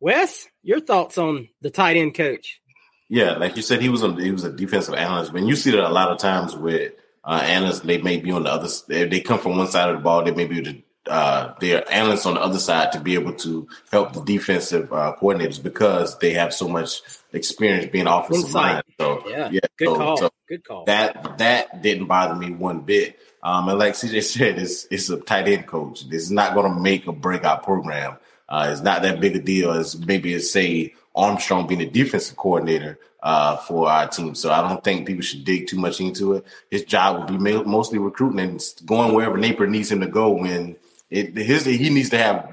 Wes, 0.00 0.46
your 0.62 0.80
thoughts 0.80 1.18
on 1.18 1.48
the 1.60 1.70
tight 1.70 1.96
end 1.96 2.14
coach? 2.14 2.60
Yeah, 3.08 3.32
like 3.32 3.56
you 3.56 3.62
said, 3.62 3.80
he 3.80 3.88
was 3.88 4.02
a 4.02 4.12
he 4.14 4.30
was 4.30 4.44
a 4.44 4.52
defensive 4.52 4.94
analyst. 4.94 5.32
When 5.32 5.46
you 5.46 5.56
see 5.56 5.70
that 5.72 5.80
a 5.80 5.88
lot 5.88 6.10
of 6.12 6.18
times 6.18 6.54
with 6.54 6.92
uh, 7.28 7.40
analysts, 7.44 7.80
they 7.80 7.98
may 7.98 8.16
be 8.16 8.32
on 8.32 8.42
the 8.44 8.50
other. 8.50 8.68
They, 8.88 9.04
they 9.06 9.20
come 9.20 9.38
from 9.38 9.56
one 9.58 9.68
side 9.68 9.90
of 9.90 9.96
the 9.96 10.02
ball. 10.02 10.24
They 10.24 10.32
may 10.32 10.46
be 10.46 10.60
the 10.60 10.82
uh, 11.10 11.54
they're 11.60 11.90
analysts 11.92 12.26
on 12.26 12.34
the 12.34 12.40
other 12.40 12.58
side 12.58 12.92
to 12.92 13.00
be 13.00 13.14
able 13.14 13.32
to 13.32 13.66
help 13.92 14.12
the 14.14 14.22
defensive 14.24 14.92
uh, 14.92 15.14
coordinators 15.20 15.62
because 15.62 16.18
they 16.18 16.32
have 16.34 16.52
so 16.52 16.68
much 16.68 17.00
experience 17.32 17.86
being 17.90 18.06
offensive 18.06 18.52
mind. 18.52 18.82
So 19.00 19.22
Yeah, 19.28 19.48
yeah, 19.50 19.60
good 19.78 19.88
so- 19.88 19.96
call. 19.96 20.16
so 20.16 20.30
good 20.48 20.64
call. 20.64 20.84
that 20.86 21.38
that 21.38 21.82
didn't 21.82 22.06
bother 22.06 22.34
me 22.34 22.50
one 22.50 22.80
bit. 22.80 23.18
Um, 23.42 23.68
and 23.68 23.78
like 23.78 23.94
CJ 23.94 24.22
said, 24.34 24.58
it's 24.58 24.86
it's 24.90 25.08
a 25.10 25.18
tight 25.20 25.48
end 25.48 25.66
coach. 25.66 26.08
This 26.10 26.22
is 26.24 26.30
not 26.30 26.54
going 26.54 26.72
to 26.74 26.80
make 26.80 27.06
or 27.06 27.12
break 27.14 27.44
our 27.44 27.60
program. 27.60 28.18
uh, 28.48 28.68
is 28.72 28.82
not 28.82 29.02
that 29.02 29.20
big 29.20 29.36
a 29.36 29.40
deal 29.40 29.70
as 29.72 29.96
maybe 29.98 30.34
as 30.34 30.50
say 30.50 30.94
Armstrong 31.14 31.66
being 31.66 31.80
a 31.82 31.88
defensive 31.88 32.36
coordinator 32.36 32.98
uh, 33.22 33.56
for 33.56 33.88
our 33.88 34.08
team. 34.08 34.34
So 34.34 34.50
I 34.50 34.66
don't 34.66 34.82
think 34.82 35.06
people 35.06 35.22
should 35.22 35.44
dig 35.44 35.66
too 35.66 35.78
much 35.78 36.00
into 36.00 36.34
it. 36.34 36.46
His 36.70 36.84
job 36.84 37.18
would 37.18 37.38
be 37.38 37.62
mostly 37.64 37.98
recruiting 37.98 38.40
and 38.40 38.62
going 38.86 39.14
wherever 39.14 39.36
Napier 39.36 39.66
needs 39.66 39.90
him 39.90 40.00
to 40.00 40.06
go 40.06 40.30
when 40.30 40.76
it 41.10 41.36
his 41.36 41.64
he 41.64 41.90
needs 41.90 42.10
to 42.10 42.18
have 42.18 42.50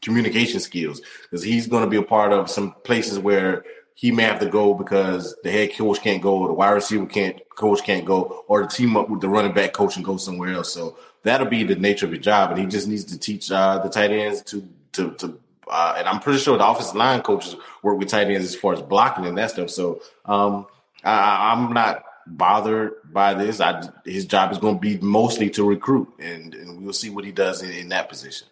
communication 0.00 0.60
skills 0.60 1.00
because 1.22 1.42
he's 1.42 1.66
going 1.66 1.84
to 1.84 1.90
be 1.90 1.96
a 1.96 2.02
part 2.02 2.32
of 2.32 2.50
some 2.50 2.72
places 2.84 3.18
where 3.18 3.64
he 3.94 4.12
may 4.12 4.22
have 4.22 4.38
to 4.40 4.46
go 4.46 4.74
because 4.74 5.34
the 5.42 5.50
head 5.50 5.74
coach 5.74 6.02
can't 6.02 6.22
go, 6.22 6.46
the 6.46 6.52
wide 6.52 6.70
receiver 6.72 7.06
can't 7.06 7.40
coach 7.56 7.82
can't 7.82 8.04
go, 8.04 8.44
or 8.46 8.62
the 8.62 8.68
team 8.68 8.96
up 8.96 9.08
with 9.08 9.22
the 9.22 9.28
running 9.28 9.54
back 9.54 9.72
coach 9.72 9.96
and 9.96 10.04
go 10.04 10.18
somewhere 10.18 10.52
else. 10.52 10.72
So 10.72 10.98
that'll 11.22 11.46
be 11.46 11.64
the 11.64 11.76
nature 11.76 12.04
of 12.04 12.12
his 12.12 12.20
job, 12.20 12.50
and 12.50 12.60
he 12.60 12.66
just 12.66 12.86
needs 12.86 13.04
to 13.04 13.18
teach 13.18 13.50
uh, 13.50 13.78
the 13.78 13.88
tight 13.88 14.10
ends 14.10 14.42
to 14.42 14.68
to 14.92 15.12
to. 15.12 15.40
Uh, 15.68 15.94
and 15.98 16.08
I'm 16.08 16.20
pretty 16.20 16.38
sure 16.38 16.56
the 16.56 16.66
offensive 16.66 16.94
line 16.94 17.22
coaches 17.22 17.56
work 17.82 17.98
with 17.98 18.08
tight 18.08 18.28
ends 18.28 18.46
as 18.46 18.54
far 18.54 18.72
as 18.72 18.82
blocking 18.82 19.26
and 19.26 19.36
that 19.38 19.50
stuff. 19.50 19.70
So 19.70 20.00
um, 20.24 20.66
I, 21.02 21.52
I'm 21.52 21.72
not 21.72 22.04
bothered 22.26 22.94
by 23.04 23.34
this. 23.34 23.60
I, 23.60 23.88
his 24.04 24.26
job 24.26 24.52
is 24.52 24.58
going 24.58 24.76
to 24.76 24.80
be 24.80 24.98
mostly 24.98 25.50
to 25.50 25.64
recruit, 25.64 26.12
and, 26.18 26.54
and 26.54 26.82
we'll 26.82 26.92
see 26.92 27.10
what 27.10 27.24
he 27.24 27.32
does 27.32 27.62
in, 27.62 27.70
in 27.70 27.88
that 27.90 28.08
position. 28.08 28.48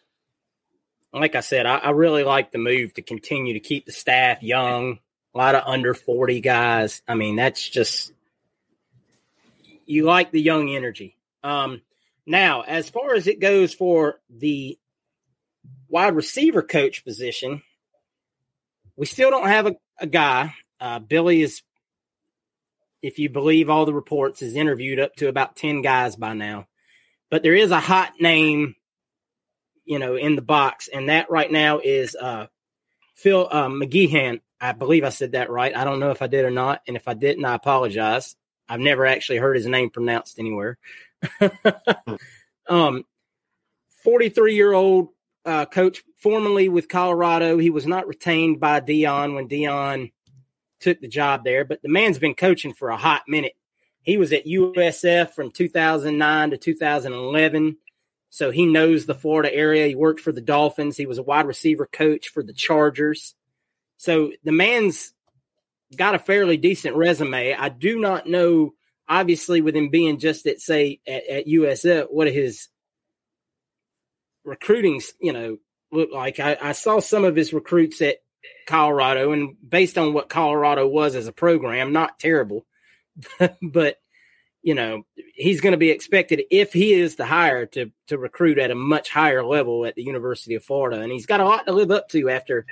Like 1.12 1.37
I 1.37 1.40
said, 1.40 1.66
I, 1.66 1.77
I, 1.77 1.90
really 1.90 2.24
like 2.24 2.50
the 2.50 2.59
move 2.59 2.94
to 2.94 3.03
continue 3.03 3.53
to 3.53 3.61
keep 3.61 3.87
the 3.87 3.92
staff 3.92 4.42
young. 4.42 4.98
A 5.33 5.38
lot 5.38 5.55
of 5.55 5.62
under 5.64 5.94
forty 5.94 6.40
guys. 6.40 7.03
I 7.07 7.14
mean, 7.14 7.37
that's 7.37 7.68
just 7.68 8.12
you 9.87 10.05
like 10.05 10.33
the 10.33 10.40
young 10.40 10.70
energy. 10.70 11.16
Um, 11.44 11.83
now, 12.27 12.62
as 12.62 12.88
far 12.88 13.14
as 13.14 13.27
it 13.27 13.40
goes 13.40 13.74
for 13.74 14.20
the 14.29 14.79
wide 15.95 16.17
receiver 16.17 16.61
coach 16.61 17.05
position, 17.05 17.63
we 18.97 19.07
still 19.07 19.31
don't 19.31 19.47
have 19.47 19.67
a, 19.69 19.77
a 20.01 20.09
guy. 20.09 20.53
Uh, 20.81 20.99
Billy 20.99 21.41
is, 21.41 21.63
if 23.01 23.21
you 23.21 23.29
believe 23.29 23.71
all 23.71 23.87
the 23.87 23.95
reports, 23.95 24.43
is 24.43 24.57
interviewed 24.57 24.99
up 24.99 25.15
to 25.15 25.29
about 25.29 25.55
10 25.55 25.83
guys 25.83 26.17
by 26.17 26.35
now. 26.35 26.67
But 27.31 27.45
there 27.45 27.55
is 27.55 27.71
a 27.71 27.79
hot 27.79 28.15
name, 28.19 28.75
you 29.85 30.01
know, 30.01 30.17
in 30.17 30.35
the 30.35 30.43
box, 30.43 30.89
and 30.93 31.11
that 31.11 31.31
right 31.31 31.51
now 31.51 31.79
is 31.79 32.17
uh, 32.17 32.49
Phil 33.15 33.47
uh, 33.49 33.69
McGeoghan. 33.69 34.41
I 34.61 34.73
believe 34.73 35.05
I 35.05 35.11
said 35.11 35.33
that 35.33 35.49
right. 35.49 35.77
I 35.77 35.85
don't 35.85 36.01
know 36.01 36.11
if 36.11 36.23
I 36.23 36.27
did 36.27 36.45
or 36.45 36.51
not. 36.51 36.83
And 36.89 36.97
if 36.97 37.07
I 37.07 37.15
didn't, 37.15 37.45
I 37.45 37.55
apologize. 37.55 38.35
I've 38.69 38.81
never 38.81 39.07
actually 39.07 39.39
heard 39.39 39.55
his 39.55 39.67
name 39.67 39.91
pronounced 39.91 40.41
anywhere. 40.41 40.77
um, 42.69 43.05
43 44.03 44.57
year 44.57 44.73
old 44.73 45.13
uh, 45.45 45.67
coach, 45.67 46.03
formerly 46.17 46.69
with 46.69 46.89
Colorado. 46.89 47.59
He 47.59 47.71
was 47.71 47.87
not 47.87 48.07
retained 48.07 48.61
by 48.61 48.81
Deion 48.81 49.35
when 49.35 49.49
Deion 49.49 50.13
took 50.81 51.01
the 51.01 51.09
job 51.09 51.45
there, 51.45 51.65
but 51.65 51.83
the 51.83 51.89
man's 51.89 52.19
been 52.19 52.35
coaching 52.35 52.75
for 52.75 52.91
a 52.91 52.97
hot 52.97 53.23
minute. 53.29 53.53
He 54.03 54.19
was 54.19 54.33
at 54.33 54.47
USF 54.47 55.31
from 55.31 55.51
2009 55.51 56.51
to 56.51 56.57
2011. 56.59 57.79
So 58.29 58.51
he 58.51 58.67
knows 58.67 59.07
the 59.07 59.15
Florida 59.15 59.55
area. 59.55 59.87
He 59.87 59.95
worked 59.95 60.21
for 60.21 60.33
the 60.33 60.41
Dolphins. 60.41 60.97
He 60.97 61.07
was 61.07 61.19
a 61.19 61.23
wide 61.23 61.47
receiver 61.47 61.87
coach 61.87 62.29
for 62.29 62.43
the 62.43 62.53
Chargers. 62.53 63.35
So 63.97 64.33
the 64.43 64.53
man's 64.53 65.15
got 65.97 66.15
a 66.15 66.19
fairly 66.19 66.57
decent 66.57 66.97
resume. 66.97 67.55
I 67.55 67.69
do 67.69 67.99
not 67.99 68.29
know, 68.29 68.75
obviously, 69.09 69.61
with 69.61 69.77
him 69.77 69.89
being 69.89 70.19
just 70.19 70.47
at 70.47 70.61
say 70.61 71.01
at, 71.07 71.27
at 71.29 71.47
USF, 71.47 72.09
what 72.11 72.31
his 72.31 72.69
recruiting, 74.45 75.01
you 75.21 75.33
know, 75.33 75.59
look 75.91 76.11
like. 76.13 76.41
I, 76.41 76.57
I 76.61 76.73
saw 76.73 77.01
some 77.01 77.25
of 77.25 77.37
his 77.37 77.53
recruits 77.53 78.01
at 78.03 78.19
Colorado, 78.67 79.33
and 79.33 79.57
based 79.67 79.99
on 79.99 80.13
what 80.13 80.29
Colorado 80.29 80.87
was 80.87 81.15
as 81.15 81.27
a 81.27 81.33
program, 81.33 81.93
not 81.93 82.19
terrible, 82.19 82.67
but 83.63 83.99
you 84.63 84.75
know 84.75 85.05
he's 85.35 85.61
going 85.61 85.73
to 85.73 85.79
be 85.79 85.91
expected 85.91 86.43
if 86.51 86.73
he 86.73 86.95
is 86.95 87.17
the 87.17 87.27
hire 87.27 87.67
to 87.67 87.91
to 88.07 88.19
recruit 88.19 88.59
at 88.59 88.71
a 88.71 88.75
much 88.75 89.11
higher 89.11 89.45
level 89.45 89.85
at 89.85 89.95
the 89.95 90.03
University 90.03 90.55
of 90.55 90.65
Florida, 90.65 91.01
and 91.01 91.13
he's 91.13 91.27
got 91.27 91.41
a 91.41 91.45
lot 91.45 91.67
to 91.67 91.73
live 91.73 91.91
up 91.91 92.09
to 92.11 92.31
after 92.31 92.67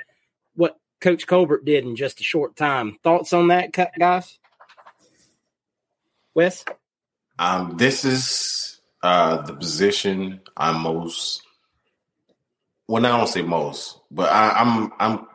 what 0.54 0.78
Coach 1.00 1.26
Colbert 1.26 1.64
did 1.64 1.84
in 1.84 1.96
just 1.96 2.20
a 2.20 2.24
short 2.24 2.56
time. 2.56 2.98
Thoughts 3.02 3.32
on 3.32 3.48
that, 3.48 3.72
guys? 3.98 4.38
Wes? 6.34 6.64
Um, 7.38 7.76
this 7.76 8.04
is 8.04 8.80
uh, 9.02 9.42
the 9.42 9.54
position 9.54 10.40
I'm 10.56 10.80
most. 10.80 11.42
Well, 12.88 13.04
I 13.04 13.16
don't 13.16 13.28
say 13.28 13.42
most, 13.42 13.98
but 14.10 14.30
I, 14.30 14.50
I'm 14.60 14.92
I'm 14.98 15.26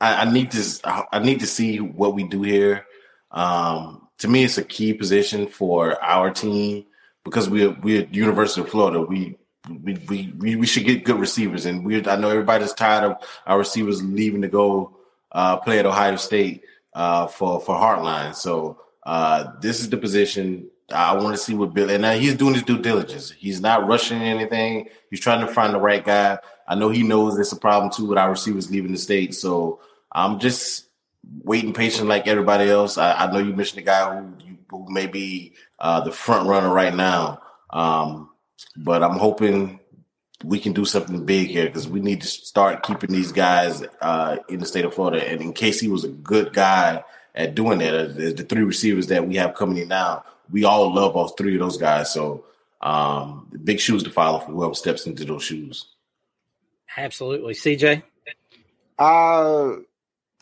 I, 0.00 0.22
I, 0.22 0.30
need 0.30 0.50
to 0.52 1.06
I 1.12 1.18
need 1.20 1.40
to 1.40 1.46
see 1.46 1.78
what 1.78 2.14
we 2.14 2.24
do 2.24 2.42
here. 2.42 2.86
Um, 3.30 4.08
to 4.18 4.28
me, 4.28 4.44
it's 4.44 4.58
a 4.58 4.64
key 4.64 4.92
position 4.92 5.46
for 5.46 6.02
our 6.02 6.30
team 6.30 6.86
because 7.24 7.48
we're 7.48 7.72
we're 7.82 8.06
University 8.10 8.62
of 8.62 8.68
Florida. 8.68 9.00
We 9.02 9.36
we, 9.68 10.32
we 10.38 10.56
we 10.56 10.66
should 10.66 10.84
get 10.84 11.04
good 11.04 11.20
receivers, 11.20 11.66
and 11.66 11.84
we 11.84 12.04
I 12.06 12.16
know 12.16 12.30
everybody's 12.30 12.72
tired 12.72 13.04
of 13.04 13.16
our 13.46 13.58
receivers 13.58 14.02
leaving 14.02 14.42
to 14.42 14.48
go 14.48 14.96
uh, 15.32 15.58
play 15.58 15.78
at 15.78 15.86
Ohio 15.86 16.16
State 16.16 16.64
uh, 16.94 17.26
for 17.26 17.60
for 17.60 17.76
Hartline. 17.76 18.34
So 18.34 18.80
uh, 19.04 19.52
this 19.60 19.80
is 19.80 19.90
the 19.90 19.96
position 19.96 20.70
I 20.92 21.14
want 21.14 21.36
to 21.36 21.42
see 21.42 21.54
what 21.54 21.74
Bill 21.74 21.90
and 21.90 22.02
now 22.02 22.12
he's 22.12 22.34
doing 22.34 22.54
his 22.54 22.62
due 22.62 22.78
diligence. 22.78 23.30
He's 23.30 23.60
not 23.60 23.86
rushing 23.86 24.22
anything. 24.22 24.88
He's 25.10 25.20
trying 25.20 25.46
to 25.46 25.52
find 25.52 25.74
the 25.74 25.80
right 25.80 26.04
guy. 26.04 26.38
I 26.70 26.76
know 26.76 26.88
he 26.88 27.02
knows 27.02 27.36
it's 27.36 27.50
a 27.50 27.56
problem 27.56 27.90
too 27.90 28.06
with 28.06 28.16
our 28.16 28.30
receivers 28.30 28.70
leaving 28.70 28.92
the 28.92 28.98
state. 28.98 29.34
So 29.34 29.80
I'm 30.12 30.38
just 30.38 30.86
waiting 31.42 31.72
patient 31.72 32.06
like 32.06 32.28
everybody 32.28 32.70
else. 32.70 32.96
I, 32.96 33.12
I 33.12 33.32
know 33.32 33.40
you 33.40 33.52
mentioned 33.52 33.78
the 33.78 33.86
guy 33.86 34.20
who, 34.20 34.32
who 34.70 34.86
may 34.88 35.08
be 35.08 35.54
uh, 35.80 36.02
the 36.02 36.12
front 36.12 36.48
runner 36.48 36.72
right 36.72 36.94
now, 36.94 37.42
um, 37.70 38.30
but 38.76 39.02
I'm 39.02 39.18
hoping 39.18 39.80
we 40.44 40.60
can 40.60 40.72
do 40.72 40.84
something 40.84 41.26
big 41.26 41.48
here 41.48 41.66
because 41.66 41.88
we 41.88 41.98
need 41.98 42.20
to 42.20 42.28
start 42.28 42.84
keeping 42.84 43.10
these 43.10 43.32
guys 43.32 43.82
uh, 44.00 44.36
in 44.48 44.60
the 44.60 44.66
state 44.66 44.84
of 44.84 44.94
Florida. 44.94 45.28
And 45.28 45.40
in 45.40 45.52
case 45.52 45.80
he 45.80 45.88
was 45.88 46.04
a 46.04 46.08
good 46.08 46.52
guy 46.52 47.02
at 47.34 47.56
doing 47.56 47.80
that, 47.80 47.94
uh, 47.94 48.06
the 48.06 48.46
three 48.48 48.62
receivers 48.62 49.08
that 49.08 49.26
we 49.26 49.34
have 49.36 49.56
coming 49.56 49.78
in 49.78 49.88
now, 49.88 50.22
we 50.52 50.62
all 50.62 50.94
love 50.94 51.16
all 51.16 51.28
three 51.28 51.54
of 51.54 51.60
those 51.60 51.78
guys. 51.78 52.12
So 52.12 52.44
um, 52.80 53.48
big 53.64 53.80
shoes 53.80 54.04
to 54.04 54.10
follow 54.10 54.38
for 54.38 54.52
whoever 54.52 54.74
steps 54.74 55.06
into 55.06 55.24
those 55.24 55.42
shoes. 55.42 55.86
Absolutely, 56.96 57.54
CJ. 57.54 58.02
Uh, 58.98 59.76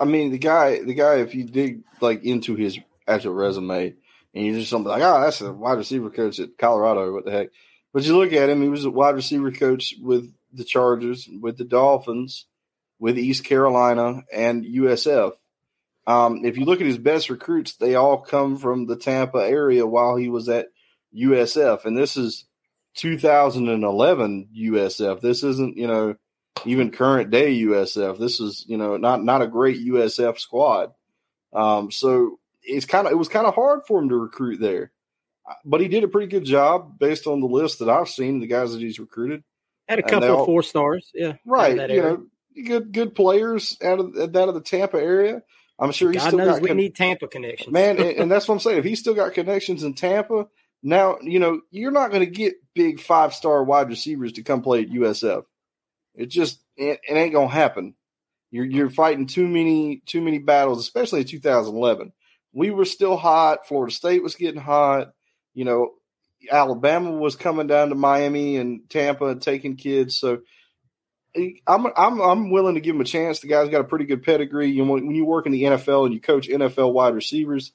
I 0.01 0.05
mean 0.05 0.31
the 0.31 0.39
guy, 0.39 0.83
the 0.83 0.95
guy. 0.95 1.17
If 1.17 1.35
you 1.35 1.45
dig 1.45 1.83
like 2.01 2.25
into 2.25 2.55
his 2.55 2.79
actual 3.07 3.35
resume, 3.35 3.95
and 4.35 4.47
you 4.47 4.59
just 4.59 4.71
something 4.71 4.91
like, 4.91 5.03
oh, 5.03 5.21
that's 5.21 5.41
a 5.41 5.53
wide 5.53 5.79
receiver 5.79 6.11
coach 6.11 6.39
at 6.41 6.59
Colorado. 6.59 7.13
What 7.13 7.25
the 7.25 7.31
heck? 7.31 7.49
But 7.93 8.05
you 8.05 8.17
look 8.17 8.33
at 8.33 8.49
him, 8.49 8.63
he 8.63 8.69
was 8.69 8.85
a 8.85 8.91
wide 8.91 9.15
receiver 9.15 9.51
coach 9.51 9.95
with 10.01 10.33
the 10.53 10.65
Chargers, 10.65 11.29
with 11.41 11.57
the 11.59 11.65
Dolphins, 11.65 12.47
with 12.99 13.19
East 13.19 13.45
Carolina, 13.45 14.23
and 14.33 14.65
USF. 14.65 15.33
Um, 16.07 16.45
if 16.45 16.57
you 16.57 16.65
look 16.65 16.81
at 16.81 16.87
his 16.87 16.99
best 16.99 17.29
recruits, 17.29 17.77
they 17.77 17.95
all 17.95 18.19
come 18.19 18.57
from 18.57 18.87
the 18.87 18.97
Tampa 18.97 19.39
area 19.39 19.87
while 19.87 20.17
he 20.17 20.29
was 20.29 20.49
at 20.49 20.69
USF. 21.15 21.85
And 21.85 21.97
this 21.97 22.17
is 22.17 22.45
2011 22.95 24.49
USF. 24.57 25.21
This 25.21 25.43
isn't, 25.43 25.77
you 25.77 25.87
know, 25.87 26.15
even 26.65 26.91
current 26.93 27.31
day 27.31 27.61
USF. 27.63 28.19
This 28.19 28.41
is, 28.41 28.65
you 28.69 28.77
know, 28.77 28.97
not 28.97 29.23
not 29.23 29.43
a 29.43 29.47
great 29.47 29.85
USF 29.87 30.39
squad. 30.39 30.93
Um, 31.53 31.91
so 31.91 32.39
it's 32.63 32.87
kind 32.87 33.07
of 33.07 33.13
it 33.13 33.17
was 33.17 33.29
kind 33.29 33.47
of 33.47 33.55
hard 33.55 33.81
for 33.87 33.99
him 33.99 34.09
to 34.11 34.17
recruit 34.17 34.61
there 34.61 34.93
but 35.65 35.81
he 35.81 35.89
did 35.89 36.05
a 36.05 36.09
pretty 36.09 36.29
good 36.29 36.45
job 36.45 36.99
based 36.99 37.27
on 37.27 37.41
the 37.41 37.47
list 37.47 37.79
that 37.79 37.89
I've 37.89 38.09
seen. 38.09 38.41
The 38.41 38.47
guys 38.47 38.73
that 38.73 38.81
he's 38.81 38.99
recruited 38.99 39.43
had 39.89 39.99
a 39.99 40.03
couple 40.03 40.31
all, 40.31 40.41
of 40.41 40.47
four 40.47 40.63
stars, 40.63 41.11
yeah, 41.15 41.35
right. 41.45 41.91
You 41.91 42.03
know, 42.03 42.27
good 42.65 42.93
good 42.93 43.15
players 43.15 43.77
out 43.83 44.01
of 44.01 44.17
out 44.17 44.49
of 44.49 44.55
the 44.55 44.61
Tampa 44.61 44.99
area. 44.99 45.43
I'm 45.79 45.93
sure 45.93 46.11
he's 46.11 46.23
God 46.23 46.29
still 46.29 46.39
knows 46.39 46.55
got 46.55 46.63
we 46.63 46.69
con- 46.69 46.77
need 46.77 46.97
Tampa 46.97 47.29
connections, 47.29 47.73
man. 47.73 47.99
and, 47.99 48.19
and, 48.19 48.31
that's 48.31 48.49
what 48.49 48.55
I'm 48.55 48.61
saying. 48.61 48.79
If 48.79 48.85
he's 48.85 48.99
still 48.99 49.15
got 49.15 49.35
connections 49.35 49.85
in 49.85 49.95
Tampa, 49.95 50.49
now 50.83 51.19
you 51.23 51.39
know 51.39 51.61
you're 51.71 51.93
not 51.93 52.11
going 52.11 52.25
to 52.25 52.31
get 52.31 52.55
big 52.75 53.01
five 53.01 53.35
star 53.35 53.63
wide 53.65 53.89
receivers 53.89 54.33
to 54.33 54.43
come 54.43 54.63
play 54.63 54.83
at 54.83 54.91
USF. 54.91 55.45
It 56.19 56.27
just 56.27 56.63
it, 56.77 57.01
it 57.09 57.15
ain't 57.15 57.33
gonna 57.33 57.49
happen. 57.49 57.95
You're 58.51 58.67
you're 58.67 58.91
fighting 58.91 59.27
too 59.27 59.49
many 59.49 60.03
too 60.05 60.21
many 60.21 60.39
battles, 60.39 60.81
especially 60.81 61.21
in 61.21 61.27
2011. 61.27 62.13
We 62.53 62.71
were 62.71 62.85
still 62.85 63.17
hot. 63.17 63.67
Florida 63.67 63.95
State 63.95 64.23
was 64.23 64.35
getting 64.35 64.61
hot 64.61 65.13
you 65.59 65.65
know, 65.65 65.95
Alabama 66.53 67.11
was 67.11 67.35
coming 67.35 67.67
down 67.67 67.89
to 67.89 67.97
Miami 67.97 68.59
and 68.59 68.89
Tampa 68.89 69.27
and 69.27 69.43
taking 69.43 69.75
kids. 69.75 70.17
So 70.17 70.43
eh, 71.35 71.55
I'm 71.67 71.87
I'm 71.97 72.21
I'm 72.21 72.51
willing 72.51 72.77
to 72.77 72.81
give 72.81 72.95
him 72.95 73.01
a 73.01 73.05
chance. 73.05 73.41
The 73.41 73.49
guy's 73.49 73.69
got 73.69 73.81
a 73.81 73.89
pretty 73.89 74.05
good 74.05 74.23
pedigree. 74.23 74.71
You 74.71 74.85
know, 74.85 74.93
when 74.93 75.11
you 75.11 75.25
work 75.25 75.47
in 75.47 75.53
the 75.53 75.65
NFL 75.65 76.05
and 76.05 76.15
you 76.15 76.21
coach 76.21 76.49
NFL 76.49 76.93
wide 76.93 77.17
receivers, 77.17 77.73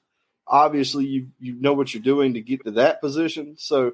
obviously 0.47 1.05
you 1.05 1.27
you 1.39 1.55
know 1.59 1.73
what 1.73 1.93
you're 1.93 2.01
doing 2.01 2.35
to 2.35 2.41
get 2.41 2.63
to 2.63 2.71
that 2.71 3.01
position. 3.01 3.55
So 3.57 3.91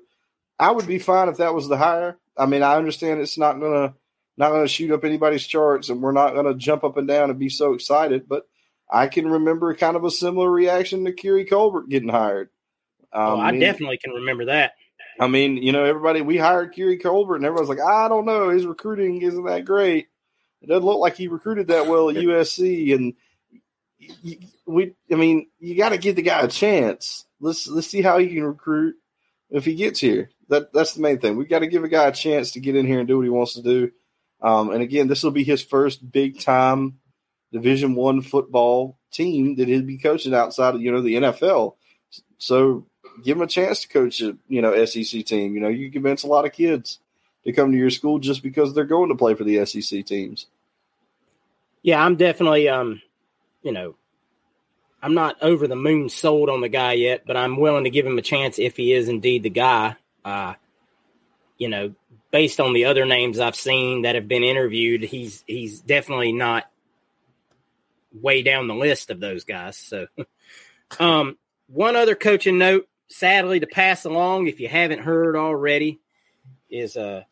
I 0.59 0.69
would 0.69 0.85
be 0.85 0.99
fine 0.99 1.29
if 1.29 1.37
that 1.37 1.55
was 1.55 1.67
the 1.67 1.77
hire. 1.77 2.19
I 2.37 2.45
mean, 2.45 2.61
I 2.61 2.75
understand 2.75 3.21
it's 3.21 3.39
not 3.39 3.59
going 3.59 3.73
to 3.73 3.95
not 4.39 4.51
going 4.51 4.63
to 4.63 4.69
shoot 4.69 4.91
up 4.91 5.03
anybody's 5.03 5.45
charts, 5.45 5.89
and 5.89 6.01
we're 6.01 6.13
not 6.13 6.33
going 6.33 6.45
to 6.45 6.55
jump 6.55 6.85
up 6.85 6.95
and 6.95 7.07
down 7.07 7.29
and 7.29 7.37
be 7.37 7.49
so 7.49 7.73
excited. 7.73 8.27
But 8.27 8.47
I 8.89 9.07
can 9.07 9.27
remember 9.27 9.75
kind 9.75 9.97
of 9.97 10.05
a 10.05 10.11
similar 10.11 10.49
reaction 10.49 11.03
to 11.05 11.11
Keary 11.11 11.45
Colbert 11.45 11.89
getting 11.89 12.09
hired. 12.09 12.49
Um, 13.11 13.21
oh, 13.21 13.39
I, 13.39 13.51
mean, 13.51 13.59
definitely 13.59 13.97
can 13.97 14.13
remember 14.13 14.45
that. 14.45 14.73
I 15.19 15.27
mean, 15.27 15.57
you 15.57 15.73
know, 15.73 15.83
everybody 15.83 16.21
we 16.21 16.37
hired 16.37 16.73
Keary 16.73 16.97
Colbert, 16.97 17.35
and 17.35 17.45
everyone's 17.45 17.67
like, 17.67 17.81
I 17.81 18.07
don't 18.07 18.25
know, 18.25 18.49
his 18.49 18.65
recruiting 18.65 19.21
isn't 19.21 19.45
that 19.45 19.65
great. 19.65 20.07
It 20.61 20.67
doesn't 20.67 20.85
look 20.85 20.99
like 20.99 21.17
he 21.17 21.27
recruited 21.27 21.67
that 21.67 21.87
well 21.87 22.09
at 22.09 22.15
USC, 22.15 22.95
and 22.95 23.13
we, 24.65 24.93
I 25.11 25.15
mean, 25.15 25.47
you 25.59 25.75
got 25.75 25.89
to 25.89 25.97
give 25.97 26.15
the 26.15 26.21
guy 26.21 26.41
a 26.41 26.47
chance. 26.47 27.25
Let's 27.41 27.67
let's 27.67 27.87
see 27.87 28.01
how 28.01 28.17
he 28.19 28.27
can 28.27 28.43
recruit 28.43 28.95
if 29.49 29.65
he 29.65 29.75
gets 29.75 29.99
here. 29.99 30.29
That 30.47 30.71
that's 30.71 30.93
the 30.93 31.01
main 31.01 31.19
thing. 31.19 31.35
We 31.35 31.45
got 31.45 31.59
to 31.59 31.67
give 31.67 31.83
a 31.83 31.89
guy 31.89 32.07
a 32.07 32.13
chance 32.13 32.51
to 32.51 32.61
get 32.61 32.77
in 32.77 32.85
here 32.85 32.99
and 32.99 33.07
do 33.07 33.17
what 33.17 33.23
he 33.23 33.29
wants 33.29 33.55
to 33.55 33.61
do. 33.61 33.91
Um, 34.41 34.71
and 34.71 34.81
again, 34.81 35.07
this 35.07 35.23
will 35.23 35.31
be 35.31 35.43
his 35.43 35.61
first 35.61 36.11
big 36.11 36.39
time 36.39 36.99
Division 37.51 37.95
One 37.95 38.21
football 38.21 38.97
team 39.11 39.55
that 39.55 39.67
he'll 39.67 39.81
be 39.81 39.97
coaching 39.97 40.33
outside 40.33 40.75
of 40.75 40.81
you 40.81 40.91
know 40.91 41.01
the 41.01 41.15
NFL. 41.15 41.75
So 42.37 42.85
give 43.23 43.37
him 43.37 43.43
a 43.43 43.47
chance 43.47 43.81
to 43.81 43.87
coach 43.87 44.21
a 44.21 44.37
you 44.47 44.61
know 44.61 44.85
SEC 44.85 45.25
team. 45.25 45.55
You 45.55 45.61
know 45.61 45.67
you 45.67 45.91
convince 45.91 46.23
a 46.23 46.27
lot 46.27 46.45
of 46.45 46.53
kids 46.53 46.99
to 47.43 47.53
come 47.53 47.71
to 47.71 47.77
your 47.77 47.89
school 47.89 48.19
just 48.19 48.43
because 48.43 48.73
they're 48.73 48.85
going 48.85 49.09
to 49.09 49.15
play 49.15 49.33
for 49.33 49.43
the 49.43 49.65
SEC 49.65 50.05
teams. 50.05 50.45
Yeah, 51.81 52.03
I'm 52.03 52.15
definitely 52.15 52.69
um, 52.69 53.01
you 53.61 53.71
know, 53.71 53.95
I'm 55.01 55.13
not 55.13 55.41
over 55.41 55.67
the 55.67 55.75
moon 55.75 56.09
sold 56.09 56.49
on 56.49 56.61
the 56.61 56.69
guy 56.69 56.93
yet, 56.93 57.23
but 57.25 57.37
I'm 57.37 57.57
willing 57.57 57.85
to 57.85 57.89
give 57.89 58.05
him 58.05 58.17
a 58.17 58.23
chance 58.23 58.59
if 58.59 58.77
he 58.77 58.93
is 58.93 59.09
indeed 59.09 59.43
the 59.43 59.49
guy. 59.49 59.95
Uh, 60.23 60.53
you 61.57 61.69
know, 61.69 61.93
based 62.31 62.59
on 62.59 62.73
the 62.73 62.85
other 62.85 63.05
names 63.05 63.39
I've 63.39 63.55
seen 63.55 64.03
that 64.03 64.15
have 64.15 64.27
been 64.27 64.43
interviewed, 64.43 65.03
he's 65.03 65.43
he's 65.47 65.81
definitely 65.81 66.31
not 66.31 66.69
way 68.13 68.41
down 68.41 68.67
the 68.67 68.75
list 68.75 69.09
of 69.11 69.19
those 69.19 69.43
guys. 69.43 69.77
So, 69.77 70.07
um, 70.99 71.37
one 71.67 71.95
other 71.95 72.15
coaching 72.15 72.57
note, 72.57 72.87
sadly, 73.07 73.59
to 73.59 73.67
pass 73.67 74.05
along 74.05 74.47
if 74.47 74.59
you 74.59 74.67
haven't 74.67 74.99
heard 74.99 75.35
already, 75.35 75.99
is 76.69 76.97
uh, 76.97 77.23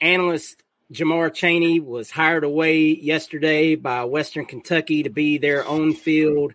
analyst 0.00 0.62
Jamar 0.92 1.34
Chaney 1.34 1.80
was 1.80 2.10
hired 2.10 2.44
away 2.44 2.94
yesterday 2.94 3.74
by 3.74 4.04
Western 4.04 4.46
Kentucky 4.46 5.02
to 5.02 5.10
be 5.10 5.38
their 5.38 5.66
own 5.66 5.92
field 5.92 6.54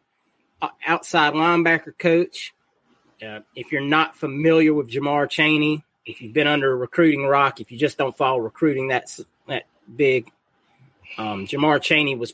uh, 0.61 0.69
outside 0.85 1.33
linebacker 1.33 1.97
coach. 1.97 2.53
Uh, 3.21 3.41
if 3.55 3.71
you're 3.71 3.81
not 3.81 4.15
familiar 4.15 4.73
with 4.73 4.89
Jamar 4.89 5.29
Chaney, 5.29 5.83
if 6.05 6.21
you've 6.21 6.33
been 6.33 6.47
under 6.47 6.71
a 6.71 6.75
recruiting 6.75 7.25
rock, 7.25 7.59
if 7.59 7.71
you 7.71 7.77
just 7.77 7.97
don't 7.97 8.15
follow 8.15 8.39
recruiting 8.39 8.87
that's 8.87 9.21
that 9.47 9.63
big, 9.95 10.31
um, 11.17 11.45
Jamar 11.45 11.81
Chaney 11.81 12.15
was 12.15 12.33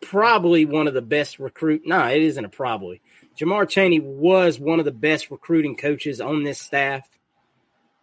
probably 0.00 0.64
one 0.64 0.86
of 0.86 0.94
the 0.94 1.02
best 1.02 1.38
recruit. 1.38 1.82
No, 1.86 2.06
it 2.06 2.22
isn't 2.22 2.44
a 2.44 2.48
probably. 2.48 3.00
Jamar 3.38 3.68
Chaney 3.68 4.00
was 4.00 4.60
one 4.60 4.78
of 4.78 4.84
the 4.84 4.92
best 4.92 5.30
recruiting 5.30 5.76
coaches 5.76 6.20
on 6.20 6.44
this 6.44 6.60
staff. 6.60 7.08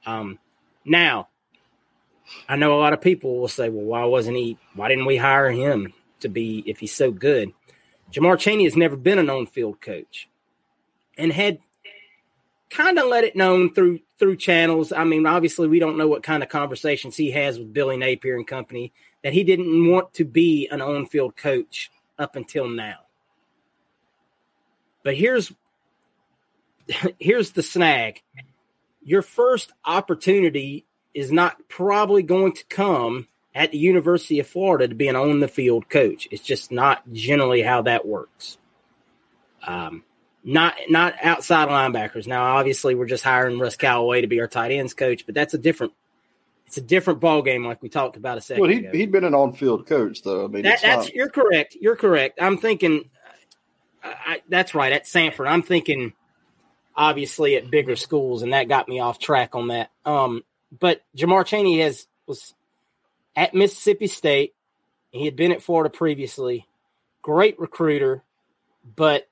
Um, 0.06 0.39
now, 0.84 1.30
I 2.47 2.56
know 2.56 2.74
a 2.78 2.80
lot 2.82 2.93
of 2.93 3.02
people 3.02 3.39
will 3.39 3.47
say, 3.47 3.69
well, 3.69 3.86
why 3.86 4.04
wasn't 4.06 4.38
he, 4.38 4.58
why 4.76 4.89
didn't 4.89 5.06
we 5.06 5.17
hire 5.17 5.52
him 5.52 5.93
to 6.21 6.30
be, 6.30 6.63
if 6.65 6.80
he's 6.80 6.95
so 6.95 7.12
good? 7.12 7.54
Jamar 8.12 8.38
Chaney 8.38 8.65
has 8.65 8.76
never 8.76 8.95
been 8.95 9.19
an 9.19 9.30
on 9.30 9.45
field 9.45 9.80
coach 9.80 10.28
and 11.17 11.32
had 11.32 11.60
kind 12.72 12.98
of 12.98 13.08
let 13.08 13.24
it 13.24 13.36
known 13.36 13.74
through 13.74 14.00
through 14.18 14.38
channels. 14.38 14.92
I 14.92 15.04
mean, 15.04 15.28
obviously, 15.28 15.68
we 15.68 15.80
don't 15.80 15.98
know 15.98 16.08
what 16.08 16.24
kind 16.24 16.42
of 16.42 16.50
conversations 16.50 17.16
he 17.16 17.32
has 17.32 17.60
with 17.60 17.74
Billy 17.74 17.98
Napier 17.98 18.36
and 18.36 18.48
company 18.48 18.94
that 19.24 19.34
he 19.34 19.44
didn't 19.44 19.92
want 19.92 20.14
to 20.16 20.26
be 20.26 20.68
an 20.72 20.82
on 20.82 21.06
field 21.06 21.36
coach 21.36 21.92
up 22.18 22.36
until 22.36 22.68
now. 22.68 23.00
But 25.04 25.16
here's 25.16 25.52
here's 27.20 27.52
the 27.52 27.64
snag. 27.64 28.22
Your 29.04 29.22
first 29.22 29.72
opportunity 29.86 30.86
is 31.14 31.32
not 31.32 31.68
probably 31.68 32.24
going 32.24 32.54
to 32.54 32.66
come 32.66 33.28
at 33.54 33.72
the 33.72 33.78
University 33.78 34.40
of 34.40 34.48
Florida 34.48 34.88
to 34.88 34.96
be 34.96 35.10
an 35.10 35.16
on 35.16 35.40
the 35.40 35.48
field 35.48 35.90
coach. 35.90 36.28
It's 36.32 36.44
just 36.44 36.72
not 36.72 37.12
generally 37.12 37.62
how 37.62 37.82
that 37.82 38.08
works. 38.08 38.58
Um, 39.66 40.04
not 40.43 40.75
not 40.89 41.15
outside 41.21 41.69
linebackers. 41.69 42.27
Now, 42.27 42.58
obviously, 42.58 42.95
we're 42.95 43.06
just 43.06 43.23
hiring 43.23 43.60
Russ 43.60 43.75
Callaway 43.75 44.21
to 44.21 44.27
be 44.27 44.39
our 44.39 44.47
tight 44.47 44.71
ends 44.71 44.93
coach, 44.93 45.25
but 45.25 45.36
that's 45.36 45.54
a 45.54 45.58
different 45.58 45.93
it's 46.71 46.77
a 46.77 46.82
different 46.82 47.19
ball 47.19 47.41
game, 47.41 47.65
like 47.65 47.82
we 47.82 47.89
talked 47.89 48.15
about 48.15 48.38
a 48.38 48.41
second. 48.41 48.62
Well, 48.62 48.71
he 48.71 48.88
he'd 48.93 49.12
been 49.12 49.25
an 49.25 49.36
on 49.36 49.51
field 49.51 49.86
coach, 49.86 50.23
though. 50.23 50.45
I 50.45 50.47
mean, 50.47 50.63
that, 50.63 50.82
that's 50.82 51.08
not... 51.08 51.13
you're 51.13 51.30
correct. 51.30 51.75
You're 51.80 51.97
correct. 51.97 52.39
I'm 52.41 52.58
thinking. 52.58 53.10
I, 54.01 54.41
that's 54.47 54.73
right 54.73 54.93
at 54.93 55.04
Samford. 55.04 55.49
I'm 55.49 55.63
thinking, 55.63 56.13
obviously, 56.95 57.58
at 57.58 57.69
bigger 57.69 57.97
schools, 57.97 58.41
and 58.41 58.54
that 58.54 58.69
got 58.69 58.88
me 58.88 58.99
off 58.99 59.19
track 59.19 59.54
on 59.54 59.67
that. 59.67 59.91
Um, 60.06 60.43
but 60.80 61.01
Jamar 61.15 61.45
Chaney 61.45 61.82
has 61.82 62.08
was 62.25 62.54
at 63.36 63.54
Mississippi 63.54 64.08
State. 64.08 64.56
He 65.12 65.25
had 65.25 65.36
been 65.36 65.51
at 65.51 65.62
Florida 65.62 65.89
previously. 65.89 66.67
Great 67.21 67.60
recruiter, 67.60 68.23
but 68.95 69.27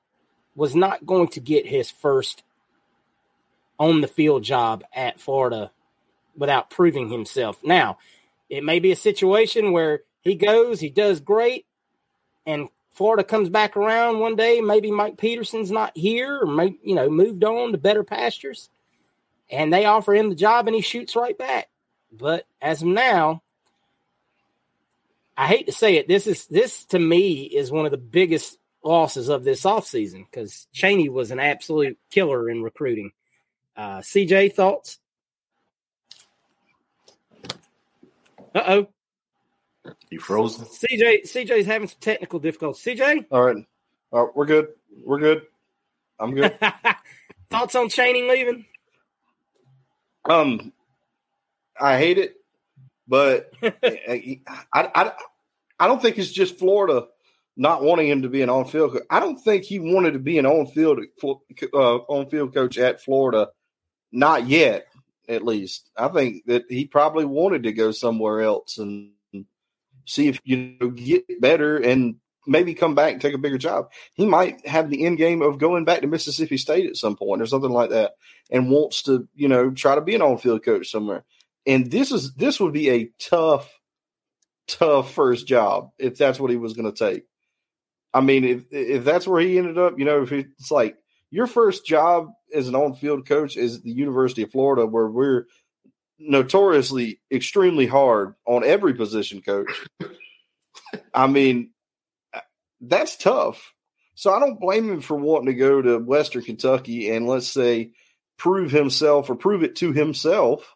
was 0.54 0.74
not 0.74 1.06
going 1.06 1.28
to 1.28 1.40
get 1.40 1.66
his 1.66 1.90
first 1.90 2.42
on 3.78 4.00
the 4.00 4.08
field 4.08 4.42
job 4.42 4.84
at 4.94 5.20
Florida 5.20 5.70
without 6.36 6.70
proving 6.70 7.08
himself. 7.08 7.58
Now, 7.62 7.98
it 8.48 8.64
may 8.64 8.78
be 8.78 8.92
a 8.92 8.96
situation 8.96 9.72
where 9.72 10.02
he 10.22 10.34
goes, 10.34 10.80
he 10.80 10.90
does 10.90 11.20
great, 11.20 11.66
and 12.46 12.68
Florida 12.90 13.24
comes 13.24 13.48
back 13.48 13.76
around 13.76 14.18
one 14.18 14.36
day. 14.36 14.60
Maybe 14.60 14.90
Mike 14.90 15.16
Peterson's 15.16 15.70
not 15.70 15.96
here, 15.96 16.40
or 16.42 16.46
may, 16.46 16.76
you 16.82 16.94
know 16.94 17.08
moved 17.08 17.44
on 17.44 17.72
to 17.72 17.78
better 17.78 18.04
pastures 18.04 18.68
and 19.50 19.72
they 19.72 19.84
offer 19.84 20.14
him 20.14 20.28
the 20.28 20.34
job 20.34 20.66
and 20.66 20.74
he 20.74 20.82
shoots 20.82 21.16
right 21.16 21.36
back. 21.36 21.68
But 22.12 22.46
as 22.62 22.82
of 22.82 22.88
now, 22.88 23.42
I 25.36 25.46
hate 25.46 25.66
to 25.66 25.72
say 25.72 25.96
it, 25.96 26.08
this 26.08 26.26
is 26.26 26.46
this 26.46 26.84
to 26.86 26.98
me 26.98 27.42
is 27.42 27.70
one 27.70 27.84
of 27.84 27.90
the 27.90 27.98
biggest 27.98 28.58
losses 28.82 29.28
of 29.28 29.44
this 29.44 29.62
offseason 29.62 30.24
because 30.30 30.66
Chaney 30.72 31.08
was 31.08 31.30
an 31.30 31.40
absolute 31.40 31.98
killer 32.10 32.48
in 32.48 32.62
recruiting. 32.62 33.12
Uh, 33.76 33.98
CJ, 33.98 34.54
thoughts? 34.54 34.98
Uh 38.54 38.62
oh. 38.66 38.86
You 40.10 40.18
frozen? 40.18 40.66
CJ 40.66 41.22
CJ's 41.22 41.66
having 41.66 41.88
some 41.88 41.98
technical 42.00 42.38
difficulties. 42.40 42.82
CJ? 42.82 43.26
All 43.30 43.42
right. 43.42 43.64
All 44.12 44.26
right, 44.26 44.36
we're 44.36 44.46
good. 44.46 44.68
We're 45.04 45.20
good. 45.20 45.42
I'm 46.18 46.34
good. 46.34 46.58
thoughts 47.50 47.74
on 47.74 47.88
Chaney 47.88 48.22
leaving? 48.22 48.66
Um, 50.28 50.72
I 51.80 51.96
hate 51.96 52.18
it, 52.18 52.34
but 53.08 53.52
I, 53.62 54.42
I, 54.72 55.12
I 55.78 55.86
don't 55.86 56.02
think 56.02 56.18
it's 56.18 56.30
just 56.30 56.58
Florida 56.58 57.06
not 57.60 57.82
wanting 57.82 58.08
him 58.08 58.22
to 58.22 58.30
be 58.30 58.40
an 58.40 58.48
on-field. 58.48 58.94
Co- 58.94 59.02
I 59.10 59.20
don't 59.20 59.36
think 59.36 59.64
he 59.64 59.78
wanted 59.78 60.12
to 60.12 60.18
be 60.18 60.38
an 60.38 60.46
on-field 60.46 61.00
uh, 61.22 61.76
on-field 61.76 62.54
coach 62.54 62.78
at 62.78 63.02
Florida. 63.02 63.48
Not 64.10 64.46
yet, 64.46 64.86
at 65.28 65.44
least. 65.44 65.90
I 65.94 66.08
think 66.08 66.46
that 66.46 66.64
he 66.70 66.86
probably 66.86 67.26
wanted 67.26 67.64
to 67.64 67.72
go 67.72 67.90
somewhere 67.90 68.40
else 68.40 68.78
and 68.78 69.10
see 70.06 70.28
if 70.28 70.40
you 70.42 70.76
know 70.80 70.88
get 70.88 71.24
better 71.38 71.76
and 71.76 72.16
maybe 72.46 72.72
come 72.72 72.94
back 72.94 73.12
and 73.12 73.20
take 73.20 73.34
a 73.34 73.38
bigger 73.38 73.58
job. 73.58 73.92
He 74.14 74.24
might 74.24 74.66
have 74.66 74.88
the 74.88 75.04
end 75.04 75.18
game 75.18 75.42
of 75.42 75.58
going 75.58 75.84
back 75.84 76.00
to 76.00 76.06
Mississippi 76.06 76.56
State 76.56 76.86
at 76.86 76.96
some 76.96 77.14
point 77.14 77.42
or 77.42 77.46
something 77.46 77.70
like 77.70 77.90
that, 77.90 78.12
and 78.50 78.70
wants 78.70 79.02
to, 79.02 79.28
you 79.34 79.48
know, 79.48 79.70
try 79.70 79.94
to 79.94 80.00
be 80.00 80.14
an 80.14 80.22
on-field 80.22 80.64
coach 80.64 80.90
somewhere. 80.90 81.24
And 81.66 81.90
this 81.90 82.10
is 82.10 82.32
this 82.36 82.58
would 82.58 82.72
be 82.72 82.88
a 82.88 83.10
tough, 83.20 83.70
tough 84.66 85.12
first 85.12 85.46
job 85.46 85.90
if 85.98 86.16
that's 86.16 86.40
what 86.40 86.50
he 86.50 86.56
was 86.56 86.72
going 86.72 86.90
to 86.90 87.10
take. 87.10 87.24
I 88.12 88.20
mean, 88.20 88.44
if 88.44 88.64
if 88.72 89.04
that's 89.04 89.26
where 89.26 89.40
he 89.40 89.58
ended 89.58 89.78
up, 89.78 89.98
you 89.98 90.04
know, 90.04 90.22
if 90.22 90.32
it's 90.32 90.70
like 90.70 90.96
your 91.30 91.46
first 91.46 91.86
job 91.86 92.28
as 92.52 92.68
an 92.68 92.74
on-field 92.74 93.26
coach 93.26 93.56
is 93.56 93.82
the 93.82 93.92
University 93.92 94.42
of 94.42 94.50
Florida, 94.50 94.86
where 94.86 95.06
we're 95.06 95.46
notoriously 96.18 97.20
extremely 97.30 97.86
hard 97.86 98.34
on 98.46 98.64
every 98.64 98.94
position 98.94 99.40
coach. 99.40 99.70
I 101.14 101.26
mean, 101.28 101.70
that's 102.80 103.16
tough. 103.16 103.74
So 104.14 104.32
I 104.32 104.40
don't 104.40 104.60
blame 104.60 104.90
him 104.90 105.00
for 105.00 105.16
wanting 105.16 105.46
to 105.46 105.54
go 105.54 105.80
to 105.80 105.98
Western 105.98 106.42
Kentucky 106.42 107.10
and 107.10 107.26
let's 107.26 107.48
say 107.48 107.92
prove 108.36 108.70
himself 108.70 109.30
or 109.30 109.34
prove 109.34 109.62
it 109.62 109.76
to 109.76 109.92
himself 109.92 110.74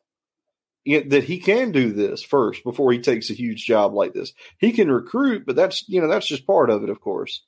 that 0.86 1.24
he 1.24 1.38
can 1.38 1.72
do 1.72 1.92
this 1.92 2.22
first 2.22 2.62
before 2.64 2.92
he 2.92 2.98
takes 3.00 3.30
a 3.30 3.34
huge 3.34 3.64
job 3.64 3.94
like 3.94 4.12
this. 4.12 4.32
He 4.58 4.72
can 4.72 4.90
recruit, 4.90 5.44
but 5.46 5.56
that's 5.56 5.88
you 5.88 6.00
know 6.00 6.08
that's 6.08 6.26
just 6.26 6.46
part 6.46 6.70
of 6.70 6.82
it, 6.84 6.90
of 6.90 7.00
course. 7.00 7.42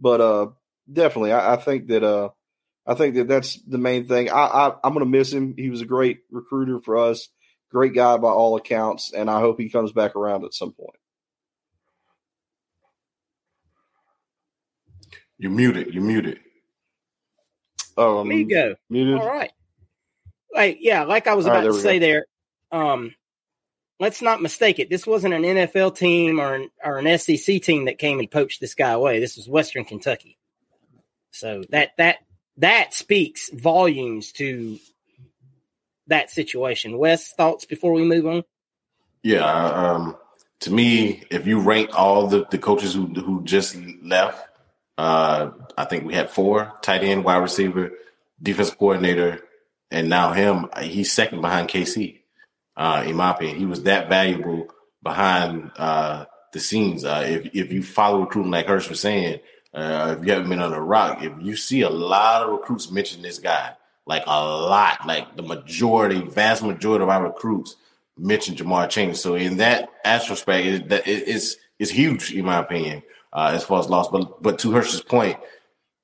But 0.00 0.20
uh, 0.20 0.46
definitely, 0.90 1.32
I, 1.32 1.54
I 1.54 1.56
think 1.56 1.88
that 1.88 2.02
uh, 2.04 2.30
I 2.86 2.94
think 2.94 3.16
that 3.16 3.28
that's 3.28 3.60
the 3.62 3.78
main 3.78 4.06
thing. 4.06 4.30
I, 4.30 4.34
I 4.34 4.66
I'm 4.84 4.94
going 4.94 5.04
to 5.04 5.10
miss 5.10 5.32
him. 5.32 5.54
He 5.56 5.70
was 5.70 5.82
a 5.82 5.86
great 5.86 6.20
recruiter 6.30 6.78
for 6.78 6.96
us. 6.98 7.28
great 7.70 7.94
guy 7.94 8.16
by 8.16 8.30
all 8.30 8.56
accounts, 8.56 9.12
and 9.12 9.28
I 9.30 9.40
hope 9.40 9.60
he 9.60 9.68
comes 9.70 9.92
back 9.92 10.16
around 10.16 10.44
at 10.44 10.54
some 10.54 10.72
point. 10.72 10.96
You're 15.38 15.52
muted. 15.52 15.94
You're 15.94 16.02
muted. 16.02 16.40
Oh, 17.96 18.22
There 18.24 18.32
you 18.32 18.48
go. 18.48 18.74
Muted. 18.90 19.14
All 19.18 19.26
right. 19.28 19.52
Like, 20.54 20.78
yeah, 20.80 21.04
like 21.04 21.26
I 21.26 21.34
was 21.34 21.46
All 21.46 21.52
right, 21.52 21.58
about 21.58 21.62
there 21.64 21.72
to 21.72 21.78
say 21.82 21.98
go. 21.98 22.06
there, 22.06 22.26
um, 22.70 23.14
let's 24.00 24.22
not 24.22 24.42
mistake 24.42 24.78
it. 24.78 24.90
This 24.90 25.06
wasn't 25.06 25.34
an 25.34 25.42
NFL 25.42 25.96
team 25.96 26.40
or 26.40 26.54
an, 26.54 26.70
or 26.84 26.98
an 26.98 27.18
SEC 27.18 27.62
team 27.62 27.86
that 27.86 27.98
came 27.98 28.18
and 28.18 28.30
poached 28.30 28.60
this 28.60 28.74
guy 28.74 28.90
away. 28.90 29.20
This 29.20 29.36
was 29.36 29.48
Western 29.48 29.84
Kentucky. 29.84 30.38
So 31.30 31.62
that 31.70 31.90
that 31.98 32.18
that 32.56 32.94
speaks 32.94 33.50
volumes 33.52 34.32
to 34.32 34.78
that 36.06 36.30
situation. 36.30 36.98
Wes, 36.98 37.32
thoughts 37.32 37.64
before 37.64 37.92
we 37.92 38.04
move 38.04 38.26
on? 38.26 38.44
Yeah. 39.22 39.44
Um, 39.44 40.16
to 40.60 40.72
me, 40.72 41.22
if 41.30 41.46
you 41.46 41.60
rank 41.60 41.90
all 41.96 42.26
the, 42.26 42.46
the 42.50 42.58
coaches 42.58 42.94
who 42.94 43.06
who 43.06 43.44
just 43.44 43.76
left, 44.02 44.48
uh, 44.96 45.50
I 45.76 45.84
think 45.84 46.04
we 46.04 46.14
had 46.14 46.30
four 46.30 46.72
tight 46.82 47.04
end, 47.04 47.24
wide 47.24 47.36
receiver, 47.36 47.92
defense 48.42 48.70
coordinator, 48.70 49.40
and 49.90 50.08
now 50.08 50.32
him. 50.32 50.68
He's 50.80 51.12
second 51.12 51.40
behind 51.40 51.68
KC. 51.68 52.17
Uh, 52.78 53.02
in 53.04 53.16
my 53.16 53.32
opinion, 53.32 53.58
he 53.58 53.66
was 53.66 53.82
that 53.82 54.08
valuable 54.08 54.68
behind 55.02 55.72
uh, 55.76 56.26
the 56.52 56.60
scenes. 56.60 57.04
Uh, 57.04 57.24
if 57.26 57.46
if 57.52 57.72
you 57.72 57.82
follow 57.82 58.20
recruiting, 58.20 58.52
like 58.52 58.66
Hirsch 58.66 58.88
was 58.88 59.00
saying, 59.00 59.40
uh, 59.74 60.14
if 60.16 60.24
you 60.24 60.32
haven't 60.32 60.48
been 60.48 60.60
on 60.60 60.70
the 60.70 60.80
rock, 60.80 61.22
if 61.22 61.32
you 61.40 61.56
see 61.56 61.82
a 61.82 61.90
lot 61.90 62.44
of 62.44 62.50
recruits 62.50 62.88
mention 62.90 63.20
this 63.20 63.40
guy, 63.40 63.72
like 64.06 64.22
a 64.26 64.44
lot, 64.44 65.04
like 65.06 65.36
the 65.36 65.42
majority, 65.42 66.22
vast 66.22 66.62
majority 66.62 67.02
of 67.02 67.08
our 67.08 67.24
recruits 67.24 67.74
mention 68.16 68.54
Jamar 68.54 68.88
Chase. 68.88 69.20
So 69.20 69.34
in 69.34 69.56
that 69.56 69.88
aspect, 70.04 70.48
it, 70.48 70.92
it, 70.92 71.02
it's 71.06 71.56
it's 71.80 71.90
huge 71.90 72.32
in 72.32 72.44
my 72.44 72.58
opinion 72.58 73.02
uh, 73.32 73.50
as 73.54 73.64
far 73.64 73.80
as 73.80 73.90
loss. 73.90 74.08
But 74.08 74.40
but 74.40 74.60
to 74.60 74.70
Hirsch's 74.70 75.00
point, 75.00 75.36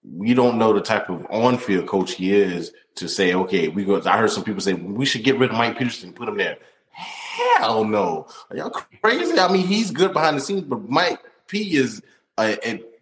we 0.05 0.35
don't 0.35 0.59
know 0.59 0.73
the 0.73 0.81
type 0.81 1.09
of 1.09 1.27
on-field 1.31 1.87
coach 1.87 2.13
he 2.13 2.35
is 2.35 2.73
to 2.97 3.09
say, 3.09 3.35
okay, 3.35 3.69
we 3.69 3.85
go. 3.85 4.01
I 4.05 4.19
heard 4.19 4.31
some 4.31 4.45
people 4.45 4.61
say 4.61 4.75
we 4.75 5.07
should 5.07 5.25
get 5.25 5.39
rid 5.39 5.51
of 5.51 5.57
Mike 5.57 5.79
Peterson, 5.79 6.13
put 6.13 6.29
him 6.29 6.37
there. 6.37 6.59
Hell 6.91 7.85
no, 7.85 8.27
Are 8.51 8.57
y'all 8.57 8.71
crazy. 8.71 9.39
I 9.39 9.51
mean, 9.51 9.67
he's 9.67 9.91
good 9.91 10.13
behind 10.13 10.37
the 10.37 10.41
scenes, 10.41 10.63
but 10.63 10.89
Mike 10.89 11.19
P 11.49 11.77
is 11.77 12.03
uh, 12.39 12.55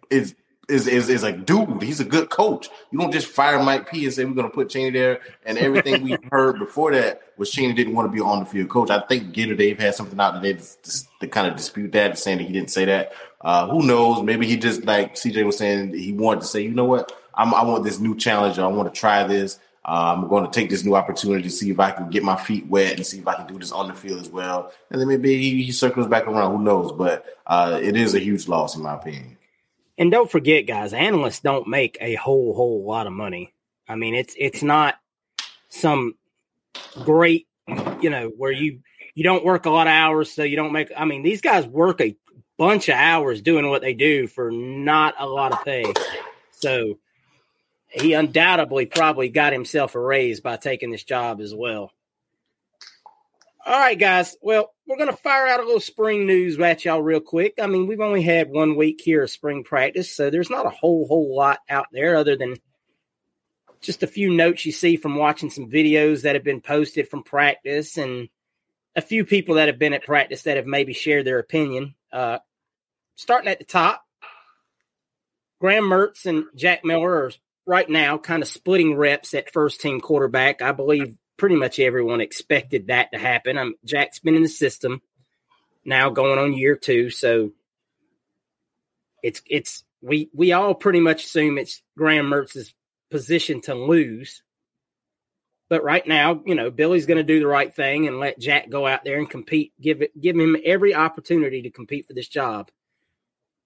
is 0.09 0.35
is 0.69 0.87
is 0.87 1.09
is 1.09 1.23
a 1.23 1.31
dude. 1.31 1.81
He's 1.81 1.99
a 1.99 2.05
good 2.05 2.29
coach. 2.29 2.69
You 2.91 2.99
don't 2.99 3.11
just 3.11 3.27
fire 3.27 3.61
Mike 3.61 3.89
P 3.89 4.05
and 4.05 4.13
say 4.13 4.25
we're 4.25 4.33
going 4.33 4.49
to 4.49 4.53
put 4.53 4.69
Chaney 4.69 4.91
there. 4.91 5.19
And 5.45 5.57
everything 5.57 6.03
we 6.03 6.17
heard 6.31 6.57
before 6.57 6.93
that 6.93 7.21
was 7.37 7.51
Chaney 7.51 7.73
didn't 7.73 7.93
want 7.93 8.07
to 8.07 8.11
be 8.11 8.21
on 8.21 8.39
the 8.39 8.45
field 8.45 8.69
coach. 8.69 8.89
I 8.89 9.01
think 9.01 9.33
Gator 9.33 9.55
Dave 9.55 9.79
had 9.79 9.95
something 9.95 10.19
out 10.19 10.41
today 10.41 10.53
to, 10.53 11.03
to 11.19 11.27
kind 11.27 11.47
of 11.47 11.55
dispute 11.55 11.91
that, 11.91 12.17
saying 12.17 12.37
that 12.37 12.45
he 12.45 12.53
didn't 12.53 12.71
say 12.71 12.85
that. 12.85 13.13
Uh, 13.43 13.67
who 13.67 13.85
knows? 13.85 14.23
Maybe 14.23 14.47
he 14.47 14.57
just 14.57 14.85
like 14.85 15.15
CJ 15.15 15.45
was 15.45 15.57
saying 15.57 15.93
he 15.93 16.13
wanted 16.13 16.41
to 16.41 16.47
say, 16.47 16.61
you 16.61 16.71
know 16.71 16.85
what? 16.85 17.11
I'm, 17.33 17.53
I 17.53 17.63
want 17.63 17.83
this 17.83 17.99
new 17.99 18.15
challenge. 18.15 18.57
I 18.57 18.67
want 18.67 18.93
to 18.93 18.99
try 18.99 19.25
this. 19.25 19.59
Uh, 19.85 20.15
I'm 20.15 20.29
going 20.29 20.45
to 20.45 20.51
take 20.51 20.69
this 20.69 20.85
new 20.85 20.95
opportunity 20.95 21.43
to 21.43 21.49
see 21.49 21.69
if 21.69 21.79
I 21.79 21.91
can 21.91 22.09
get 22.09 22.23
my 22.23 22.37
feet 22.37 22.65
wet 22.67 22.95
and 22.95 23.05
see 23.05 23.19
if 23.19 23.27
I 23.27 23.35
can 23.35 23.47
do 23.47 23.59
this 23.59 23.73
on 23.73 23.89
the 23.89 23.93
field 23.93 24.21
as 24.21 24.29
well. 24.29 24.71
And 24.89 25.01
then 25.01 25.09
maybe 25.09 25.37
he, 25.37 25.63
he 25.63 25.71
circles 25.73 26.07
back 26.07 26.25
around. 26.25 26.55
Who 26.55 26.63
knows? 26.63 26.93
But 26.93 27.25
uh, 27.45 27.79
it 27.83 27.97
is 27.97 28.15
a 28.15 28.19
huge 28.19 28.47
loss 28.47 28.77
in 28.77 28.83
my 28.83 28.93
opinion. 28.93 29.37
And 29.97 30.09
don't 30.09 30.31
forget, 30.31 30.65
guys, 30.65 30.93
analysts 30.93 31.41
don't 31.41 31.67
make 31.67 31.97
a 31.99 32.15
whole 32.15 32.55
whole 32.55 32.83
lot 32.83 33.07
of 33.07 33.13
money. 33.13 33.53
I 33.87 33.95
mean, 33.95 34.15
it's 34.15 34.33
it's 34.37 34.63
not 34.63 34.95
some 35.69 36.15
great, 37.03 37.47
you 38.01 38.09
know, 38.09 38.31
where 38.35 38.51
you 38.51 38.79
you 39.13 39.23
don't 39.23 39.45
work 39.45 39.65
a 39.65 39.69
lot 39.69 39.87
of 39.87 39.91
hours, 39.91 40.31
so 40.31 40.43
you 40.43 40.55
don't 40.55 40.71
make. 40.71 40.91
I 40.97 41.05
mean, 41.05 41.21
these 41.21 41.41
guys 41.41 41.67
work 41.67 42.01
a 42.01 42.15
bunch 42.57 42.89
of 42.89 42.95
hours 42.95 43.41
doing 43.41 43.69
what 43.69 43.81
they 43.81 43.93
do 43.93 44.27
for 44.27 44.51
not 44.51 45.15
a 45.19 45.25
lot 45.25 45.51
of 45.51 45.63
pay. 45.65 45.85
So 46.51 46.99
he 47.89 48.13
undoubtedly 48.13 48.85
probably 48.85 49.29
got 49.29 49.53
himself 49.53 49.95
a 49.95 49.99
raise 49.99 50.39
by 50.39 50.57
taking 50.57 50.91
this 50.91 51.03
job 51.03 51.41
as 51.41 51.53
well. 51.53 51.91
All 53.65 53.79
right, 53.79 53.97
guys. 53.97 54.35
Well, 54.41 54.73
we're 54.85 54.97
going 54.97 55.09
to 55.09 55.15
fire 55.15 55.47
out 55.47 55.61
a 55.61 55.63
little 55.63 55.79
spring 55.79 56.25
news 56.25 56.59
at 56.59 56.83
y'all 56.83 57.01
real 57.01 57.21
quick. 57.21 57.53
I 57.61 57.67
mean, 57.67 57.87
we've 57.87 58.01
only 58.01 58.21
had 58.21 58.49
one 58.49 58.75
week 58.75 58.99
here 59.01 59.23
of 59.23 59.31
spring 59.31 59.63
practice, 59.63 60.13
so 60.13 60.29
there's 60.29 60.49
not 60.49 60.65
a 60.65 60.69
whole, 60.69 61.07
whole 61.07 61.33
lot 61.33 61.59
out 61.69 61.87
there 61.93 62.17
other 62.17 62.35
than 62.35 62.57
just 63.79 64.03
a 64.03 64.07
few 64.07 64.33
notes 64.33 64.65
you 64.65 64.73
see 64.73 64.97
from 64.97 65.15
watching 65.15 65.49
some 65.49 65.69
videos 65.69 66.23
that 66.23 66.35
have 66.35 66.43
been 66.43 66.61
posted 66.61 67.07
from 67.07 67.23
practice 67.23 67.97
and 67.97 68.27
a 68.95 69.01
few 69.01 69.23
people 69.23 69.55
that 69.55 69.67
have 69.67 69.79
been 69.79 69.93
at 69.93 70.03
practice 70.03 70.43
that 70.43 70.57
have 70.57 70.65
maybe 70.65 70.93
shared 70.93 71.25
their 71.25 71.39
opinion. 71.39 71.95
Uh, 72.13 72.37
starting 73.15 73.49
at 73.49 73.59
the 73.59 73.65
top, 73.65 74.03
Graham 75.59 75.85
Mertz 75.85 76.25
and 76.25 76.45
Jack 76.55 76.85
Miller 76.85 77.11
are 77.11 77.31
right 77.65 77.89
now 77.89 78.17
kind 78.17 78.43
of 78.43 78.47
splitting 78.47 78.95
reps 78.95 79.33
at 79.33 79.51
first 79.51 79.81
team 79.81 79.99
quarterback. 79.99 80.61
I 80.61 80.71
believe 80.71 81.17
pretty 81.37 81.55
much 81.55 81.79
everyone 81.79 82.21
expected 82.21 82.87
that 82.87 83.11
to 83.11 83.17
happen. 83.17 83.57
Um, 83.57 83.75
Jack's 83.83 84.19
been 84.19 84.35
in 84.35 84.43
the 84.43 84.49
system 84.49 85.01
now 85.83 86.09
going 86.09 86.37
on 86.37 86.53
year 86.53 86.75
two, 86.75 87.09
so 87.09 87.51
it's 89.21 89.41
it's 89.49 89.83
we 90.01 90.29
we 90.33 90.51
all 90.51 90.75
pretty 90.75 90.99
much 90.99 91.23
assume 91.23 91.57
it's 91.57 91.81
Graham 91.97 92.27
Mertz's 92.27 92.73
position 93.09 93.61
to 93.61 93.73
lose. 93.73 94.43
But 95.73 95.83
right 95.83 96.07
now, 96.07 96.39
you 96.45 96.53
know, 96.53 96.69
Billy's 96.69 97.07
going 97.07 97.17
to 97.17 97.23
do 97.23 97.39
the 97.39 97.47
right 97.47 97.73
thing 97.73 98.05
and 98.07 98.19
let 98.19 98.37
Jack 98.37 98.69
go 98.69 98.85
out 98.85 99.03
there 99.03 99.17
and 99.17 99.27
compete. 99.27 99.73
Give 99.81 100.03
it, 100.03 100.21
give 100.21 100.35
him 100.35 100.55
every 100.63 100.93
opportunity 100.93 101.63
to 101.63 101.71
compete 101.71 102.05
for 102.05 102.13
this 102.13 102.27
job. 102.27 102.69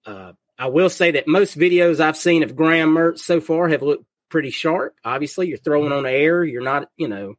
Uh, 0.06 0.32
I 0.58 0.68
will 0.68 0.88
say 0.88 1.10
that 1.10 1.28
most 1.28 1.58
videos 1.58 2.00
I've 2.00 2.16
seen 2.16 2.42
of 2.42 2.56
Graham 2.56 2.94
Mertz 2.94 3.18
so 3.18 3.42
far 3.42 3.68
have 3.68 3.82
looked 3.82 4.06
pretty 4.30 4.48
sharp. 4.48 4.96
Obviously, 5.04 5.48
you're 5.48 5.58
throwing 5.58 5.92
on 5.92 6.06
air. 6.06 6.42
You're 6.42 6.62
not, 6.62 6.88
you 6.96 7.08
know, 7.08 7.34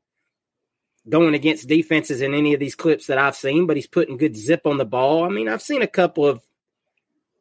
going 1.10 1.34
against 1.34 1.68
defenses 1.68 2.22
in 2.22 2.36
any 2.36 2.54
of 2.54 2.60
these 2.60 2.76
clips 2.76 3.08
that 3.08 3.18
I've 3.18 3.36
seen, 3.36 3.66
but 3.66 3.76
he's 3.76 3.88
putting 3.88 4.18
good 4.18 4.38
zip 4.38 4.68
on 4.68 4.78
the 4.78 4.86
ball. 4.86 5.24
I 5.24 5.30
mean, 5.30 5.50
I've 5.50 5.64
seen 5.64 5.82
a 5.82 5.88
couple 5.88 6.28
of 6.28 6.44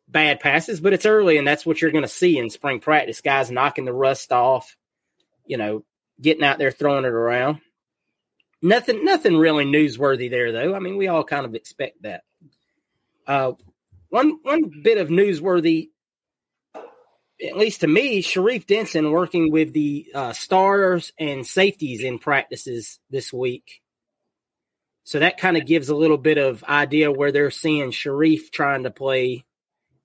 bad 0.08 0.40
passes, 0.40 0.80
but 0.80 0.94
it's 0.94 1.04
early, 1.04 1.36
and 1.36 1.46
that's 1.46 1.66
what 1.66 1.82
you're 1.82 1.90
going 1.90 2.04
to 2.04 2.08
see 2.08 2.38
in 2.38 2.48
spring 2.48 2.80
practice. 2.80 3.20
Guys 3.20 3.50
knocking 3.50 3.84
the 3.84 3.92
rust 3.92 4.32
off, 4.32 4.78
you 5.44 5.58
know, 5.58 5.84
getting 6.20 6.44
out 6.44 6.58
there 6.58 6.70
throwing 6.70 7.04
it 7.04 7.12
around. 7.12 7.60
Nothing, 8.60 9.04
nothing 9.04 9.36
really 9.36 9.64
newsworthy 9.64 10.30
there, 10.30 10.50
though. 10.52 10.74
I 10.74 10.80
mean, 10.80 10.96
we 10.96 11.08
all 11.08 11.24
kind 11.24 11.46
of 11.46 11.54
expect 11.54 12.02
that. 12.02 12.22
Uh, 13.26 13.52
one 14.08 14.38
one 14.42 14.82
bit 14.82 14.98
of 14.98 15.08
newsworthy, 15.08 15.90
at 16.74 17.56
least 17.56 17.82
to 17.82 17.86
me, 17.86 18.20
Sharif 18.20 18.66
Denson 18.66 19.12
working 19.12 19.52
with 19.52 19.72
the 19.72 20.06
uh, 20.14 20.32
stars 20.32 21.12
and 21.18 21.46
safeties 21.46 22.02
in 22.02 22.18
practices 22.18 22.98
this 23.10 23.32
week. 23.32 23.82
So 25.04 25.20
that 25.20 25.38
kind 25.38 25.56
of 25.56 25.66
gives 25.66 25.88
a 25.88 25.94
little 25.94 26.18
bit 26.18 26.36
of 26.36 26.64
idea 26.64 27.12
where 27.12 27.32
they're 27.32 27.50
seeing 27.50 27.92
Sharif 27.92 28.50
trying 28.50 28.82
to 28.82 28.90
play 28.90 29.44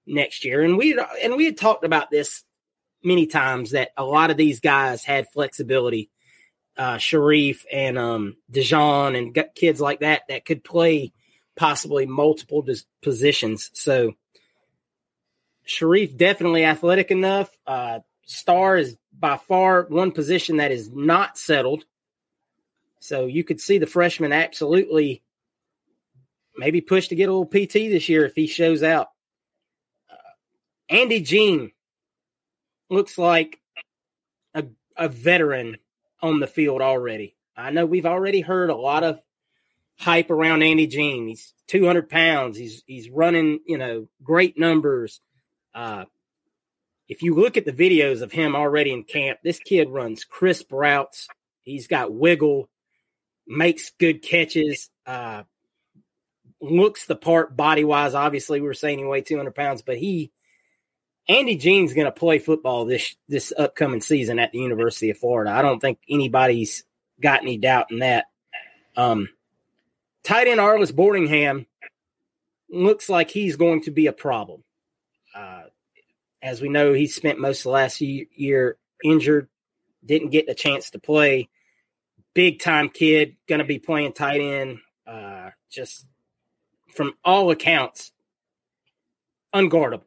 next 0.05 0.45
year. 0.45 0.61
And 0.61 0.77
we 0.77 0.97
and 1.21 1.35
we 1.35 1.45
had 1.45 1.57
talked 1.57 1.85
about 1.85 2.11
this 2.11 2.43
many 3.03 3.27
times 3.27 3.71
that 3.71 3.89
a 3.97 4.03
lot 4.03 4.31
of 4.31 4.37
these 4.37 4.59
guys 4.59 5.03
had 5.03 5.29
flexibility. 5.29 6.09
Uh, 6.75 6.97
Sharif 6.97 7.65
and 7.71 7.99
um, 7.99 8.35
Dijon 8.49 9.15
and 9.15 9.37
kids 9.53 9.79
like 9.79 9.99
that 9.99 10.23
that 10.27 10.43
could 10.43 10.63
play 10.63 11.13
possibly 11.55 12.07
multiple 12.07 12.63
dis- 12.63 12.85
positions. 13.03 13.69
So 13.73 14.13
Sharif 15.65 16.17
definitely 16.17 16.65
athletic 16.65 17.11
enough. 17.11 17.49
Uh, 17.67 17.99
Star 18.25 18.77
is 18.77 18.97
by 19.17 19.37
far 19.37 19.83
one 19.83 20.11
position 20.11 20.57
that 20.57 20.71
is 20.71 20.89
not 20.91 21.37
settled. 21.37 21.85
So 22.99 23.25
you 23.25 23.43
could 23.43 23.61
see 23.61 23.77
the 23.77 23.85
freshman 23.85 24.33
absolutely 24.33 25.21
maybe 26.55 26.81
push 26.81 27.09
to 27.09 27.15
get 27.15 27.29
a 27.29 27.33
little 27.33 27.45
PT 27.45 27.73
this 27.73 28.09
year 28.09 28.25
if 28.25 28.35
he 28.35 28.47
shows 28.47 28.83
out. 28.83 29.09
Uh, 30.09 30.15
Andy 30.89 31.21
Jean 31.21 31.71
looks 32.93 33.17
like 33.17 33.59
a, 34.53 34.65
a 34.95 35.09
veteran 35.09 35.77
on 36.21 36.39
the 36.39 36.47
field 36.47 36.81
already. 36.81 37.35
I 37.55 37.71
know 37.71 37.85
we've 37.85 38.05
already 38.05 38.41
heard 38.41 38.69
a 38.69 38.75
lot 38.75 39.03
of 39.03 39.21
hype 39.97 40.31
around 40.31 40.63
Andy 40.63 40.87
Jean. 40.87 41.27
He's 41.27 41.53
200 41.67 42.09
pounds. 42.09 42.57
He's 42.57 42.83
he's 42.87 43.09
running, 43.09 43.59
you 43.65 43.77
know, 43.77 44.07
great 44.23 44.57
numbers. 44.57 45.21
Uh, 45.73 46.05
if 47.07 47.21
you 47.21 47.35
look 47.35 47.57
at 47.57 47.65
the 47.65 47.71
videos 47.71 48.21
of 48.21 48.31
him 48.31 48.55
already 48.55 48.91
in 48.91 49.03
camp, 49.03 49.39
this 49.43 49.59
kid 49.59 49.89
runs 49.89 50.23
crisp 50.23 50.71
routes. 50.71 51.27
He's 51.61 51.87
got 51.87 52.13
wiggle, 52.13 52.69
makes 53.45 53.91
good 53.99 54.21
catches, 54.21 54.89
uh, 55.05 55.43
looks 56.61 57.05
the 57.05 57.15
part 57.15 57.55
body 57.55 57.83
wise. 57.83 58.13
Obviously, 58.15 58.61
we 58.61 58.67
are 58.67 58.73
saying 58.73 58.99
he 58.99 59.05
weighed 59.05 59.25
200 59.25 59.53
pounds, 59.53 59.81
but 59.81 59.97
he 59.97 60.31
Andy 61.27 61.55
Jean's 61.55 61.93
going 61.93 62.05
to 62.05 62.11
play 62.11 62.39
football 62.39 62.85
this 62.85 63.15
this 63.29 63.53
upcoming 63.57 64.01
season 64.01 64.39
at 64.39 64.51
the 64.51 64.59
University 64.59 65.09
of 65.09 65.17
Florida. 65.17 65.51
I 65.51 65.61
don't 65.61 65.79
think 65.79 65.99
anybody's 66.09 66.83
got 67.21 67.41
any 67.41 67.57
doubt 67.57 67.91
in 67.91 67.99
that. 67.99 68.25
Um, 68.95 69.29
tight 70.23 70.47
end 70.47 70.59
Arlis 70.59 70.91
Boardingham 70.91 71.65
looks 72.69 73.07
like 73.07 73.29
he's 73.29 73.55
going 73.55 73.83
to 73.83 73.91
be 73.91 74.07
a 74.07 74.13
problem. 74.13 74.63
Uh, 75.33 75.63
as 76.41 76.61
we 76.61 76.69
know, 76.69 76.93
he 76.93 77.07
spent 77.07 77.39
most 77.39 77.59
of 77.59 77.63
the 77.63 77.69
last 77.69 78.01
year 78.01 78.77
injured, 79.03 79.47
didn't 80.05 80.29
get 80.29 80.49
a 80.49 80.53
chance 80.53 80.89
to 80.91 80.99
play. 80.99 81.49
Big 82.33 82.59
time 82.59 82.89
kid, 82.89 83.37
going 83.47 83.59
to 83.59 83.65
be 83.65 83.79
playing 83.79 84.13
tight 84.13 84.41
end. 84.41 84.79
Uh, 85.07 85.51
just 85.69 86.05
from 86.93 87.13
all 87.23 87.51
accounts, 87.51 88.11
unguardable. 89.53 90.03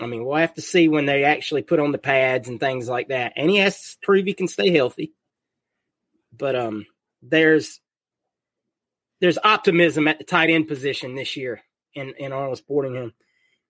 I 0.00 0.06
mean, 0.06 0.24
we'll 0.24 0.36
have 0.36 0.54
to 0.54 0.62
see 0.62 0.88
when 0.88 1.06
they 1.06 1.24
actually 1.24 1.62
put 1.62 1.78
on 1.78 1.92
the 1.92 1.98
pads 1.98 2.48
and 2.48 2.58
things 2.58 2.88
like 2.88 3.08
that. 3.08 3.34
And 3.36 3.48
he 3.48 3.58
has 3.58 3.78
to 3.80 3.98
prove 4.02 4.26
he 4.26 4.34
can 4.34 4.48
stay 4.48 4.70
healthy. 4.70 5.12
But 6.36 6.56
um, 6.56 6.86
there's 7.22 7.80
there's 9.20 9.38
optimism 9.42 10.08
at 10.08 10.18
the 10.18 10.24
tight 10.24 10.50
end 10.50 10.66
position 10.66 11.14
this 11.14 11.36
year 11.36 11.62
in 11.94 12.14
in 12.18 12.32
Arlis 12.32 12.62
Boardingham. 12.68 13.12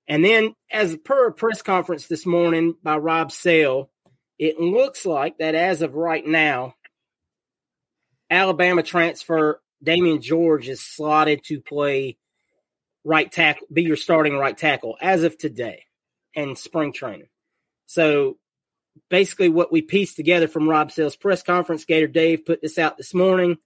And 0.09 0.25
then, 0.25 0.55
as 0.71 0.97
per 0.97 1.29
a 1.29 1.33
press 1.33 1.63
conference 1.63 2.07
this 2.07 2.27
morning 2.27 2.75
by 2.83 2.97
Rob 2.97 3.31
Sale, 3.31 3.91
it 4.39 4.59
looks 4.59 5.07
like 5.07 5.39
that 5.39 5.55
as 5.55 5.83
of 5.83 5.95
right 5.95 6.27
now, 6.27 6.75
Alabama 8.31 8.83
transfer 8.83 9.61
Damieon 9.85 10.21
George 10.21 10.69
is 10.69 10.81
slotted 10.81 11.45
to 11.45 11.61
play 11.61 12.17
right 13.03 13.31
tackle, 13.31 13.67
be 13.73 13.83
your 13.83 13.97
starting 13.97 14.37
right 14.37 14.57
tackle 14.57 14.97
as 15.01 15.23
of 15.25 15.37
today 15.37 15.85
and 16.35 16.57
spring 16.57 16.93
training. 16.93 17.29
So 17.87 18.39
basically, 19.09 19.49
what 19.49 19.73
we 19.73 19.83
pieced 19.83 20.17
together 20.17 20.49
from 20.49 20.69
Rob 20.69 20.91
Sale's 20.91 21.17
press 21.17 21.43
conference, 21.43 21.85
Gator 21.85 22.07
Dave 22.07 22.47
put 22.47 22.63
this 22.63 22.79
out 22.79 22.97
this 22.97 23.15
morning. 23.15 23.59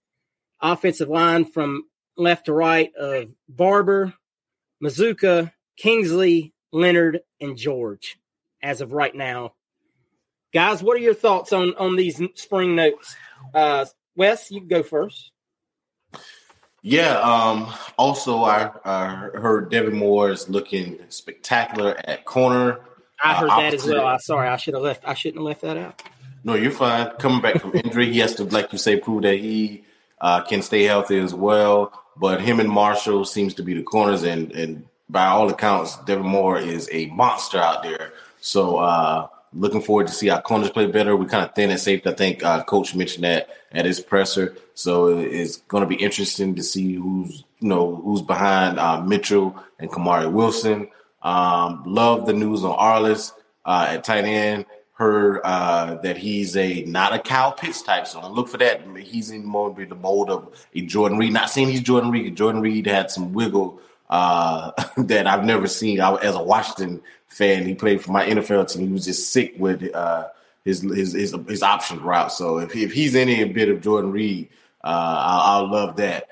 Offensive 0.61 1.09
line 1.09 1.45
from 1.45 1.85
left 2.17 2.47
to 2.47 2.53
right 2.53 2.93
of 2.97 3.29
Barber, 3.49 4.13
Mazzccua, 4.83 5.53
Kingsley, 5.77 6.53
Leonard, 6.73 7.21
and 7.41 7.57
George 7.57 8.19
as 8.63 8.81
of 8.81 8.93
right 8.93 9.15
now. 9.15 9.55
Guys, 10.53 10.83
what 10.83 10.97
are 10.97 11.01
your 11.01 11.15
thoughts 11.15 11.53
on 11.53 11.75
on 11.77 11.97
these 11.97 12.21
spring 12.35 12.75
notes? 12.75 13.15
Uh, 13.55 13.85
Wes, 14.17 14.51
you 14.51 14.61
go 14.61 14.83
first. 14.83 15.31
Yeah. 16.89 17.19
Um, 17.19 17.71
also, 17.99 18.45
I, 18.45 18.71
I 18.83 19.09
heard 19.35 19.71
Devin 19.71 19.95
Moore 19.95 20.31
is 20.31 20.49
looking 20.49 20.99
spectacular 21.11 21.95
at 22.05 22.25
corner. 22.25 22.81
I 23.23 23.35
heard 23.35 23.51
uh, 23.51 23.61
that 23.61 23.75
as 23.75 23.87
well. 23.87 24.07
I'm 24.07 24.19
sorry, 24.21 24.49
I 24.49 24.57
should 24.57 24.73
have 24.73 24.83
left. 24.83 25.03
I 25.07 25.13
shouldn't 25.13 25.37
have 25.37 25.45
left 25.45 25.61
that 25.61 25.77
out. 25.77 26.03
No, 26.45 26.55
you're 26.55 26.71
fine. 26.71 27.11
Coming 27.19 27.43
back 27.43 27.61
from 27.61 27.73
injury, 27.75 28.11
he 28.11 28.21
has 28.21 28.35
to, 28.37 28.45
like 28.45 28.73
you 28.73 28.79
say, 28.79 28.99
prove 28.99 29.23
that 29.25 29.37
he 29.37 29.85
uh, 30.23 30.41
can 30.45 30.63
stay 30.63 30.85
healthy 30.85 31.19
as 31.19 31.35
well. 31.35 31.93
But 32.17 32.41
him 32.41 32.59
and 32.59 32.71
Marshall 32.71 33.27
seems 33.27 33.53
to 33.55 33.63
be 33.63 33.75
the 33.75 33.83
corners, 33.83 34.23
and 34.23 34.51
and 34.53 34.87
by 35.11 35.27
all 35.27 35.51
accounts, 35.51 35.97
Devin 36.05 36.25
Moore 36.25 36.59
is 36.59 36.89
a 36.91 37.07
monster 37.09 37.59
out 37.59 37.83
there. 37.83 38.13
So 38.41 38.79
uh, 38.79 39.29
looking 39.53 39.83
forward 39.83 40.07
to 40.07 40.13
see 40.13 40.31
our 40.31 40.43
corners 40.43 40.71
play 40.71 40.87
better. 40.87 41.17
We 41.17 41.27
kind 41.27 41.45
of 41.45 41.55
thin 41.55 41.71
at 41.71 41.81
safe. 41.81 42.07
I 42.07 42.13
think 42.13 42.43
uh, 42.43 42.63
Coach 42.65 42.95
mentioned 42.95 43.25
that 43.25 43.49
at 43.73 43.85
his 43.85 44.01
presser. 44.01 44.57
So 44.75 45.19
it's 45.19 45.57
going 45.57 45.83
to 45.83 45.89
be 45.89 45.97
interesting 45.97 46.55
to 46.57 46.63
see 46.63 46.95
who's 46.95 47.45
you 47.61 47.69
know 47.69 47.97
who's 47.97 48.23
behind 48.23 48.79
uh, 48.79 49.01
Mitchell 49.03 49.57
and 49.79 49.91
Kamari 49.91 50.31
Wilson. 50.31 50.89
Um, 51.23 51.83
love 51.87 52.27
the 52.27 52.33
news 52.33 52.65
on 52.65 52.77
Arlis 52.77 53.33
uh, 53.65 53.87
at 53.91 54.05
tight 54.05 54.25
end. 54.25 54.67
Heard 54.93 55.43
uh, 55.45 55.95
that 56.03 56.17
he's 56.17 56.57
a 56.57 56.83
not 56.83 57.15
a 57.15 57.21
Kyle 57.21 57.53
Pitts 57.53 57.83
type, 57.83 58.09
so 58.09 58.29
look 58.33 58.49
for 58.49 58.59
that. 58.59 58.83
He's 58.97 59.31
in 59.31 59.45
more 59.45 59.73
be 59.73 59.85
the 59.85 59.95
mold 59.95 60.29
of 60.29 60.67
a 60.75 60.81
Jordan 60.81 61.19
Reed. 61.19 61.33
Not 61.33 61.51
saying 61.51 61.69
he's 61.69 61.83
Jordan 61.83 62.11
Reed. 62.11 62.37
Jordan 62.37 62.61
Reed 62.61 62.87
had 62.87 63.09
some 63.09 63.33
wiggle 63.33 63.81
uh, 64.11 64.73
that 64.97 65.29
I've 65.29 65.45
never 65.45 65.69
seen. 65.69 66.01
I, 66.01 66.15
as 66.17 66.35
a 66.35 66.43
Washington 66.43 67.01
fan, 67.29 67.67
he 67.67 67.75
played 67.75 68.03
for 68.03 68.13
my 68.13 68.27
NFL 68.27 68.73
team. 68.73 68.89
He 68.89 68.93
was 68.93 69.05
just 69.05 69.33
sick 69.33 69.55
with 69.59 69.95
uh, 69.95 70.29
his, 70.65 70.83
his 70.83 71.13
his 71.13 71.37
his 71.49 71.63
option 71.63 72.01
route. 72.03 72.33
So 72.33 72.59
if 72.59 72.75
if 72.75 72.93
he's 72.93 73.15
any 73.15 73.45
bit 73.45 73.69
of 73.69 73.81
Jordan 73.81 74.13
Reed, 74.13 74.49
uh, 74.83 74.89
I'll, 74.89 75.41
I'll, 75.41 75.71
love 75.71 75.97
that. 75.97 76.29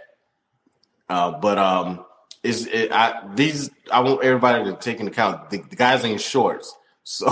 Uh, 1.08 1.32
but 1.32 1.58
um, 1.58 2.04
is 2.42 2.66
it, 2.66 2.92
I 2.92 3.22
these 3.34 3.70
I 3.92 4.00
want 4.00 4.22
everybody 4.24 4.64
to 4.64 4.76
take 4.76 5.00
into 5.00 5.12
account 5.12 5.50
the, 5.50 5.58
the 5.58 5.76
guys 5.76 6.04
in 6.04 6.18
shorts. 6.18 6.74
So 7.08 7.30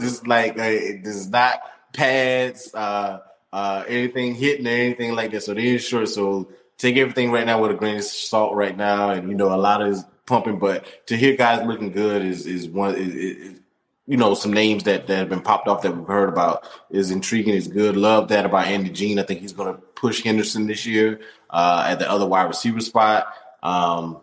this 0.00 0.26
like 0.26 0.52
uh, 0.52 0.70
this 1.02 1.16
is 1.16 1.28
not 1.28 1.60
pads, 1.92 2.74
uh, 2.74 3.18
uh, 3.52 3.84
anything 3.86 4.34
hitting 4.34 4.66
or 4.66 4.70
anything 4.70 5.14
like 5.14 5.32
that. 5.32 5.42
So 5.42 5.52
they're 5.52 5.74
in 5.74 5.78
shorts. 5.78 6.14
So 6.14 6.50
take 6.78 6.96
everything 6.96 7.30
right 7.30 7.44
now 7.44 7.60
with 7.60 7.72
a 7.72 7.74
grain 7.74 7.96
of 7.96 8.04
salt 8.04 8.54
right 8.54 8.74
now, 8.74 9.10
and 9.10 9.28
you 9.28 9.34
know 9.34 9.54
a 9.54 9.56
lot 9.56 9.86
is 9.86 10.02
pumping. 10.32 10.58
But 10.58 11.06
to 11.08 11.16
hear 11.16 11.36
guys 11.36 11.66
looking 11.66 11.92
good 11.92 12.24
is 12.24 12.46
is 12.46 12.66
one 12.66 12.94
is, 12.94 13.14
is, 13.14 13.60
you 14.06 14.16
know 14.16 14.34
some 14.34 14.52
names 14.52 14.84
that 14.84 15.06
that 15.06 15.16
have 15.16 15.28
been 15.28 15.42
popped 15.42 15.68
off 15.68 15.82
that 15.82 15.94
we've 15.94 16.06
heard 16.06 16.30
about 16.30 16.66
is 16.90 17.10
intriguing. 17.10 17.54
Is 17.54 17.68
good. 17.68 17.96
Love 17.96 18.28
that 18.28 18.46
about 18.46 18.66
Andy 18.66 18.90
Jean. 18.90 19.18
I 19.18 19.24
think 19.24 19.40
he's 19.40 19.52
going 19.52 19.74
to 19.74 19.80
push 19.80 20.22
Henderson 20.22 20.66
this 20.66 20.86
year 20.86 21.20
uh, 21.50 21.84
at 21.86 21.98
the 21.98 22.10
other 22.10 22.26
wide 22.26 22.48
receiver 22.48 22.80
spot. 22.80 23.26
Um, 23.62 24.22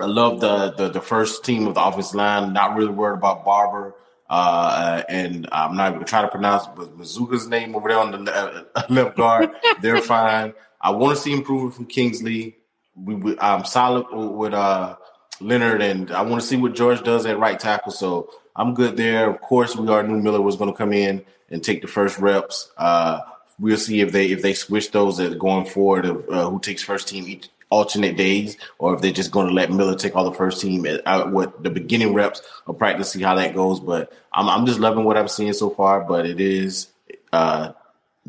I 0.00 0.06
love 0.06 0.40
the, 0.40 0.70
the 0.72 0.88
the 0.88 1.00
first 1.00 1.44
team 1.44 1.66
of 1.66 1.74
the 1.74 1.84
offensive 1.84 2.14
line. 2.14 2.52
Not 2.52 2.76
really 2.76 2.92
worried 2.92 3.18
about 3.18 3.44
Barber. 3.44 3.94
Uh, 4.30 5.02
and 5.08 5.46
I'm 5.52 5.76
not 5.76 5.94
even 5.94 6.06
trying 6.06 6.24
to 6.24 6.30
pronounce 6.30 6.66
Mazzccua's 6.66 7.46
name 7.46 7.76
over 7.76 7.88
there 7.88 7.98
on 7.98 8.10
the 8.10 8.66
left 8.88 9.16
guard. 9.16 9.50
They're 9.82 10.00
fine. 10.00 10.54
I 10.80 10.90
want 10.90 11.16
to 11.16 11.22
see 11.22 11.32
improvement 11.32 11.74
from 11.74 11.86
Kingsley. 11.86 12.56
We, 12.96 13.14
we, 13.14 13.38
I'm 13.38 13.64
solid 13.64 14.06
with 14.10 14.54
uh, 14.54 14.96
Leonard, 15.40 15.82
and 15.82 16.10
I 16.10 16.22
want 16.22 16.40
to 16.40 16.46
see 16.46 16.56
what 16.56 16.74
George 16.74 17.02
does 17.02 17.26
at 17.26 17.38
right 17.38 17.58
tackle. 17.58 17.92
So 17.92 18.30
I'm 18.56 18.74
good 18.74 18.96
there. 18.96 19.30
Of 19.30 19.40
course, 19.40 19.76
we 19.76 19.88
are 19.88 20.02
knew 20.02 20.20
Miller 20.20 20.40
was 20.40 20.56
going 20.56 20.70
to 20.70 20.76
come 20.76 20.92
in 20.92 21.24
and 21.50 21.62
take 21.62 21.82
the 21.82 21.88
first 21.88 22.18
reps. 22.18 22.70
Uh, 22.76 23.20
we'll 23.58 23.76
see 23.76 24.00
if 24.00 24.12
they 24.12 24.26
if 24.26 24.42
they 24.42 24.54
switch 24.54 24.90
those 24.90 25.18
going 25.36 25.66
forward 25.66 26.06
of 26.06 26.28
uh, 26.28 26.48
who 26.50 26.60
takes 26.60 26.82
first 26.82 27.08
team 27.08 27.26
each 27.26 27.48
alternate 27.70 28.16
days, 28.16 28.56
or 28.78 28.94
if 28.94 29.00
they're 29.00 29.12
just 29.12 29.30
going 29.30 29.48
to 29.48 29.52
let 29.52 29.72
Miller 29.72 29.96
take 29.96 30.14
all 30.14 30.24
the 30.24 30.36
first 30.36 30.60
team 30.60 30.86
at, 30.86 31.02
at 31.06 31.30
what 31.30 31.62
the 31.62 31.70
beginning 31.70 32.14
reps 32.14 32.40
of 32.66 32.78
practice, 32.78 33.12
see 33.12 33.22
how 33.22 33.34
that 33.34 33.54
goes. 33.54 33.80
But 33.80 34.12
I'm 34.32 34.48
I'm 34.48 34.66
just 34.66 34.80
loving 34.80 35.04
what 35.04 35.16
I'm 35.16 35.28
seeing 35.28 35.52
so 35.52 35.70
far. 35.70 36.00
But 36.00 36.26
it 36.26 36.40
is 36.40 36.88
uh, 37.32 37.72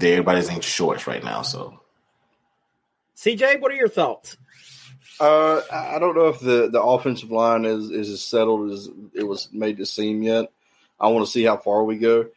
everybody's 0.02 0.50
in 0.50 0.62
shorts 0.62 1.08
right 1.08 1.24
now, 1.24 1.44
so 1.44 1.80
CJ, 3.16 3.62
what 3.62 3.72
are 3.72 3.76
your 3.76 3.88
thoughts? 3.88 4.38
Uh, 5.20 5.62
I 5.72 6.00
don't 6.00 6.16
know 6.16 6.28
if 6.28 6.40
the, 6.40 6.70
the 6.70 6.82
offensive 6.82 7.32
line 7.32 7.66
is, 7.66 7.90
is 7.90 8.10
as 8.10 8.24
settled 8.24 8.72
as 8.72 8.90
it 9.14 9.24
was 9.24 9.50
made 9.52 9.78
to 9.78 9.86
seem 9.86 10.24
yet. 10.24 10.52
I 11.00 11.08
want 11.08 11.26
to 11.26 11.32
see 11.32 11.44
how 11.44 11.58
far 11.58 11.84
we 11.84 11.98
go. 11.98 12.28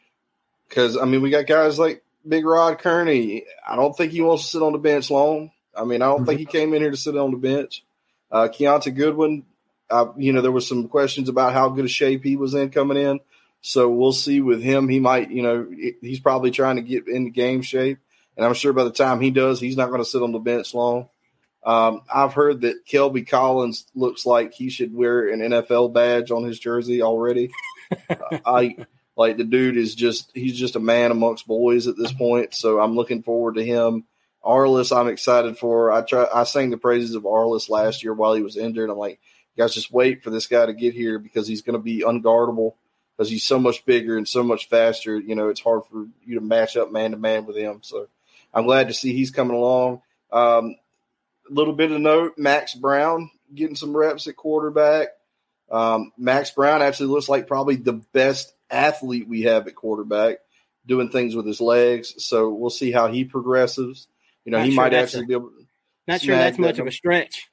Because, 0.69 0.97
I 0.97 1.05
mean, 1.05 1.23
we 1.23 1.31
got 1.31 1.47
guys 1.47 1.79
like 1.79 2.05
Big 2.27 2.45
Rod 2.45 2.79
Kearney. 2.79 3.45
I 3.67 3.77
don't 3.77 3.97
think 3.97 4.13
he 4.13 4.21
wants 4.21 4.45
to 4.45 4.49
sit 4.51 4.63
on 4.63 4.73
the 4.73 4.79
bench 4.79 5.11
long. 5.11 5.51
I 5.75 5.85
mean, 5.85 6.03
I 6.03 6.07
don't 6.07 6.27
think 6.27 6.39
he 6.39 6.47
mm-hmm. 6.47 6.57
came 6.57 6.75
in 6.75 6.83
here 6.83 6.91
to 6.91 6.97
sit 6.97 7.17
on 7.17 7.31
the 7.31 7.37
bench. 7.37 7.85
Uh, 8.31 8.49
Keontae 8.49 8.95
Goodwin, 8.95 9.45
uh, 9.91 10.07
you 10.17 10.33
know, 10.33 10.43
there 10.43 10.53
was 10.53 10.69
some 10.69 10.89
questions 10.89 11.29
about 11.29 11.55
how 11.55 11.71
good 11.71 11.85
a 11.85 11.89
shape 11.89 12.23
he 12.23 12.37
was 12.37 12.55
in 12.55 12.71
coming 12.71 12.99
in. 12.99 13.21
So 13.61 13.89
we'll 13.89 14.13
see 14.13 14.41
with 14.41 14.63
him. 14.63 14.89
He 14.89 15.01
might, 15.01 15.31
you 15.31 15.43
know, 15.43 15.69
he's 16.01 16.21
probably 16.21 16.51
trying 16.51 16.77
to 16.77 16.83
get 16.83 17.09
into 17.09 17.31
game 17.31 17.63
shape. 17.63 17.99
And 18.37 18.47
I'm 18.47 18.55
sure 18.55 18.73
by 18.73 18.85
the 18.85 18.91
time 18.91 19.21
he 19.21 19.31
does, 19.31 19.61
he's 19.61 19.77
not 19.77 19.89
going 19.89 20.01
to 20.01 20.09
sit 20.09 20.23
on 20.23 20.33
the 20.33 20.39
bench 20.39 20.75
long. 20.75 21.09
Um, 21.69 22.01
I've 22.13 22.33
heard 22.33 22.63
that 22.63 22.87
Kelby 22.87 23.29
Collins 23.29 23.85
looks 23.95 24.25
like 24.25 24.55
he 24.55 24.71
should 24.71 24.95
wear 24.95 25.29
an 25.29 25.41
NFL 25.41 25.93
badge 25.93 26.31
on 26.31 26.45
his 26.45 26.59
jersey 26.59 27.03
already. 27.03 27.51
I 28.47 28.75
like 29.17 29.37
the 29.37 29.45
dude 29.45 29.77
is 29.77 29.95
just 29.95 30.31
he's 30.33 30.59
just 30.59 30.77
a 30.77 30.81
man 30.81 31.11
amongst 31.11 31.47
boys 31.47 31.87
at 31.87 31.99
this 31.99 32.11
point. 32.11 32.55
So 32.55 32.81
I'm 32.81 32.95
looking 32.95 33.23
forward 33.23 33.57
to 33.57 33.65
him. 33.65 34.07
Arlis, 34.43 34.97
I'm 34.97 35.09
excited 35.09 35.59
for. 35.59 35.93
I 35.93 36.01
try 36.01 36.27
I 36.35 36.45
sang 36.45 36.71
the 36.71 36.79
praises 36.79 37.15
of 37.15 37.25
Arlis 37.25 37.69
last 37.69 38.03
year 38.03 38.15
while 38.15 38.33
he 38.33 38.41
was 38.41 38.57
injured. 38.57 38.89
I'm 38.89 38.97
like, 38.97 39.21
guys, 39.59 39.75
just 39.75 39.93
wait 39.93 40.25
for 40.25 40.31
this 40.31 40.47
guy 40.47 40.65
to 40.65 40.73
get 40.73 40.95
here 40.95 41.19
because 41.19 41.47
he's 41.47 41.61
going 41.61 41.77
to 41.77 41.83
be 41.83 42.01
unguardable 42.01 42.77
because 43.15 43.29
he's 43.29 43.45
so 43.45 43.59
much 43.59 43.85
bigger 43.85 44.17
and 44.17 44.27
so 44.27 44.43
much 44.43 44.71
faster. 44.71 45.19
You 45.19 45.35
know, 45.35 45.51
it's 45.51 45.61
hard 45.61 45.83
for 45.91 46.07
you 46.25 46.37
to 46.37 46.41
match 46.41 46.79
up 46.79 46.91
man 46.91 47.11
to 47.11 47.19
man 47.19 47.45
with 47.45 47.59
him. 47.59 47.81
So 47.83 48.09
I'm 48.55 48.65
glad 48.65 48.89
to 48.89 48.95
see 48.95 49.13
he's 49.13 49.31
coming 49.31 49.55
along. 49.55 50.01
Um, 50.33 50.77
little 51.51 51.75
bit 51.75 51.93
of 51.93 52.01
note: 52.01 52.35
Max 52.37 52.75
Brown 52.75 53.31
getting 53.55 53.77
some 53.77 53.97
reps 53.97 54.27
at 54.27 54.37
quarterback. 54.37 55.09
Um, 55.71 56.13
Max 56.17 56.51
Brown 56.51 56.83
actually 56.83 57.09
looks 57.09 57.29
like 57.29 57.47
probably 57.47 57.77
the 57.77 58.01
best 58.13 58.55
athlete 58.71 59.29
we 59.29 59.43
have 59.43 59.67
at 59.67 59.75
quarterback, 59.75 60.39
doing 60.87 61.11
things 61.11 61.35
with 61.35 61.47
his 61.47 61.61
legs. 61.61 62.15
So 62.25 62.51
we'll 62.51 62.71
see 62.71 62.91
how 62.91 63.09
he 63.09 63.25
progresses. 63.25 64.07
You 64.45 64.53
know, 64.53 64.59
not 64.59 64.67
he 64.67 64.73
sure 64.73 64.83
might 64.83 64.95
actually 64.95 65.25
a, 65.25 65.27
be 65.27 65.35
able. 65.35 65.53
Not 66.07 66.23
sure 66.23 66.37
that's 66.37 66.59
much 66.59 66.79
of 66.79 66.87
a 66.87 66.93
stretch. 66.93 67.49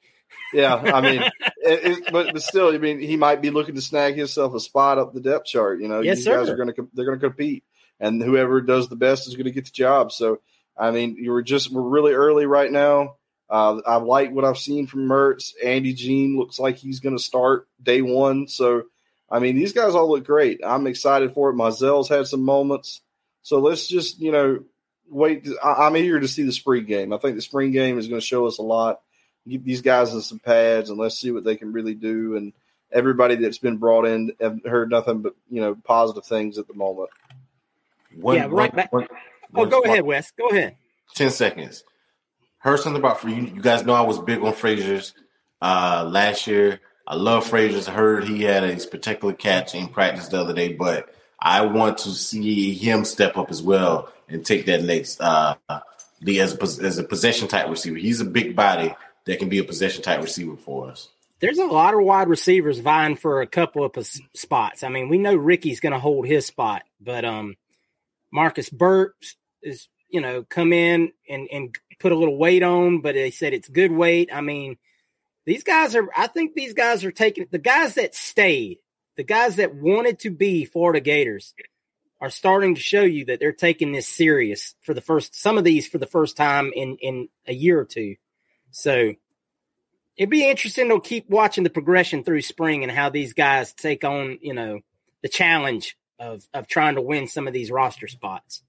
Yeah, 0.52 0.74
I 0.74 1.00
mean, 1.00 1.22
it, 1.42 1.98
it, 1.98 2.12
but, 2.12 2.32
but 2.32 2.42
still, 2.42 2.74
I 2.74 2.78
mean, 2.78 3.00
he 3.00 3.16
might 3.16 3.42
be 3.42 3.50
looking 3.50 3.74
to 3.74 3.82
snag 3.82 4.16
himself 4.16 4.54
a 4.54 4.60
spot 4.60 4.98
up 4.98 5.12
the 5.12 5.20
depth 5.20 5.46
chart. 5.46 5.80
You 5.80 5.88
know, 5.88 6.00
yes, 6.00 6.18
these 6.18 6.24
sir. 6.24 6.38
guys 6.38 6.48
are 6.48 6.56
going 6.56 6.72
to 6.72 6.88
they're 6.94 7.04
going 7.04 7.18
to 7.18 7.26
compete, 7.26 7.64
and 8.00 8.22
whoever 8.22 8.60
does 8.60 8.88
the 8.88 8.96
best 8.96 9.28
is 9.28 9.34
going 9.34 9.44
to 9.44 9.50
get 9.50 9.66
the 9.66 9.70
job. 9.70 10.12
So 10.12 10.40
I 10.76 10.90
mean, 10.90 11.16
you 11.16 11.32
were 11.32 11.42
just 11.42 11.70
we're 11.70 11.82
really 11.82 12.12
early 12.12 12.46
right 12.46 12.70
now. 12.70 13.16
Uh, 13.48 13.80
I 13.86 13.96
like 13.96 14.32
what 14.32 14.44
I've 14.44 14.58
seen 14.58 14.86
from 14.86 15.08
Mertz. 15.08 15.52
Andy 15.64 15.92
Jean 15.92 16.36
looks 16.36 16.58
like 16.58 16.76
he's 16.76 17.00
going 17.00 17.16
to 17.16 17.22
start 17.22 17.68
day 17.80 18.02
one. 18.02 18.48
So, 18.48 18.84
I 19.30 19.38
mean, 19.38 19.56
these 19.56 19.72
guys 19.72 19.94
all 19.94 20.10
look 20.10 20.24
great. 20.24 20.60
I'm 20.64 20.86
excited 20.86 21.32
for 21.32 21.50
it. 21.50 21.54
Mizell's 21.54 22.08
had 22.08 22.26
some 22.26 22.42
moments. 22.42 23.00
So 23.42 23.60
let's 23.60 23.86
just, 23.86 24.20
you 24.20 24.32
know, 24.32 24.64
wait. 25.08 25.48
I, 25.62 25.86
am 25.86 25.96
eager 25.96 26.18
to 26.18 26.28
see 26.28 26.42
the 26.42 26.52
spring 26.52 26.86
game. 26.86 27.12
I 27.12 27.18
think 27.18 27.36
the 27.36 27.42
spring 27.42 27.70
game 27.70 27.98
is 27.98 28.08
going 28.08 28.20
to 28.20 28.26
show 28.26 28.46
us 28.46 28.58
a 28.58 28.62
lot. 28.62 29.00
Get 29.48 29.64
these 29.64 29.82
guys 29.82 30.12
in 30.12 30.22
some 30.22 30.40
pads 30.40 30.90
and 30.90 30.98
let's 30.98 31.18
see 31.18 31.30
what 31.30 31.44
they 31.44 31.54
can 31.54 31.72
really 31.72 31.94
do. 31.94 32.34
And 32.34 32.52
everybody 32.90 33.36
that's 33.36 33.58
been 33.58 33.76
brought 33.76 34.06
in 34.06 34.32
have 34.40 34.58
heard 34.64 34.90
nothing 34.90 35.22
but, 35.22 35.34
you 35.48 35.60
know, 35.60 35.76
positive 35.76 36.26
things 36.26 36.58
at 36.58 36.66
the 36.66 36.74
moment. 36.74 37.10
One, 38.16 38.36
yeah, 38.36 38.48
right 38.50 38.74
back. 38.74 38.92
One, 38.92 39.06
oh, 39.54 39.66
go 39.66 39.82
ahead, 39.82 40.04
Wes. 40.04 40.32
Go 40.32 40.48
ahead. 40.48 40.76
10 41.14 41.30
seconds. 41.30 41.84
Something 42.66 42.96
about 42.96 43.20
for 43.20 43.28
you. 43.28 43.42
You 43.42 43.62
guys 43.62 43.84
know 43.84 43.94
I 43.94 44.00
was 44.00 44.18
big 44.18 44.42
on 44.42 44.52
Frazier's 44.52 45.14
uh, 45.62 46.08
last 46.10 46.48
year. 46.48 46.80
I 47.06 47.14
love 47.14 47.46
Frazier's. 47.46 47.86
Heard 47.86 48.24
he 48.24 48.42
had 48.42 48.64
a 48.64 48.80
spectacular 48.80 49.34
catch 49.34 49.74
in 49.76 49.86
practice 49.86 50.28
the 50.28 50.40
other 50.40 50.52
day, 50.52 50.72
but 50.72 51.14
I 51.38 51.62
want 51.66 51.98
to 51.98 52.10
see 52.10 52.74
him 52.74 53.04
step 53.04 53.36
up 53.36 53.50
as 53.50 53.62
well 53.62 54.12
and 54.28 54.44
take 54.44 54.66
that 54.66 54.82
next 54.82 55.20
uh, 55.20 55.54
as 55.70 56.54
a, 56.54 56.84
as 56.84 56.98
a 56.98 57.04
possession 57.04 57.46
type 57.46 57.68
receiver. 57.68 57.96
He's 57.96 58.20
a 58.20 58.24
big 58.24 58.56
body 58.56 58.94
that 59.26 59.38
can 59.38 59.48
be 59.48 59.58
a 59.58 59.64
possession 59.64 60.02
type 60.02 60.20
receiver 60.20 60.56
for 60.56 60.90
us. 60.90 61.08
There's 61.38 61.58
a 61.58 61.66
lot 61.66 61.94
of 61.94 62.00
wide 62.00 62.28
receivers 62.28 62.80
vying 62.80 63.14
for 63.14 63.42
a 63.42 63.46
couple 63.46 63.84
of 63.84 63.94
spots. 64.34 64.82
I 64.82 64.88
mean, 64.88 65.08
we 65.08 65.18
know 65.18 65.36
Ricky's 65.36 65.80
going 65.80 65.92
to 65.92 65.98
hold 65.98 66.26
his 66.26 66.46
spot, 66.46 66.82
but 67.00 67.24
um, 67.24 67.56
Marcus 68.32 68.70
Burke 68.70 69.14
is 69.62 69.88
you 70.08 70.20
know 70.20 70.44
come 70.44 70.72
in 70.72 71.12
and 71.28 71.48
and 71.50 71.76
put 71.98 72.12
a 72.12 72.16
little 72.16 72.36
weight 72.36 72.62
on, 72.62 73.00
but 73.00 73.14
they 73.14 73.30
said 73.30 73.52
it's 73.52 73.68
good 73.68 73.92
weight. 73.92 74.30
I 74.32 74.40
mean, 74.40 74.76
these 75.44 75.62
guys 75.62 75.94
are. 75.94 76.08
I 76.16 76.26
think 76.26 76.54
these 76.54 76.74
guys 76.74 77.04
are 77.04 77.12
taking 77.12 77.46
the 77.50 77.58
guys 77.58 77.94
that 77.94 78.14
stayed, 78.14 78.78
the 79.16 79.24
guys 79.24 79.56
that 79.56 79.74
wanted 79.74 80.18
to 80.20 80.30
be 80.30 80.64
Florida 80.64 81.00
Gators, 81.00 81.54
are 82.20 82.30
starting 82.30 82.74
to 82.74 82.80
show 82.80 83.02
you 83.02 83.26
that 83.26 83.40
they're 83.40 83.52
taking 83.52 83.92
this 83.92 84.08
serious 84.08 84.74
for 84.82 84.92
the 84.92 85.00
first. 85.00 85.34
Some 85.34 85.56
of 85.56 85.64
these 85.64 85.86
for 85.86 85.98
the 85.98 86.06
first 86.06 86.36
time 86.36 86.72
in 86.74 86.96
in 86.96 87.28
a 87.46 87.54
year 87.54 87.78
or 87.78 87.84
two. 87.84 88.16
So 88.72 89.14
it'd 90.16 90.30
be 90.30 90.48
interesting 90.48 90.88
to 90.88 91.00
keep 91.00 91.30
watching 91.30 91.64
the 91.64 91.70
progression 91.70 92.24
through 92.24 92.42
spring 92.42 92.82
and 92.82 92.90
how 92.90 93.10
these 93.10 93.32
guys 93.32 93.72
take 93.72 94.04
on 94.04 94.38
you 94.42 94.54
know 94.54 94.80
the 95.22 95.28
challenge 95.28 95.96
of 96.18 96.46
of 96.52 96.66
trying 96.66 96.96
to 96.96 97.02
win 97.02 97.28
some 97.28 97.46
of 97.46 97.52
these 97.52 97.70
roster 97.70 98.08
spots. 98.08 98.62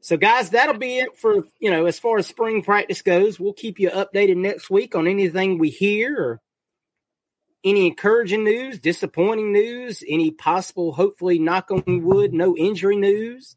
So, 0.00 0.16
guys, 0.16 0.50
that'll 0.50 0.78
be 0.78 0.98
it 0.98 1.16
for 1.16 1.44
you 1.58 1.70
know 1.70 1.86
as 1.86 1.98
far 1.98 2.18
as 2.18 2.26
spring 2.26 2.62
practice 2.62 3.02
goes. 3.02 3.38
We'll 3.38 3.52
keep 3.52 3.78
you 3.78 3.90
updated 3.90 4.36
next 4.36 4.70
week 4.70 4.94
on 4.94 5.06
anything 5.06 5.58
we 5.58 5.70
hear 5.70 6.16
or 6.16 6.40
any 7.64 7.86
encouraging 7.86 8.44
news, 8.44 8.78
disappointing 8.78 9.52
news, 9.52 10.04
any 10.08 10.30
possible, 10.30 10.92
hopefully, 10.92 11.38
knock 11.38 11.70
on 11.70 12.04
wood, 12.04 12.32
no 12.32 12.56
injury 12.56 12.96
news. 12.96 13.56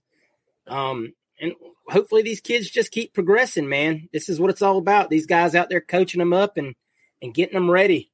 Um, 0.67 1.13
and 1.39 1.53
hopefully 1.87 2.21
these 2.21 2.41
kids 2.41 2.69
just 2.69 2.91
keep 2.91 3.13
progressing, 3.13 3.69
man. 3.69 4.09
This 4.11 4.29
is 4.29 4.39
what 4.39 4.49
it's 4.49 4.61
all 4.61 4.77
about. 4.77 5.09
These 5.09 5.27
guys 5.27 5.55
out 5.55 5.69
there 5.69 5.81
coaching 5.81 6.19
them 6.19 6.33
up 6.33 6.57
and 6.57 6.75
and 7.21 7.33
getting 7.33 7.53
them 7.53 7.69
ready 7.69 8.10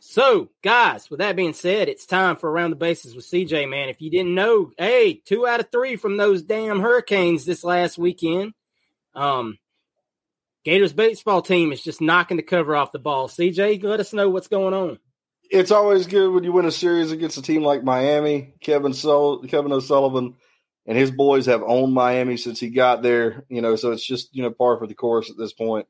so, 0.00 0.50
guys, 0.62 1.10
with 1.10 1.18
that 1.18 1.36
being 1.36 1.52
said, 1.52 1.88
it's 1.88 2.06
time 2.06 2.36
for 2.36 2.50
around 2.50 2.70
the 2.70 2.76
bases 2.76 3.14
with 3.14 3.24
CJ. 3.26 3.68
Man, 3.68 3.88
if 3.88 4.00
you 4.00 4.10
didn't 4.10 4.34
know, 4.34 4.72
hey, 4.78 5.14
two 5.24 5.46
out 5.46 5.60
of 5.60 5.70
three 5.70 5.96
from 5.96 6.16
those 6.16 6.42
damn 6.42 6.80
Hurricanes 6.80 7.44
this 7.44 7.64
last 7.64 7.98
weekend. 7.98 8.52
Um, 9.14 9.58
Gators 10.64 10.92
baseball 10.92 11.40
team 11.40 11.72
is 11.72 11.82
just 11.82 12.00
knocking 12.00 12.36
the 12.36 12.42
cover 12.42 12.76
off 12.76 12.92
the 12.92 12.98
ball. 12.98 13.28
CJ, 13.28 13.82
let 13.84 14.00
us 14.00 14.12
know 14.12 14.28
what's 14.28 14.48
going 14.48 14.74
on. 14.74 14.98
It's 15.50 15.70
always 15.70 16.06
good 16.06 16.30
when 16.30 16.44
you 16.44 16.52
win 16.52 16.66
a 16.66 16.70
series 16.70 17.10
against 17.10 17.38
a 17.38 17.42
team 17.42 17.62
like 17.62 17.82
Miami. 17.82 18.52
Kevin 18.60 18.92
Sol- 18.92 19.44
Kevin 19.44 19.72
O'Sullivan 19.72 20.34
and 20.86 20.98
his 20.98 21.10
boys 21.10 21.46
have 21.46 21.62
owned 21.62 21.94
Miami 21.94 22.36
since 22.36 22.60
he 22.60 22.68
got 22.68 23.02
there. 23.02 23.44
You 23.48 23.62
know, 23.62 23.76
so 23.76 23.92
it's 23.92 24.06
just 24.06 24.34
you 24.34 24.42
know 24.42 24.50
par 24.50 24.78
for 24.78 24.86
the 24.86 24.94
course 24.94 25.30
at 25.30 25.38
this 25.38 25.54
point. 25.54 25.86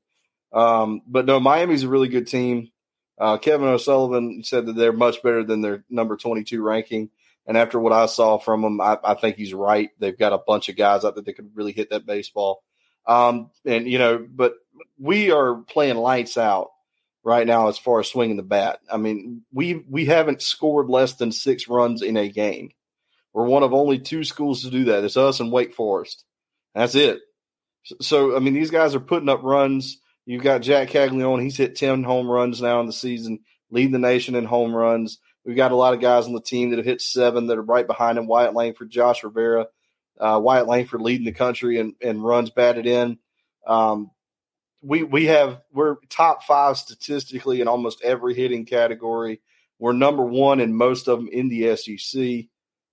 Um, 0.52 1.02
but 1.08 1.26
no, 1.26 1.40
Miami's 1.40 1.82
a 1.82 1.88
really 1.88 2.08
good 2.08 2.28
team. 2.28 2.70
Uh, 3.18 3.38
Kevin 3.38 3.68
O'Sullivan 3.68 4.42
said 4.44 4.66
that 4.66 4.76
they're 4.76 4.92
much 4.92 5.22
better 5.22 5.42
than 5.42 5.60
their 5.60 5.84
number 5.90 6.16
22 6.16 6.62
ranking. 6.62 7.10
And 7.46 7.56
after 7.56 7.80
what 7.80 7.92
I 7.92 8.06
saw 8.06 8.38
from 8.38 8.62
them, 8.62 8.80
I, 8.80 8.98
I 9.02 9.14
think 9.14 9.36
he's 9.36 9.54
right. 9.54 9.90
They've 9.98 10.18
got 10.18 10.32
a 10.32 10.38
bunch 10.38 10.68
of 10.68 10.76
guys 10.76 11.04
out 11.04 11.14
there 11.14 11.24
that 11.24 11.32
could 11.32 11.50
really 11.54 11.72
hit 11.72 11.90
that 11.90 12.06
baseball. 12.06 12.62
Um, 13.06 13.50
and, 13.64 13.88
you 13.88 13.98
know, 13.98 14.24
but 14.30 14.54
we 14.98 15.30
are 15.30 15.54
playing 15.54 15.96
lights 15.96 16.36
out 16.36 16.70
right 17.24 17.46
now 17.46 17.68
as 17.68 17.78
far 17.78 18.00
as 18.00 18.08
swinging 18.08 18.36
the 18.36 18.42
bat. 18.42 18.80
I 18.90 18.96
mean, 18.96 19.42
we 19.52 19.74
we 19.88 20.04
haven't 20.06 20.42
scored 20.42 20.88
less 20.88 21.14
than 21.14 21.32
six 21.32 21.68
runs 21.68 22.02
in 22.02 22.16
a 22.16 22.28
game. 22.28 22.70
We're 23.32 23.46
one 23.46 23.62
of 23.62 23.72
only 23.72 23.98
two 23.98 24.24
schools 24.24 24.62
to 24.62 24.70
do 24.70 24.84
that. 24.86 25.04
It's 25.04 25.16
us 25.16 25.40
and 25.40 25.52
Wake 25.52 25.74
Forest. 25.74 26.24
That's 26.74 26.94
it. 26.94 27.20
So, 28.00 28.36
I 28.36 28.40
mean, 28.40 28.54
these 28.54 28.70
guys 28.70 28.94
are 28.94 29.00
putting 29.00 29.28
up 29.28 29.42
runs. 29.42 29.98
You've 30.28 30.42
got 30.42 30.60
Jack 30.60 30.90
Caglianone. 30.90 31.42
He's 31.42 31.56
hit 31.56 31.74
10 31.74 32.02
home 32.02 32.30
runs 32.30 32.60
now 32.60 32.80
in 32.80 32.86
the 32.86 32.92
season, 32.92 33.38
leading 33.70 33.92
the 33.92 33.98
nation 33.98 34.34
in 34.34 34.44
home 34.44 34.74
runs. 34.74 35.20
We've 35.42 35.56
got 35.56 35.72
a 35.72 35.74
lot 35.74 35.94
of 35.94 36.02
guys 36.02 36.26
on 36.26 36.34
the 36.34 36.42
team 36.42 36.68
that 36.68 36.76
have 36.76 36.84
hit 36.84 37.00
seven 37.00 37.46
that 37.46 37.56
are 37.56 37.62
right 37.62 37.86
behind 37.86 38.18
him. 38.18 38.26
Wyatt 38.26 38.52
Langford, 38.52 38.90
Josh 38.90 39.24
Rivera. 39.24 39.68
Uh, 40.20 40.38
Wyatt 40.42 40.66
Langford 40.66 41.00
leading 41.00 41.24
the 41.24 41.32
country 41.32 41.80
and, 41.80 41.94
and 42.02 42.22
runs 42.22 42.50
batted 42.50 42.84
in. 42.84 43.16
Um, 43.66 44.10
we 44.82 45.02
we 45.02 45.24
have 45.26 45.62
we're 45.72 45.96
top 46.10 46.42
five 46.42 46.76
statistically 46.76 47.62
in 47.62 47.68
almost 47.68 48.04
every 48.04 48.34
hitting 48.34 48.66
category. 48.66 49.40
We're 49.78 49.94
number 49.94 50.24
one 50.24 50.60
in 50.60 50.76
most 50.76 51.08
of 51.08 51.20
them 51.20 51.28
in 51.28 51.48
the 51.48 51.74
SEC. 51.74 52.48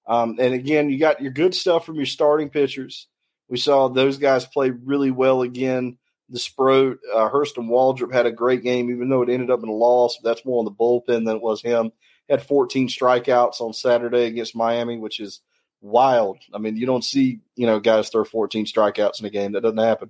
Um, 0.07 0.38
and 0.39 0.53
again, 0.53 0.89
you 0.89 0.99
got 0.99 1.21
your 1.21 1.33
good 1.33 1.53
stuff 1.53 1.86
from 1.86 1.95
your 1.95 2.05
starting 2.05 2.49
pitchers. 2.49 3.07
We 3.49 3.57
saw 3.57 3.89
those 3.89 4.19
guys 4.19 4.45
play 4.45 4.69
really 4.69 5.11
well 5.11 5.41
again 5.41 5.97
the 6.30 6.39
Sproat. 6.39 6.99
Uh, 7.13 7.30
Hurston 7.30 7.69
Waldrep 7.69 8.13
had 8.13 8.26
a 8.26 8.32
great 8.32 8.63
game, 8.63 8.89
even 8.89 9.09
though 9.09 9.21
it 9.21 9.30
ended 9.30 9.51
up 9.51 9.63
in 9.63 9.69
a 9.69 9.73
loss. 9.73 10.17
That's 10.23 10.45
more 10.45 10.59
on 10.59 10.65
the 10.65 10.71
bullpen 10.71 11.26
than 11.26 11.36
it 11.36 11.41
was 11.41 11.61
him. 11.61 11.91
Had 12.30 12.41
14 12.41 12.88
strikeouts 12.88 13.61
on 13.61 13.73
Saturday 13.73 14.26
against 14.26 14.55
Miami, 14.55 14.97
which 14.97 15.19
is 15.19 15.41
wild. 15.82 16.39
I 16.53 16.57
mean, 16.57 16.76
you 16.76 16.86
don't 16.86 17.03
see 17.03 17.39
you 17.55 17.67
know 17.67 17.80
guys 17.80 18.09
throw 18.09 18.23
14 18.23 18.65
strikeouts 18.65 19.19
in 19.19 19.26
a 19.26 19.30
game. 19.30 19.53
That 19.53 19.61
doesn't 19.61 19.78
happen. 19.78 20.09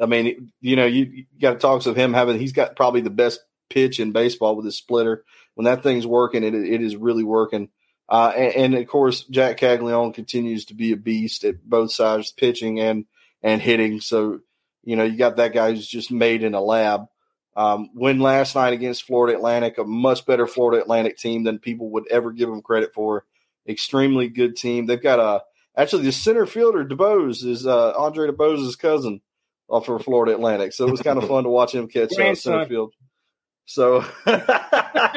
I 0.00 0.06
mean, 0.06 0.52
you 0.60 0.76
know, 0.76 0.86
you, 0.86 1.04
you 1.04 1.24
got 1.40 1.52
to 1.52 1.58
talk 1.58 1.82
to 1.82 1.94
him 1.94 2.12
having. 2.12 2.38
He's 2.38 2.52
got 2.52 2.76
probably 2.76 3.02
the 3.02 3.10
best 3.10 3.40
pitch 3.70 4.00
in 4.00 4.12
baseball 4.12 4.56
with 4.56 4.64
his 4.64 4.76
splitter. 4.76 5.24
When 5.54 5.64
that 5.64 5.82
thing's 5.82 6.06
working, 6.06 6.44
it 6.44 6.54
it 6.54 6.82
is 6.82 6.96
really 6.96 7.24
working. 7.24 7.68
Uh, 8.08 8.32
and, 8.36 8.54
and, 8.54 8.74
of 8.74 8.86
course, 8.88 9.24
Jack 9.24 9.56
Caglianone 9.56 10.12
continues 10.12 10.66
to 10.66 10.74
be 10.74 10.92
a 10.92 10.96
beast 10.96 11.44
at 11.44 11.64
both 11.64 11.92
sides, 11.92 12.32
pitching 12.32 12.78
and 12.80 13.06
and 13.42 13.62
hitting. 13.62 14.00
So 14.00 14.40
you 14.84 14.96
know, 14.96 15.04
you 15.04 15.16
got 15.16 15.36
that 15.36 15.52
guy 15.52 15.70
who's 15.70 15.86
just 15.86 16.10
made 16.10 16.42
in 16.42 16.54
a 16.54 16.60
lab. 16.60 17.06
Um, 17.54 17.90
win 17.94 18.18
last 18.18 18.54
night 18.54 18.72
against 18.72 19.04
Florida 19.04 19.36
Atlantic, 19.36 19.76
a 19.78 19.84
much 19.84 20.24
better 20.24 20.46
Florida 20.46 20.82
Atlantic 20.82 21.18
team 21.18 21.44
than 21.44 21.58
people 21.58 21.90
would 21.90 22.08
ever 22.08 22.32
give 22.32 22.48
them 22.48 22.62
credit 22.62 22.94
for. 22.94 23.26
Extremely 23.68 24.28
good 24.28 24.56
team. 24.56 24.86
They've 24.86 25.02
got 25.02 25.20
a 25.20 25.42
actually 25.76 26.04
the 26.04 26.12
center 26.12 26.46
fielder 26.46 26.84
DeBose 26.84 27.44
is 27.44 27.66
uh, 27.66 27.92
Andre 27.92 28.28
DeBose's 28.28 28.76
cousin 28.76 29.20
off 29.68 29.86
for 29.86 29.98
Florida 29.98 30.32
Atlantic, 30.32 30.72
so 30.72 30.86
it 30.86 30.90
was 30.90 31.02
kind 31.02 31.18
of 31.18 31.28
fun 31.28 31.44
to 31.44 31.50
watch 31.50 31.74
him 31.74 31.88
catch 31.88 32.18
uh, 32.18 32.34
center 32.34 32.66
field. 32.66 32.94
So. 33.66 34.04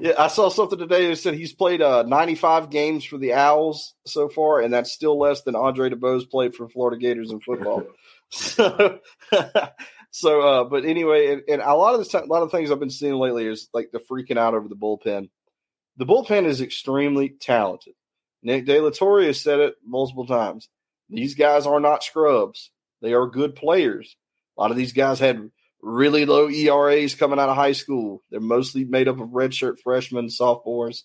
Yeah, 0.00 0.14
I 0.18 0.28
saw 0.28 0.48
something 0.48 0.78
today 0.78 1.08
that 1.08 1.16
said 1.16 1.34
he's 1.34 1.52
played 1.52 1.82
uh, 1.82 2.04
95 2.04 2.70
games 2.70 3.04
for 3.04 3.18
the 3.18 3.32
Owls 3.32 3.94
so 4.06 4.28
far, 4.28 4.60
and 4.60 4.72
that's 4.72 4.92
still 4.92 5.18
less 5.18 5.42
than 5.42 5.56
Andre 5.56 5.90
DeBose 5.90 6.30
played 6.30 6.54
for 6.54 6.68
Florida 6.68 6.98
Gators 6.98 7.32
in 7.32 7.40
football. 7.40 7.84
so, 8.30 9.00
so 10.10 10.40
uh, 10.40 10.64
but 10.64 10.84
anyway, 10.84 11.32
and, 11.32 11.42
and, 11.48 11.62
a 11.62 11.74
lot 11.74 11.94
of 11.94 12.08
the 12.08 12.24
a 12.24 12.26
lot 12.26 12.42
of 12.42 12.50
things 12.50 12.70
I've 12.70 12.78
been 12.78 12.90
seeing 12.90 13.14
lately 13.14 13.46
is 13.46 13.68
like 13.74 13.90
the 13.92 13.98
freaking 13.98 14.38
out 14.38 14.54
over 14.54 14.68
the 14.68 14.76
bullpen. 14.76 15.30
The 15.96 16.06
bullpen 16.06 16.44
is 16.44 16.60
extremely 16.60 17.30
talented. 17.30 17.94
Nick 18.42 18.66
De 18.66 18.80
La 18.80 18.90
Torre 18.90 19.22
has 19.22 19.40
said 19.40 19.58
it 19.58 19.74
multiple 19.84 20.26
times. 20.26 20.68
These 21.08 21.34
guys 21.34 21.66
are 21.66 21.80
not 21.80 22.04
scrubs. 22.04 22.70
They 23.02 23.14
are 23.14 23.26
good 23.26 23.56
players. 23.56 24.16
A 24.56 24.60
lot 24.60 24.70
of 24.70 24.76
these 24.76 24.92
guys 24.92 25.18
had 25.18 25.50
really 25.88 26.26
low 26.26 26.48
ERAs 26.48 27.14
coming 27.14 27.38
out 27.38 27.48
of 27.48 27.56
high 27.56 27.72
school. 27.72 28.22
They're 28.30 28.40
mostly 28.40 28.84
made 28.84 29.08
up 29.08 29.20
of 29.20 29.28
redshirt 29.28 29.78
freshmen, 29.82 30.28
sophomores. 30.30 31.04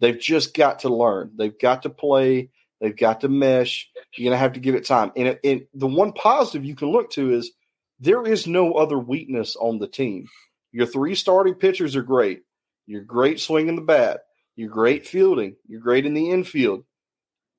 They've 0.00 0.18
just 0.18 0.54
got 0.54 0.80
to 0.80 0.94
learn. 0.94 1.32
They've 1.36 1.58
got 1.58 1.82
to 1.82 1.90
play. 1.90 2.50
They've 2.80 2.96
got 2.96 3.22
to 3.22 3.28
mesh. 3.28 3.88
You're 4.16 4.30
going 4.30 4.34
to 4.34 4.38
have 4.38 4.54
to 4.54 4.60
give 4.60 4.74
it 4.74 4.84
time. 4.84 5.12
And, 5.16 5.38
and 5.42 5.66
the 5.72 5.86
one 5.86 6.12
positive 6.12 6.64
you 6.64 6.74
can 6.74 6.88
look 6.88 7.10
to 7.12 7.32
is 7.32 7.52
there 8.00 8.26
is 8.26 8.46
no 8.46 8.74
other 8.74 8.98
weakness 8.98 9.56
on 9.56 9.78
the 9.78 9.88
team. 9.88 10.26
Your 10.72 10.86
three 10.86 11.14
starting 11.14 11.54
pitchers 11.54 11.96
are 11.96 12.02
great. 12.02 12.42
You're 12.86 13.02
great 13.02 13.40
swinging 13.40 13.76
the 13.76 13.82
bat. 13.82 14.20
You're 14.56 14.70
great 14.70 15.06
fielding. 15.06 15.56
You're 15.66 15.80
great 15.80 16.04
in 16.04 16.14
the 16.14 16.30
infield. 16.30 16.84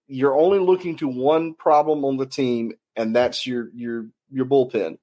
You're 0.08 0.38
only 0.38 0.60
looking 0.60 0.98
to 0.98 1.08
one 1.08 1.54
problem 1.54 2.06
on 2.06 2.18
the 2.18 2.26
team, 2.26 2.74
and 2.96 3.16
that's 3.16 3.46
your 3.46 3.70
your 3.74 4.08
your 4.32 4.46
bullpen. 4.46 4.98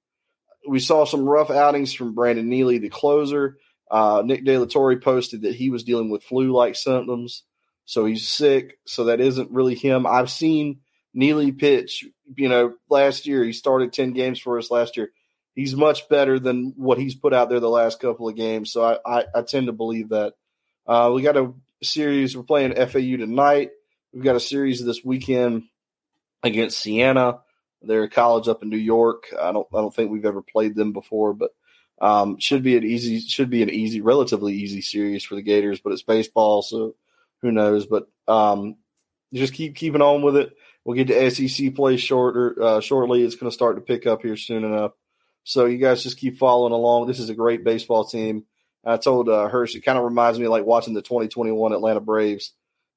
We 0.69 0.81
saw 0.81 1.05
some 1.05 1.25
rough 1.25 1.51
outings 1.51 1.93
from 1.93 2.15
Brandon 2.15 2.49
Neely, 2.49 2.79
the 2.79 2.89
closer. 2.89 3.59
Uh, 3.91 4.23
Nick 4.25 4.45
De 4.45 4.59
La 4.59 4.67
Torre 4.67 4.99
posted 4.99 5.43
that 5.43 5.55
he 5.55 5.71
was 5.71 5.85
dealing 5.85 6.11
with 6.11 6.25
flu-like 6.25 6.75
symptoms, 6.75 7.45
so 7.85 8.05
he's 8.05 8.27
sick. 8.27 8.79
So 8.87 9.05
that 9.05 9.21
isn't 9.21 9.51
really 9.51 9.75
him. 9.75 10.07
I've 10.07 10.31
seen 10.31 10.81
Neely 11.13 11.53
pitch. 11.53 12.05
You 12.37 12.49
know, 12.49 12.75
last 12.89 13.27
year 13.27 13.45
he 13.45 13.53
started 13.53 13.93
ten 13.93 14.13
games 14.13 14.41
for 14.41 14.59
us 14.59 14.71
last 14.71 14.97
year. 14.97 15.11
He's 15.55 15.77
much 15.77 16.09
better 16.09 16.41
than 16.41 16.73
what 16.77 16.99
he's 16.99 17.15
put 17.15 17.33
out 17.33 17.49
there 17.49 17.61
the 17.61 17.69
last 17.69 18.01
couple 18.01 18.29
of 18.29 18.35
games. 18.35 18.73
So 18.73 18.83
I, 18.83 19.19
I, 19.21 19.25
I 19.37 19.43
tend 19.43 19.67
to 19.67 19.73
believe 19.73 20.09
that. 20.09 20.35
Uh, 20.87 21.13
we 21.15 21.23
got 21.23 21.37
a 21.37 21.53
series. 21.83 22.37
We're 22.37 22.43
playing 22.43 22.75
FAU 22.75 23.17
tonight. 23.17 23.71
We've 24.13 24.25
got 24.25 24.37
a 24.37 24.41
series 24.41 24.85
this 24.85 25.05
weekend 25.05 25.65
against 26.43 26.79
Siena. 26.79 27.39
They're 27.87 28.09
college 28.09 28.49
up 28.49 28.63
in 28.63 28.69
New 28.69 28.77
York. 28.77 29.25
I 29.41 29.53
don't 29.53 29.67
I 29.75 29.79
don't 29.79 29.95
think 29.95 30.11
we've 30.11 30.25
ever 30.25 30.43
played 30.43 30.75
them 30.75 30.93
before, 30.93 31.35
but 31.35 31.51
um, 32.01 32.39
should 32.39 32.63
be 32.63 32.77
an 32.77 32.85
easy 32.85 33.21
should 33.21 33.51
be 33.51 33.63
an 33.63 33.71
easy, 33.71 34.01
relatively 34.01 34.55
easy 34.55 34.81
series 34.81 35.25
for 35.25 35.35
the 35.35 35.43
Gators. 35.43 35.81
But 35.81 35.93
it's 35.93 36.03
baseball, 36.03 36.63
so 36.63 36.95
who 37.43 37.53
knows? 37.53 37.87
But 37.87 38.09
um, 38.27 38.77
just 39.33 39.55
keep 39.55 39.77
keeping 39.77 40.03
on 40.03 40.23
with 40.23 40.37
it. 40.37 40.57
We'll 40.85 40.97
get 40.97 41.09
to 41.09 41.31
SEC 41.31 41.75
play 41.75 41.97
shorter 41.97 42.63
uh, 42.63 42.81
shortly. 42.81 43.23
It's 43.23 43.37
going 43.37 43.51
to 43.51 43.55
start 43.55 43.77
to 43.77 43.83
pick 43.83 44.07
up 44.07 44.23
here 44.23 44.37
soon 44.37 44.65
enough. 44.65 44.93
So 45.45 45.67
you 45.67 45.79
guys 45.79 46.03
just 46.03 46.19
keep 46.19 46.39
following 46.39 46.73
along. 46.73 47.07
This 47.07 47.21
is 47.21 47.31
a 47.31 47.35
great 47.35 47.65
baseball 47.65 48.05
team. 48.05 48.45
I 48.85 48.99
told 48.99 49.29
uh, 49.29 49.49
Hirsch 49.49 49.75
it 49.75 49.81
kind 49.81 49.97
of 49.97 50.05
reminds 50.05 50.39
me 50.39 50.45
of 50.45 50.51
like 50.51 50.67
watching 50.67 50.95
the 50.95 51.03
2021 51.03 51.73
Atlanta 51.73 52.01
Braves 52.01 52.53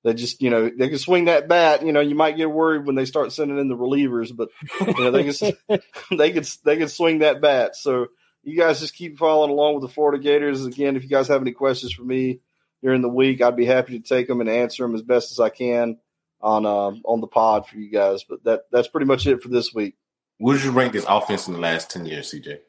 they 0.07 0.13
just 0.13 0.41
you 0.41 0.49
know 0.49 0.69
they 0.69 0.87
can 0.87 0.97
swing 0.97 1.25
that 1.25 1.49
bat. 1.49 1.85
You 1.85 1.91
know, 1.91 1.99
you 1.99 2.15
might 2.15 2.37
get 2.37 2.49
worried 2.49 2.85
when 2.85 2.95
they 2.95 3.03
start 3.03 3.33
sending 3.33 3.59
in 3.59 3.67
the 3.67 3.75
relievers, 3.75 4.33
but 4.33 4.47
you 4.79 5.03
know 5.03 5.11
they 5.11 5.25
can 5.25 5.79
they 6.17 6.31
can 6.31 6.43
they 6.63 6.77
can 6.77 6.87
swing 6.87 7.19
that 7.19 7.41
bat. 7.41 7.75
So 7.75 8.07
you 8.41 8.57
guys 8.57 8.79
just 8.79 8.95
keep 8.95 9.17
following 9.17 9.51
along 9.51 9.75
with 9.75 9.81
the 9.81 9.93
Florida 9.93 10.23
Gators. 10.23 10.65
Again, 10.65 10.95
if 10.95 11.03
you 11.03 11.09
guys 11.09 11.27
have 11.27 11.41
any 11.41 11.51
questions 11.51 11.91
for 11.91 12.03
me 12.03 12.39
during 12.81 13.01
the 13.01 13.09
week, 13.09 13.41
I'd 13.41 13.57
be 13.57 13.65
happy 13.65 13.99
to 13.99 14.07
take 14.07 14.29
them 14.29 14.39
and 14.39 14.49
answer 14.49 14.83
them 14.83 14.95
as 14.95 15.01
best 15.01 15.33
as 15.33 15.41
I 15.41 15.49
can 15.49 15.97
on 16.39 16.65
uh, 16.65 16.91
on 17.03 17.19
the 17.19 17.27
pod 17.27 17.67
for 17.67 17.75
you 17.77 17.91
guys. 17.91 18.23
But 18.23 18.45
that 18.45 18.61
that's 18.71 18.87
pretty 18.87 19.07
much 19.07 19.27
it 19.27 19.43
for 19.43 19.49
this 19.49 19.73
week. 19.73 19.95
Would 20.39 20.63
you 20.63 20.71
rank 20.71 20.93
this 20.93 21.05
offense 21.05 21.47
in 21.47 21.53
the 21.53 21.59
last 21.59 21.89
ten 21.89 22.05
years, 22.05 22.33
CJ? 22.33 22.59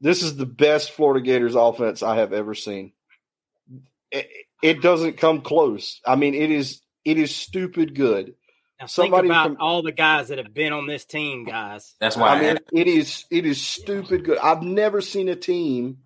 This 0.00 0.24
is 0.24 0.34
the 0.34 0.46
best 0.46 0.90
Florida 0.90 1.24
Gators 1.24 1.54
offense 1.54 2.02
I 2.02 2.16
have 2.16 2.32
ever 2.32 2.54
seen. 2.54 2.94
It, 4.62 4.76
it 4.76 4.82
doesn't 4.82 5.16
come 5.16 5.40
close. 5.42 6.00
I 6.06 6.16
mean, 6.16 6.34
it 6.34 6.50
is 6.50 6.80
it 7.04 7.18
is 7.18 7.34
stupid 7.34 7.94
good. 7.94 8.34
Now 8.80 8.86
Somebody 8.86 9.28
think 9.28 9.32
about 9.32 9.46
from, 9.48 9.56
all 9.60 9.82
the 9.82 9.92
guys 9.92 10.28
that 10.28 10.38
have 10.38 10.54
been 10.54 10.72
on 10.72 10.86
this 10.86 11.04
team, 11.04 11.44
guys. 11.44 11.94
That's 12.00 12.16
why 12.16 12.28
I 12.28 12.40
mean 12.40 12.58
it 12.72 12.86
is 12.86 13.24
it 13.30 13.44
is 13.46 13.60
stupid 13.60 14.24
good. 14.24 14.38
I've 14.38 14.62
never 14.62 15.00
seen 15.00 15.28
a 15.28 15.36
team 15.36 15.98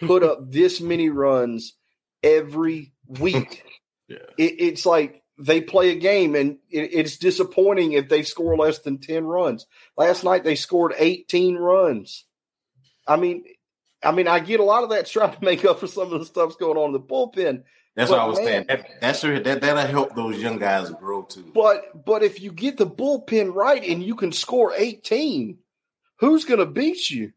put 0.00 0.22
up 0.22 0.50
this 0.50 0.80
many 0.80 1.10
runs 1.10 1.74
every 2.22 2.92
week. 3.06 3.64
yeah. 4.08 4.16
It, 4.38 4.54
it's 4.60 4.86
like 4.86 5.22
they 5.38 5.60
play 5.60 5.90
a 5.90 5.96
game 5.96 6.34
and 6.34 6.58
it, 6.70 6.90
it's 6.92 7.18
disappointing 7.18 7.92
if 7.92 8.08
they 8.08 8.22
score 8.22 8.56
less 8.56 8.78
than 8.78 8.98
10 8.98 9.24
runs. 9.24 9.66
Last 9.96 10.24
night 10.24 10.44
they 10.44 10.54
scored 10.54 10.94
18 10.96 11.56
runs. 11.56 12.24
I 13.06 13.16
mean, 13.16 13.44
I 14.02 14.12
mean, 14.12 14.28
I 14.28 14.40
get 14.40 14.60
a 14.60 14.64
lot 14.64 14.84
of 14.84 14.90
that 14.90 15.06
trying 15.06 15.36
to 15.36 15.44
make 15.44 15.64
up 15.64 15.80
for 15.80 15.86
some 15.86 16.12
of 16.12 16.20
the 16.20 16.26
stuff's 16.26 16.56
going 16.56 16.78
on 16.78 16.86
in 16.86 16.92
the 16.92 17.00
bullpen. 17.00 17.64
That's 17.96 18.10
but 18.10 18.18
what 18.18 18.24
I 18.24 18.28
was 18.28 18.38
man, 18.38 18.46
saying. 18.46 18.66
That, 18.68 19.00
that's 19.00 19.22
that 19.22 19.60
that'll 19.62 19.86
help 19.86 20.14
those 20.14 20.40
young 20.40 20.58
guys 20.58 20.90
grow 20.90 21.22
too. 21.22 21.50
But 21.54 22.04
but 22.04 22.22
if 22.22 22.40
you 22.40 22.52
get 22.52 22.76
the 22.76 22.86
bullpen 22.86 23.54
right 23.54 23.82
and 23.82 24.02
you 24.02 24.14
can 24.14 24.32
score 24.32 24.74
18, 24.76 25.58
who's 26.16 26.44
going 26.44 26.60
to 26.60 26.66
beat 26.66 27.08
you? 27.08 27.32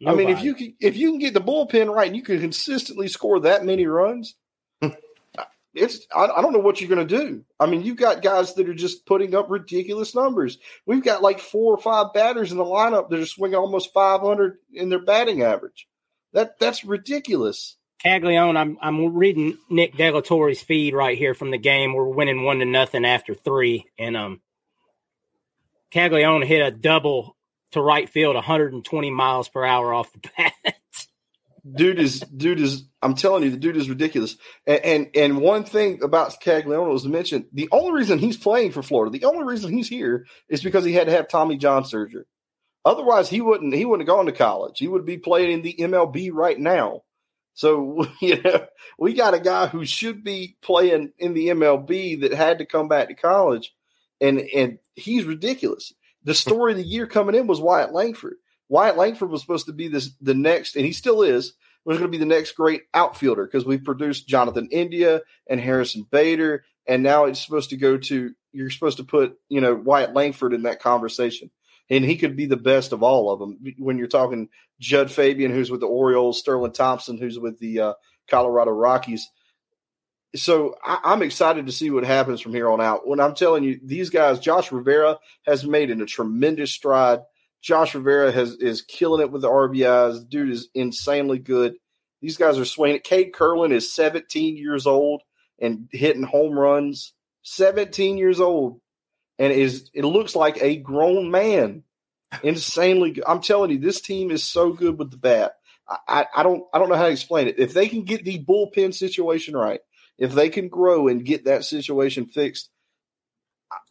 Nobody. 0.00 0.24
I 0.24 0.26
mean, 0.26 0.36
if 0.36 0.44
you 0.44 0.54
can, 0.54 0.74
if 0.80 0.96
you 0.96 1.10
can 1.10 1.18
get 1.18 1.34
the 1.34 1.40
bullpen 1.40 1.92
right 1.92 2.06
and 2.06 2.14
you 2.14 2.22
can 2.22 2.40
consistently 2.40 3.08
score 3.08 3.40
that 3.40 3.64
many 3.64 3.86
runs, 3.86 4.36
it's 5.74 6.06
I, 6.14 6.26
I, 6.26 6.42
don't 6.42 6.52
know 6.52 6.60
what 6.60 6.80
you're 6.80 6.94
going 6.94 7.06
to 7.06 7.18
do. 7.18 7.44
I 7.58 7.66
mean, 7.66 7.82
you've 7.82 7.96
got 7.96 8.22
guys 8.22 8.54
that 8.54 8.68
are 8.68 8.74
just 8.74 9.04
putting 9.04 9.34
up 9.34 9.50
ridiculous 9.50 10.14
numbers. 10.14 10.58
We've 10.86 11.02
got 11.02 11.22
like 11.22 11.40
four 11.40 11.74
or 11.74 11.78
five 11.78 12.12
batters 12.12 12.52
in 12.52 12.58
the 12.58 12.64
lineup 12.64 13.10
that 13.10 13.18
are 13.18 13.26
swinging 13.26 13.56
almost 13.56 13.92
500 13.92 14.58
in 14.72 14.90
their 14.90 15.02
batting 15.02 15.42
average. 15.42 15.88
That 16.32 16.60
that's 16.60 16.84
ridiculous. 16.84 17.76
Caglianone, 18.04 18.56
I'm 18.56 18.78
I'm 18.80 19.14
reading 19.14 19.58
Nick 19.68 19.96
De 19.96 20.10
La 20.10 20.20
Torre's 20.20 20.60
feed 20.60 20.94
right 20.94 21.18
here 21.18 21.34
from 21.34 21.50
the 21.50 21.58
game. 21.58 21.94
We're 21.94 22.04
winning 22.04 22.44
one 22.44 22.60
to 22.60 22.64
nothing 22.64 23.04
after 23.04 23.34
three, 23.34 23.86
and 23.98 24.16
um, 24.16 24.40
Caglianone 25.92 26.44
hit 26.44 26.64
a 26.64 26.70
double 26.70 27.36
to 27.72 27.82
right 27.82 28.08
field, 28.08 28.34
120 28.34 29.10
miles 29.10 29.48
per 29.48 29.64
hour 29.64 29.92
off 29.92 30.12
the 30.12 30.28
bat. 30.36 30.54
dude 31.74 31.98
is 31.98 32.20
dude 32.20 32.60
is 32.60 32.84
I'm 33.02 33.14
telling 33.14 33.42
you, 33.42 33.50
the 33.50 33.56
dude 33.56 33.76
is 33.76 33.88
ridiculous. 33.88 34.36
And, 34.66 34.84
and 34.84 35.08
and 35.16 35.40
one 35.40 35.64
thing 35.64 36.02
about 36.02 36.40
Caglianone 36.40 36.92
was 36.92 37.02
to 37.02 37.08
mention 37.08 37.46
the 37.52 37.68
only 37.72 37.92
reason 37.92 38.18
he's 38.18 38.36
playing 38.36 38.72
for 38.72 38.82
Florida, 38.82 39.18
the 39.18 39.26
only 39.26 39.44
reason 39.44 39.72
he's 39.72 39.88
here 39.88 40.26
is 40.48 40.62
because 40.62 40.84
he 40.84 40.92
had 40.92 41.08
to 41.08 41.12
have 41.12 41.28
Tommy 41.28 41.56
John 41.56 41.84
surgery. 41.84 42.24
Otherwise, 42.84 43.28
he 43.28 43.40
wouldn't 43.40 43.74
he 43.74 43.84
wouldn't 43.84 44.08
have 44.08 44.16
gone 44.16 44.26
to 44.26 44.32
college. 44.32 44.78
He 44.78 44.88
would 44.88 45.04
be 45.04 45.18
playing 45.18 45.50
in 45.50 45.62
the 45.62 45.74
MLB 45.74 46.30
right 46.32 46.58
now. 46.58 47.02
So, 47.58 48.06
you 48.20 48.40
know, 48.40 48.66
we 49.00 49.14
got 49.14 49.34
a 49.34 49.40
guy 49.40 49.66
who 49.66 49.84
should 49.84 50.22
be 50.22 50.56
playing 50.62 51.12
in 51.18 51.34
the 51.34 51.48
MLB 51.48 52.20
that 52.20 52.32
had 52.32 52.58
to 52.58 52.64
come 52.64 52.86
back 52.86 53.08
to 53.08 53.14
college, 53.14 53.74
and 54.20 54.38
and 54.54 54.78
he's 54.94 55.24
ridiculous. 55.24 55.92
The 56.22 56.32
hmm. 56.32 56.36
story 56.36 56.72
of 56.72 56.78
the 56.78 56.84
year 56.84 57.08
coming 57.08 57.34
in 57.34 57.48
was 57.48 57.60
Wyatt 57.60 57.92
Langford. 57.92 58.36
Wyatt 58.68 58.96
Langford 58.96 59.30
was 59.30 59.40
supposed 59.40 59.66
to 59.66 59.72
be 59.72 59.88
this 59.88 60.12
the 60.20 60.34
next, 60.34 60.76
and 60.76 60.86
he 60.86 60.92
still 60.92 61.22
is. 61.22 61.54
Was 61.84 61.96
going 61.96 62.10
to 62.10 62.18
be 62.18 62.22
the 62.22 62.26
next 62.26 62.52
great 62.52 62.82
outfielder 62.92 63.46
because 63.46 63.64
we've 63.64 63.82
produced 63.82 64.28
Jonathan 64.28 64.68
India 64.70 65.22
and 65.48 65.58
Harrison 65.58 66.06
Bader, 66.10 66.64
and 66.86 67.02
now 67.02 67.24
it's 67.24 67.42
supposed 67.42 67.70
to 67.70 67.76
go 67.76 67.96
to. 67.96 68.34
You're 68.52 68.70
supposed 68.70 68.98
to 68.98 69.04
put 69.04 69.36
you 69.48 69.60
know 69.60 69.74
Wyatt 69.74 70.14
Langford 70.14 70.52
in 70.52 70.62
that 70.62 70.80
conversation 70.80 71.50
and 71.90 72.04
he 72.04 72.16
could 72.16 72.36
be 72.36 72.46
the 72.46 72.56
best 72.56 72.92
of 72.92 73.02
all 73.02 73.30
of 73.30 73.38
them. 73.38 73.58
When 73.78 73.98
you're 73.98 74.08
talking 74.08 74.48
Jud 74.78 75.10
Fabian, 75.10 75.52
who's 75.52 75.70
with 75.70 75.80
the 75.80 75.86
Orioles, 75.86 76.42
Sterlin 76.42 76.74
Thompson, 76.74 77.18
who's 77.18 77.38
with 77.38 77.58
the 77.58 77.80
uh, 77.80 77.92
Colorado 78.28 78.72
Rockies. 78.72 79.28
So 80.36 80.76
I, 80.84 81.12
am 81.14 81.22
excited 81.22 81.66
to 81.66 81.72
see 81.72 81.90
what 81.90 82.04
happens 82.04 82.40
from 82.40 82.52
here 82.52 82.68
on 82.68 82.80
out. 82.80 83.06
When 83.06 83.18
I'm 83.18 83.34
telling 83.34 83.64
you, 83.64 83.80
these 83.82 84.10
guys, 84.10 84.38
Josh 84.38 84.70
Rivera 84.70 85.18
has 85.46 85.64
made 85.64 85.90
in 85.90 86.02
a 86.02 86.06
tremendous 86.06 86.72
stride. 86.72 87.20
Josh 87.62 87.94
Rivera 87.94 88.30
has 88.30 88.52
is 88.56 88.82
killing 88.82 89.22
it 89.22 89.32
with 89.32 89.42
the 89.42 89.48
RBIs. 89.48 90.28
Dude 90.28 90.50
is 90.50 90.68
insanely 90.74 91.38
good. 91.38 91.76
These 92.20 92.36
guys 92.36 92.58
are 92.58 92.64
swinging 92.64 92.96
it. 92.96 93.04
Cade 93.04 93.32
Kurland 93.32 93.72
is 93.72 93.94
17 93.94 94.56
years 94.56 94.86
old 94.86 95.22
and 95.60 95.88
hitting 95.92 96.22
home 96.22 96.58
runs. 96.58 97.14
17 97.42 98.18
years 98.18 98.40
old 98.40 98.80
and 99.38 99.52
is 99.52 99.90
it 99.94 100.04
looks 100.04 100.34
like 100.34 100.62
a 100.62 100.76
grown 100.76 101.30
man. 101.30 101.84
Insanely, 102.42 103.12
good. 103.12 103.24
I'm 103.26 103.40
telling 103.40 103.70
you, 103.70 103.78
this 103.78 104.00
team 104.02 104.30
is 104.30 104.44
so 104.44 104.72
good 104.72 104.98
with 104.98 105.10
the 105.10 105.16
bat. 105.16 105.54
I, 105.88 106.26
I 106.36 106.42
don't 106.42 106.64
I 106.72 106.78
don't 106.78 106.90
know 106.90 106.96
how 106.96 107.06
to 107.06 107.12
explain 107.12 107.48
it. 107.48 107.58
If 107.58 107.72
they 107.72 107.88
can 107.88 108.04
get 108.04 108.24
the 108.24 108.44
bullpen 108.44 108.94
situation 108.94 109.56
right, 109.56 109.80
if 110.18 110.32
they 110.32 110.50
can 110.50 110.68
grow 110.68 111.08
and 111.08 111.24
get 111.24 111.46
that 111.46 111.64
situation 111.64 112.26
fixed, 112.26 112.68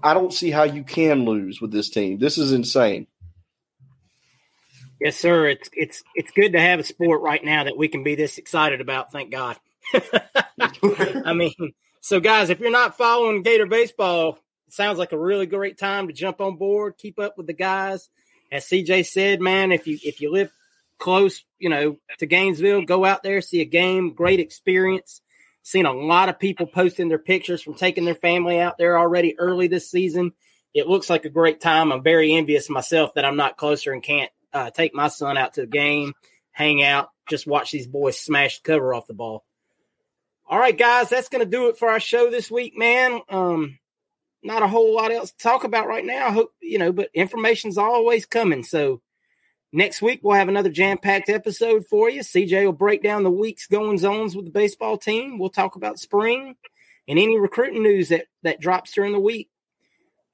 I 0.03 0.13
don't 0.13 0.33
see 0.33 0.51
how 0.51 0.63
you 0.63 0.83
can 0.83 1.25
lose 1.25 1.59
with 1.59 1.71
this 1.71 1.89
team. 1.89 2.19
This 2.19 2.37
is 2.37 2.51
insane. 2.51 3.07
Yes, 4.99 5.17
sir. 5.17 5.47
It's 5.47 5.69
it's 5.73 6.03
it's 6.15 6.31
good 6.31 6.53
to 6.53 6.59
have 6.59 6.79
a 6.79 6.83
sport 6.83 7.21
right 7.21 7.43
now 7.43 7.63
that 7.63 7.77
we 7.77 7.87
can 7.87 8.03
be 8.03 8.15
this 8.15 8.37
excited 8.37 8.81
about. 8.81 9.11
Thank 9.11 9.31
God. 9.31 9.57
I 11.23 11.33
mean, 11.33 11.53
so 12.01 12.19
guys, 12.19 12.49
if 12.49 12.59
you're 12.59 12.71
not 12.71 12.97
following 12.97 13.43
Gator 13.43 13.67
baseball, 13.67 14.39
sounds 14.69 14.97
like 14.97 15.11
a 15.11 15.19
really 15.19 15.45
great 15.45 15.77
time 15.77 16.07
to 16.07 16.13
jump 16.13 16.41
on 16.41 16.57
board, 16.57 16.97
keep 16.97 17.19
up 17.19 17.37
with 17.37 17.47
the 17.47 17.53
guys. 17.53 18.09
As 18.51 18.65
CJ 18.65 19.05
said, 19.05 19.41
man, 19.41 19.71
if 19.71 19.87
you 19.87 19.97
if 20.03 20.21
you 20.21 20.31
live 20.31 20.51
close, 20.97 21.43
you 21.59 21.69
know, 21.69 21.97
to 22.19 22.25
Gainesville, 22.25 22.83
go 22.83 23.05
out 23.05 23.23
there, 23.23 23.41
see 23.41 23.61
a 23.61 23.65
game, 23.65 24.13
great 24.13 24.39
experience. 24.39 25.21
Seen 25.63 25.85
a 25.85 25.91
lot 25.91 26.29
of 26.29 26.39
people 26.39 26.65
posting 26.65 27.09
their 27.09 27.19
pictures 27.19 27.61
from 27.61 27.73
taking 27.73 28.05
their 28.05 28.15
family 28.15 28.59
out 28.59 28.77
there 28.77 28.97
already 28.97 29.37
early 29.37 29.67
this 29.67 29.91
season. 29.91 30.31
It 30.73 30.87
looks 30.87 31.09
like 31.09 31.25
a 31.25 31.29
great 31.29 31.59
time. 31.59 31.91
I'm 31.91 32.03
very 32.03 32.33
envious 32.33 32.69
myself 32.69 33.13
that 33.15 33.25
I'm 33.25 33.35
not 33.35 33.57
closer 33.57 33.91
and 33.91 34.01
can't 34.01 34.31
uh, 34.53 34.69
take 34.69 34.93
my 34.93 35.09
son 35.09 35.37
out 35.37 35.55
to 35.55 35.61
the 35.61 35.67
game, 35.67 36.13
hang 36.51 36.83
out, 36.83 37.09
just 37.29 37.47
watch 37.47 37.71
these 37.71 37.87
boys 37.87 38.19
smash 38.19 38.61
the 38.61 38.71
cover 38.71 38.93
off 38.93 39.07
the 39.07 39.13
ball. 39.13 39.43
All 40.49 40.57
right, 40.57 40.77
guys, 40.77 41.09
that's 41.09 41.27
going 41.27 41.43
to 41.43 41.49
do 41.49 41.67
it 41.67 41.77
for 41.77 41.89
our 41.89 41.99
show 41.99 42.31
this 42.31 42.49
week, 42.49 42.77
man. 42.77 43.19
Um, 43.29 43.79
not 44.43 44.63
a 44.63 44.67
whole 44.67 44.95
lot 44.95 45.11
else 45.11 45.31
to 45.31 45.37
talk 45.37 45.63
about 45.63 45.87
right 45.87 46.05
now. 46.05 46.27
I 46.27 46.31
hope 46.31 46.53
you 46.61 46.77
know, 46.77 46.91
but 46.91 47.09
information's 47.13 47.77
always 47.77 48.25
coming. 48.25 48.63
So 48.63 49.01
next 49.71 50.01
week 50.01 50.21
we'll 50.23 50.35
have 50.35 50.49
another 50.49 50.69
jam-packed 50.69 51.29
episode 51.29 51.85
for 51.87 52.09
you. 52.09 52.21
CJ 52.21 52.65
will 52.65 52.73
break 52.73 53.03
down 53.03 53.23
the 53.23 53.31
week's 53.31 53.67
going 53.67 53.97
zones 53.97 54.35
with 54.35 54.45
the 54.45 54.51
baseball 54.51 54.97
team. 54.97 55.39
We'll 55.39 55.49
talk 55.49 55.75
about 55.75 55.99
spring 55.99 56.55
and 57.07 57.19
any 57.19 57.39
recruiting 57.39 57.83
news 57.83 58.09
that 58.09 58.25
that 58.43 58.59
drops 58.59 58.93
during 58.93 59.13
the 59.13 59.19
week. 59.19 59.49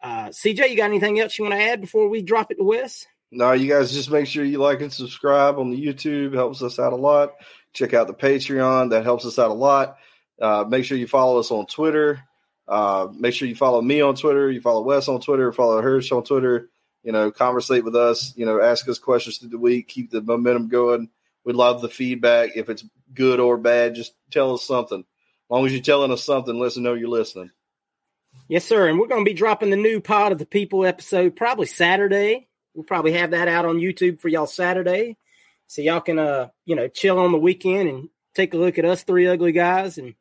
Uh, 0.02 0.28
CJ, 0.28 0.70
you 0.70 0.76
got 0.76 0.86
anything 0.86 1.20
else 1.20 1.38
you 1.38 1.46
want 1.46 1.56
to 1.56 1.64
add 1.64 1.80
before 1.80 2.10
we 2.10 2.22
drop 2.22 2.52
it 2.52 2.56
to 2.56 2.64
Wes? 2.64 3.06
No, 3.32 3.54
you 3.54 3.68
guys 3.68 3.94
just 3.94 4.12
make 4.12 4.28
sure 4.28 4.44
you 4.44 4.60
like 4.60 4.82
and 4.82 4.94
subscribe 4.94 5.58
on 5.58 5.72
the 5.72 5.86
YouTube. 5.86 6.34
Helps 6.34 6.62
us 6.62 6.78
out 6.78 6.94
a 6.94 6.98
lot. 6.98 7.32
Check 7.72 7.94
out 7.94 8.08
the 8.08 8.14
Patreon. 8.14 8.92
That 8.92 9.06
helps 9.06 9.26
us 9.26 9.40
out 9.40 9.50
a 9.50 9.56
lot. 9.56 9.98
Uh, 10.40 10.66
make 10.68 10.86
sure 10.86 10.98
you 10.98 11.08
follow 11.08 11.40
us 11.40 11.50
on 11.50 11.66
Twitter. 11.66 12.22
Uh, 12.68 13.08
make 13.14 13.34
sure 13.34 13.48
you 13.48 13.56
follow 13.56 13.82
me 13.82 14.02
on 14.02 14.16
Twitter. 14.16 14.50
You 14.50 14.62
follow 14.62 14.82
Wes 14.82 15.08
on 15.08 15.22
Twitter. 15.22 15.52
Follow 15.52 15.82
Hirsch 15.82 16.12
on 16.12 16.24
Twitter. 16.24 16.70
You 17.04 17.12
know, 17.12 17.32
conversate 17.32 17.84
with 17.84 17.96
us. 17.96 18.34
You 18.38 18.46
know, 18.46 18.62
ask 18.62 18.88
us 18.88 19.00
questions 19.00 19.38
through 19.38 19.50
the 19.50 19.58
week. 19.58 19.90
Keep 19.90 20.12
the 20.12 20.22
momentum 20.22 20.70
going. 20.70 21.10
We 21.44 21.54
love 21.54 21.82
the 21.82 21.90
feedback. 21.90 22.52
If 22.56 22.70
it's 22.70 22.86
good 23.14 23.40
or 23.40 23.58
bad, 23.58 23.96
just 23.96 24.14
tell 24.32 24.54
us 24.54 24.64
something. 24.64 25.00
As 25.00 25.50
long 25.50 25.66
as 25.66 25.74
you're 25.74 25.82
telling 25.82 26.12
us 26.12 26.24
something, 26.24 26.58
let 26.58 26.68
us 26.68 26.78
know 26.78 26.94
you're 26.94 27.10
listening. 27.10 27.52
Yes, 28.48 28.66
sir. 28.66 28.88
And 28.88 28.98
we're 28.98 29.08
going 29.08 29.26
to 29.26 29.30
be 29.30 29.36
dropping 29.36 29.70
the 29.70 29.76
new 29.76 30.00
Pod 30.00 30.32
of 30.32 30.38
the 30.38 30.46
People 30.46 30.86
episode 30.86 31.36
probably 31.36 31.66
Saturday. 31.66 32.48
We'll 32.74 32.86
probably 32.86 33.14
have 33.14 33.32
that 33.32 33.48
out 33.48 33.66
on 33.66 33.78
YouTube 33.80 34.22
for 34.22 34.30
y'all 34.30 34.48
Saturday. 34.48 35.18
So 35.68 35.82
y'all 35.82 36.02
can 36.02 36.20
uh, 36.20 36.50
you 36.66 36.76
know, 36.76 36.88
chill 36.88 37.20
on 37.20 37.32
the 37.32 37.38
weekend 37.38 37.90
and 37.90 38.10
take 38.34 38.54
a 38.54 38.58
look 38.58 38.78
at 38.78 38.86
us 38.86 39.04
three 39.04 39.28
ugly 39.28 39.52
guys 39.52 39.98
and 39.98 40.16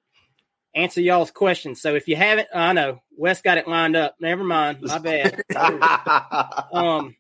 answer 0.75 1.01
y'all's 1.01 1.31
questions. 1.31 1.81
So 1.81 1.95
if 1.95 2.09
you 2.09 2.17
haven't, 2.17 2.49
I 2.55 2.73
know 2.73 3.03
Wes 3.17 3.43
got 3.43 3.59
it 3.59 3.69
lined 3.69 3.97
up. 3.97 4.17
Never 4.21 4.45
mind. 4.45 4.79
My 4.83 4.99
bad. 4.99 5.43
um 6.73 7.17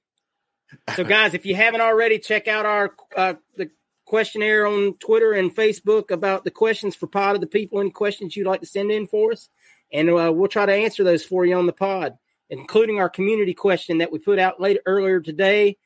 so 0.94 1.04
guys, 1.04 1.34
if 1.34 1.46
you 1.46 1.54
haven't 1.54 1.80
already, 1.80 2.18
check 2.18 2.48
out 2.48 2.66
our 2.66 2.94
uh, 3.16 3.34
the 3.56 3.70
questionnaire 4.04 4.66
on 4.66 4.94
Twitter 4.94 5.32
and 5.32 5.54
Facebook 5.54 6.10
about 6.10 6.44
the 6.44 6.50
questions 6.50 6.96
for 6.96 7.06
Pod 7.06 7.34
of 7.34 7.40
the 7.40 7.46
People. 7.46 7.80
Any 7.80 7.90
questions 7.90 8.36
you'd 8.36 8.46
like 8.46 8.60
to 8.60 8.66
send 8.66 8.90
in 8.90 9.06
for 9.06 9.32
us, 9.32 9.48
and 9.92 10.08
uh, 10.08 10.32
we'll 10.34 10.48
try 10.48 10.66
to 10.66 10.72
answer 10.72 11.04
those 11.04 11.24
for 11.24 11.44
you 11.44 11.56
on 11.56 11.66
the 11.66 11.72
pod, 11.72 12.16
including 12.50 12.98
our 12.98 13.08
community 13.08 13.54
question 13.54 13.98
that 13.98 14.12
we 14.12 14.18
put 14.18 14.38
out 14.38 14.60
later 14.60 14.80
earlier 14.86 15.20
today. 15.20 15.76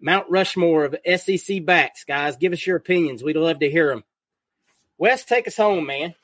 Mount 0.00 0.28
Rushmore 0.28 0.84
of 0.84 0.96
SEC 1.20 1.64
backs, 1.64 2.04
guys. 2.04 2.36
Give 2.36 2.52
us 2.52 2.66
your 2.66 2.76
opinions. 2.76 3.22
We'd 3.22 3.36
love 3.36 3.60
to 3.60 3.70
hear 3.70 3.88
them. 3.88 4.02
Wes, 4.98 5.24
take 5.24 5.46
us 5.46 5.56
home, 5.56 5.86
man. 5.86 6.14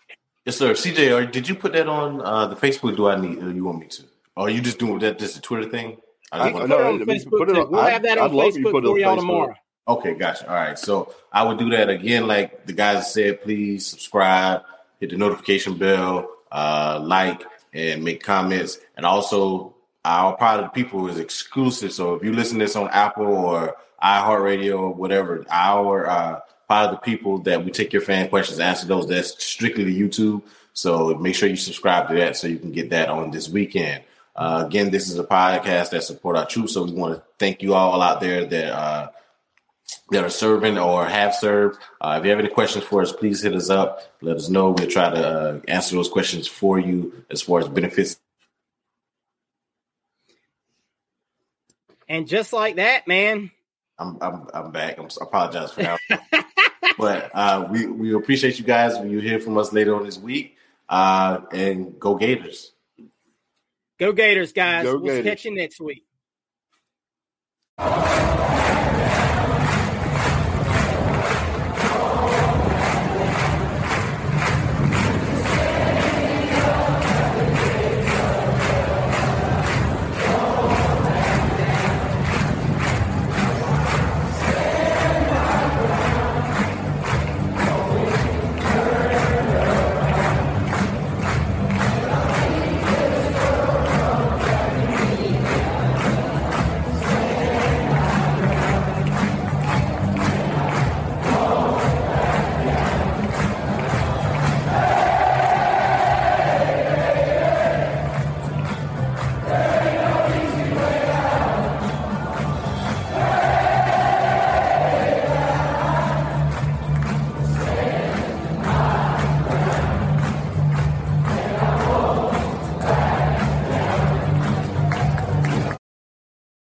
Yes, 0.49 0.57
sir. 0.57 0.73
CJ, 0.73 1.15
are, 1.15 1.27
did 1.27 1.47
you 1.47 1.55
put 1.55 1.75
that 1.75 1.89
on 1.89 2.23
uh, 2.23 2.47
the 2.47 2.57
Facebook? 2.57 2.97
Do 2.97 3.07
I 3.07 3.21
need? 3.21 3.43
Or 3.43 3.53
you 3.53 3.65
want 3.65 3.81
me 3.81 3.87
to? 3.89 4.03
Or 4.35 4.47
are 4.47 4.51
you 4.51 4.63
just 4.63 4.79
doing 4.79 4.99
that? 5.01 5.19
Just 5.19 5.37
a 5.37 5.43
Twitter 5.43 5.69
thing? 5.69 5.99
I, 6.33 6.51
put 6.51 6.63
it 6.63 6.73
on 6.73 7.01
Facebook. 7.01 7.39
Put 7.39 7.51
it 7.51 7.59
on, 7.59 7.71
we'll 7.71 7.83
have 7.83 8.03
that 8.05 8.17
on 8.17 8.31
I'd 8.31 8.55
Facebook 8.55 8.83
for 8.83 8.99
y'all 8.99 9.17
tomorrow. 9.17 9.55
Okay, 9.87 10.15
gotcha. 10.15 10.49
All 10.49 10.55
right. 10.55 10.79
So 10.79 11.15
I 11.31 11.43
would 11.45 11.59
do 11.59 11.69
that 11.69 11.91
again, 11.91 12.27
like 12.27 12.65
the 12.65 12.73
guys 12.73 13.13
said, 13.13 13.43
please 13.43 13.87
subscribe, 13.87 14.63
hit 15.01 15.11
the 15.11 15.19
notification 15.19 15.77
bell, 15.77 16.31
uh, 16.51 16.99
like, 17.03 17.43
and 17.75 18.03
make 18.03 18.23
comments. 18.23 18.79
And 18.97 19.05
also, 19.05 19.75
our 20.07 20.35
Pod 20.35 20.61
of 20.61 20.65
the 20.65 20.71
People 20.71 21.09
is 21.09 21.19
exclusive. 21.19 21.93
So 21.93 22.15
if 22.15 22.25
you 22.25 22.33
listen 22.33 22.59
to 22.59 22.65
this 22.65 22.75
on 22.75 22.89
Apple 22.89 23.27
or 23.27 23.77
iHeartRadio 24.03 24.79
or 24.79 24.95
whatever, 24.95 25.45
our 25.51 26.09
uh, 26.09 26.41
Pod 26.69 26.91
of 26.91 26.91
the 26.93 26.99
People 26.99 27.39
that 27.41 27.65
we 27.65 27.71
take 27.71 27.93
your 27.93 28.03
fan 28.03 28.29
questions, 28.29 28.61
answer 28.61 28.87
those, 28.87 29.09
that's 29.09 29.43
strictly 29.43 29.85
to 29.85 29.91
YouTube. 29.91 30.43
So 30.75 31.15
make 31.15 31.35
sure 31.35 31.49
you 31.49 31.57
subscribe 31.57 32.09
to 32.09 32.15
that 32.17 32.37
so 32.37 32.47
you 32.47 32.59
can 32.59 32.73
get 32.73 32.91
that 32.91 33.09
on 33.09 33.31
this 33.31 33.49
weekend. 33.49 34.05
Uh, 34.37 34.65
again, 34.67 34.91
this 34.91 35.09
is 35.09 35.19
a 35.19 35.25
podcast 35.25 35.91
that 35.91 36.05
support 36.05 36.37
our 36.37 36.47
troops. 36.47 36.75
So 36.75 36.85
we 36.85 36.93
want 36.93 37.17
to 37.17 37.23
thank 37.39 37.63
you 37.63 37.75
all 37.75 38.01
out 38.01 38.21
there 38.21 38.45
that 38.45 38.73
uh, 38.73 39.11
that 40.11 40.23
are 40.23 40.31
serving 40.31 40.79
or 40.79 41.07
have 41.07 41.35
served. 41.35 41.79
Uh, 42.01 42.17
if 42.19 42.25
you 42.25 42.31
have 42.31 42.39
any 42.39 42.49
questions 42.49 42.85
for 42.85 43.03
us, 43.03 43.13
please 43.13 43.43
hit 43.43 43.55
us 43.55 43.71
up. 43.71 44.01
Let 44.21 44.37
us 44.37 44.49
know. 44.49 44.71
We'll 44.71 44.87
try 44.87 45.11
to 45.11 45.27
uh, 45.27 45.61
answer 45.67 45.97
those 45.97 46.09
questions 46.09 46.47
for 46.47 46.79
you 46.79 47.25
as 47.31 47.43
far 47.43 47.61
as 47.61 47.69
benefits. 47.69 48.21
And 52.09 52.29
just 52.29 52.53
like 52.53 52.77
that, 52.77 53.09
man. 53.09 53.51
I'm 53.99 54.19
I'm, 54.21 54.47
I'm 54.55 54.71
back. 54.71 54.99
I'm, 54.99 55.07
I 55.07 55.25
apologize 55.25 55.73
for 55.73 55.83
that. 55.83 56.45
But 56.99 57.31
uh, 57.33 57.69
we 57.71 57.87
we 57.87 58.15
appreciate 58.15 58.59
you 58.59 58.65
guys. 58.65 58.97
You'll 59.03 59.23
hear 59.23 59.41
from 59.41 59.57
us 59.57 59.73
later 59.73 59.95
on 59.95 60.05
this 60.05 60.19
week. 60.19 60.57
Uh, 60.89 61.43
and 61.53 61.99
go 62.01 62.17
Gators. 62.17 62.73
Go 63.99 64.13
Gators, 64.13 64.53
guys. 64.53 64.85
Go 64.85 64.99
we'll 64.99 65.17
Gators. 65.17 65.25
catch 65.25 65.45
you 65.45 65.55
next 65.55 65.81
week. 65.81 66.05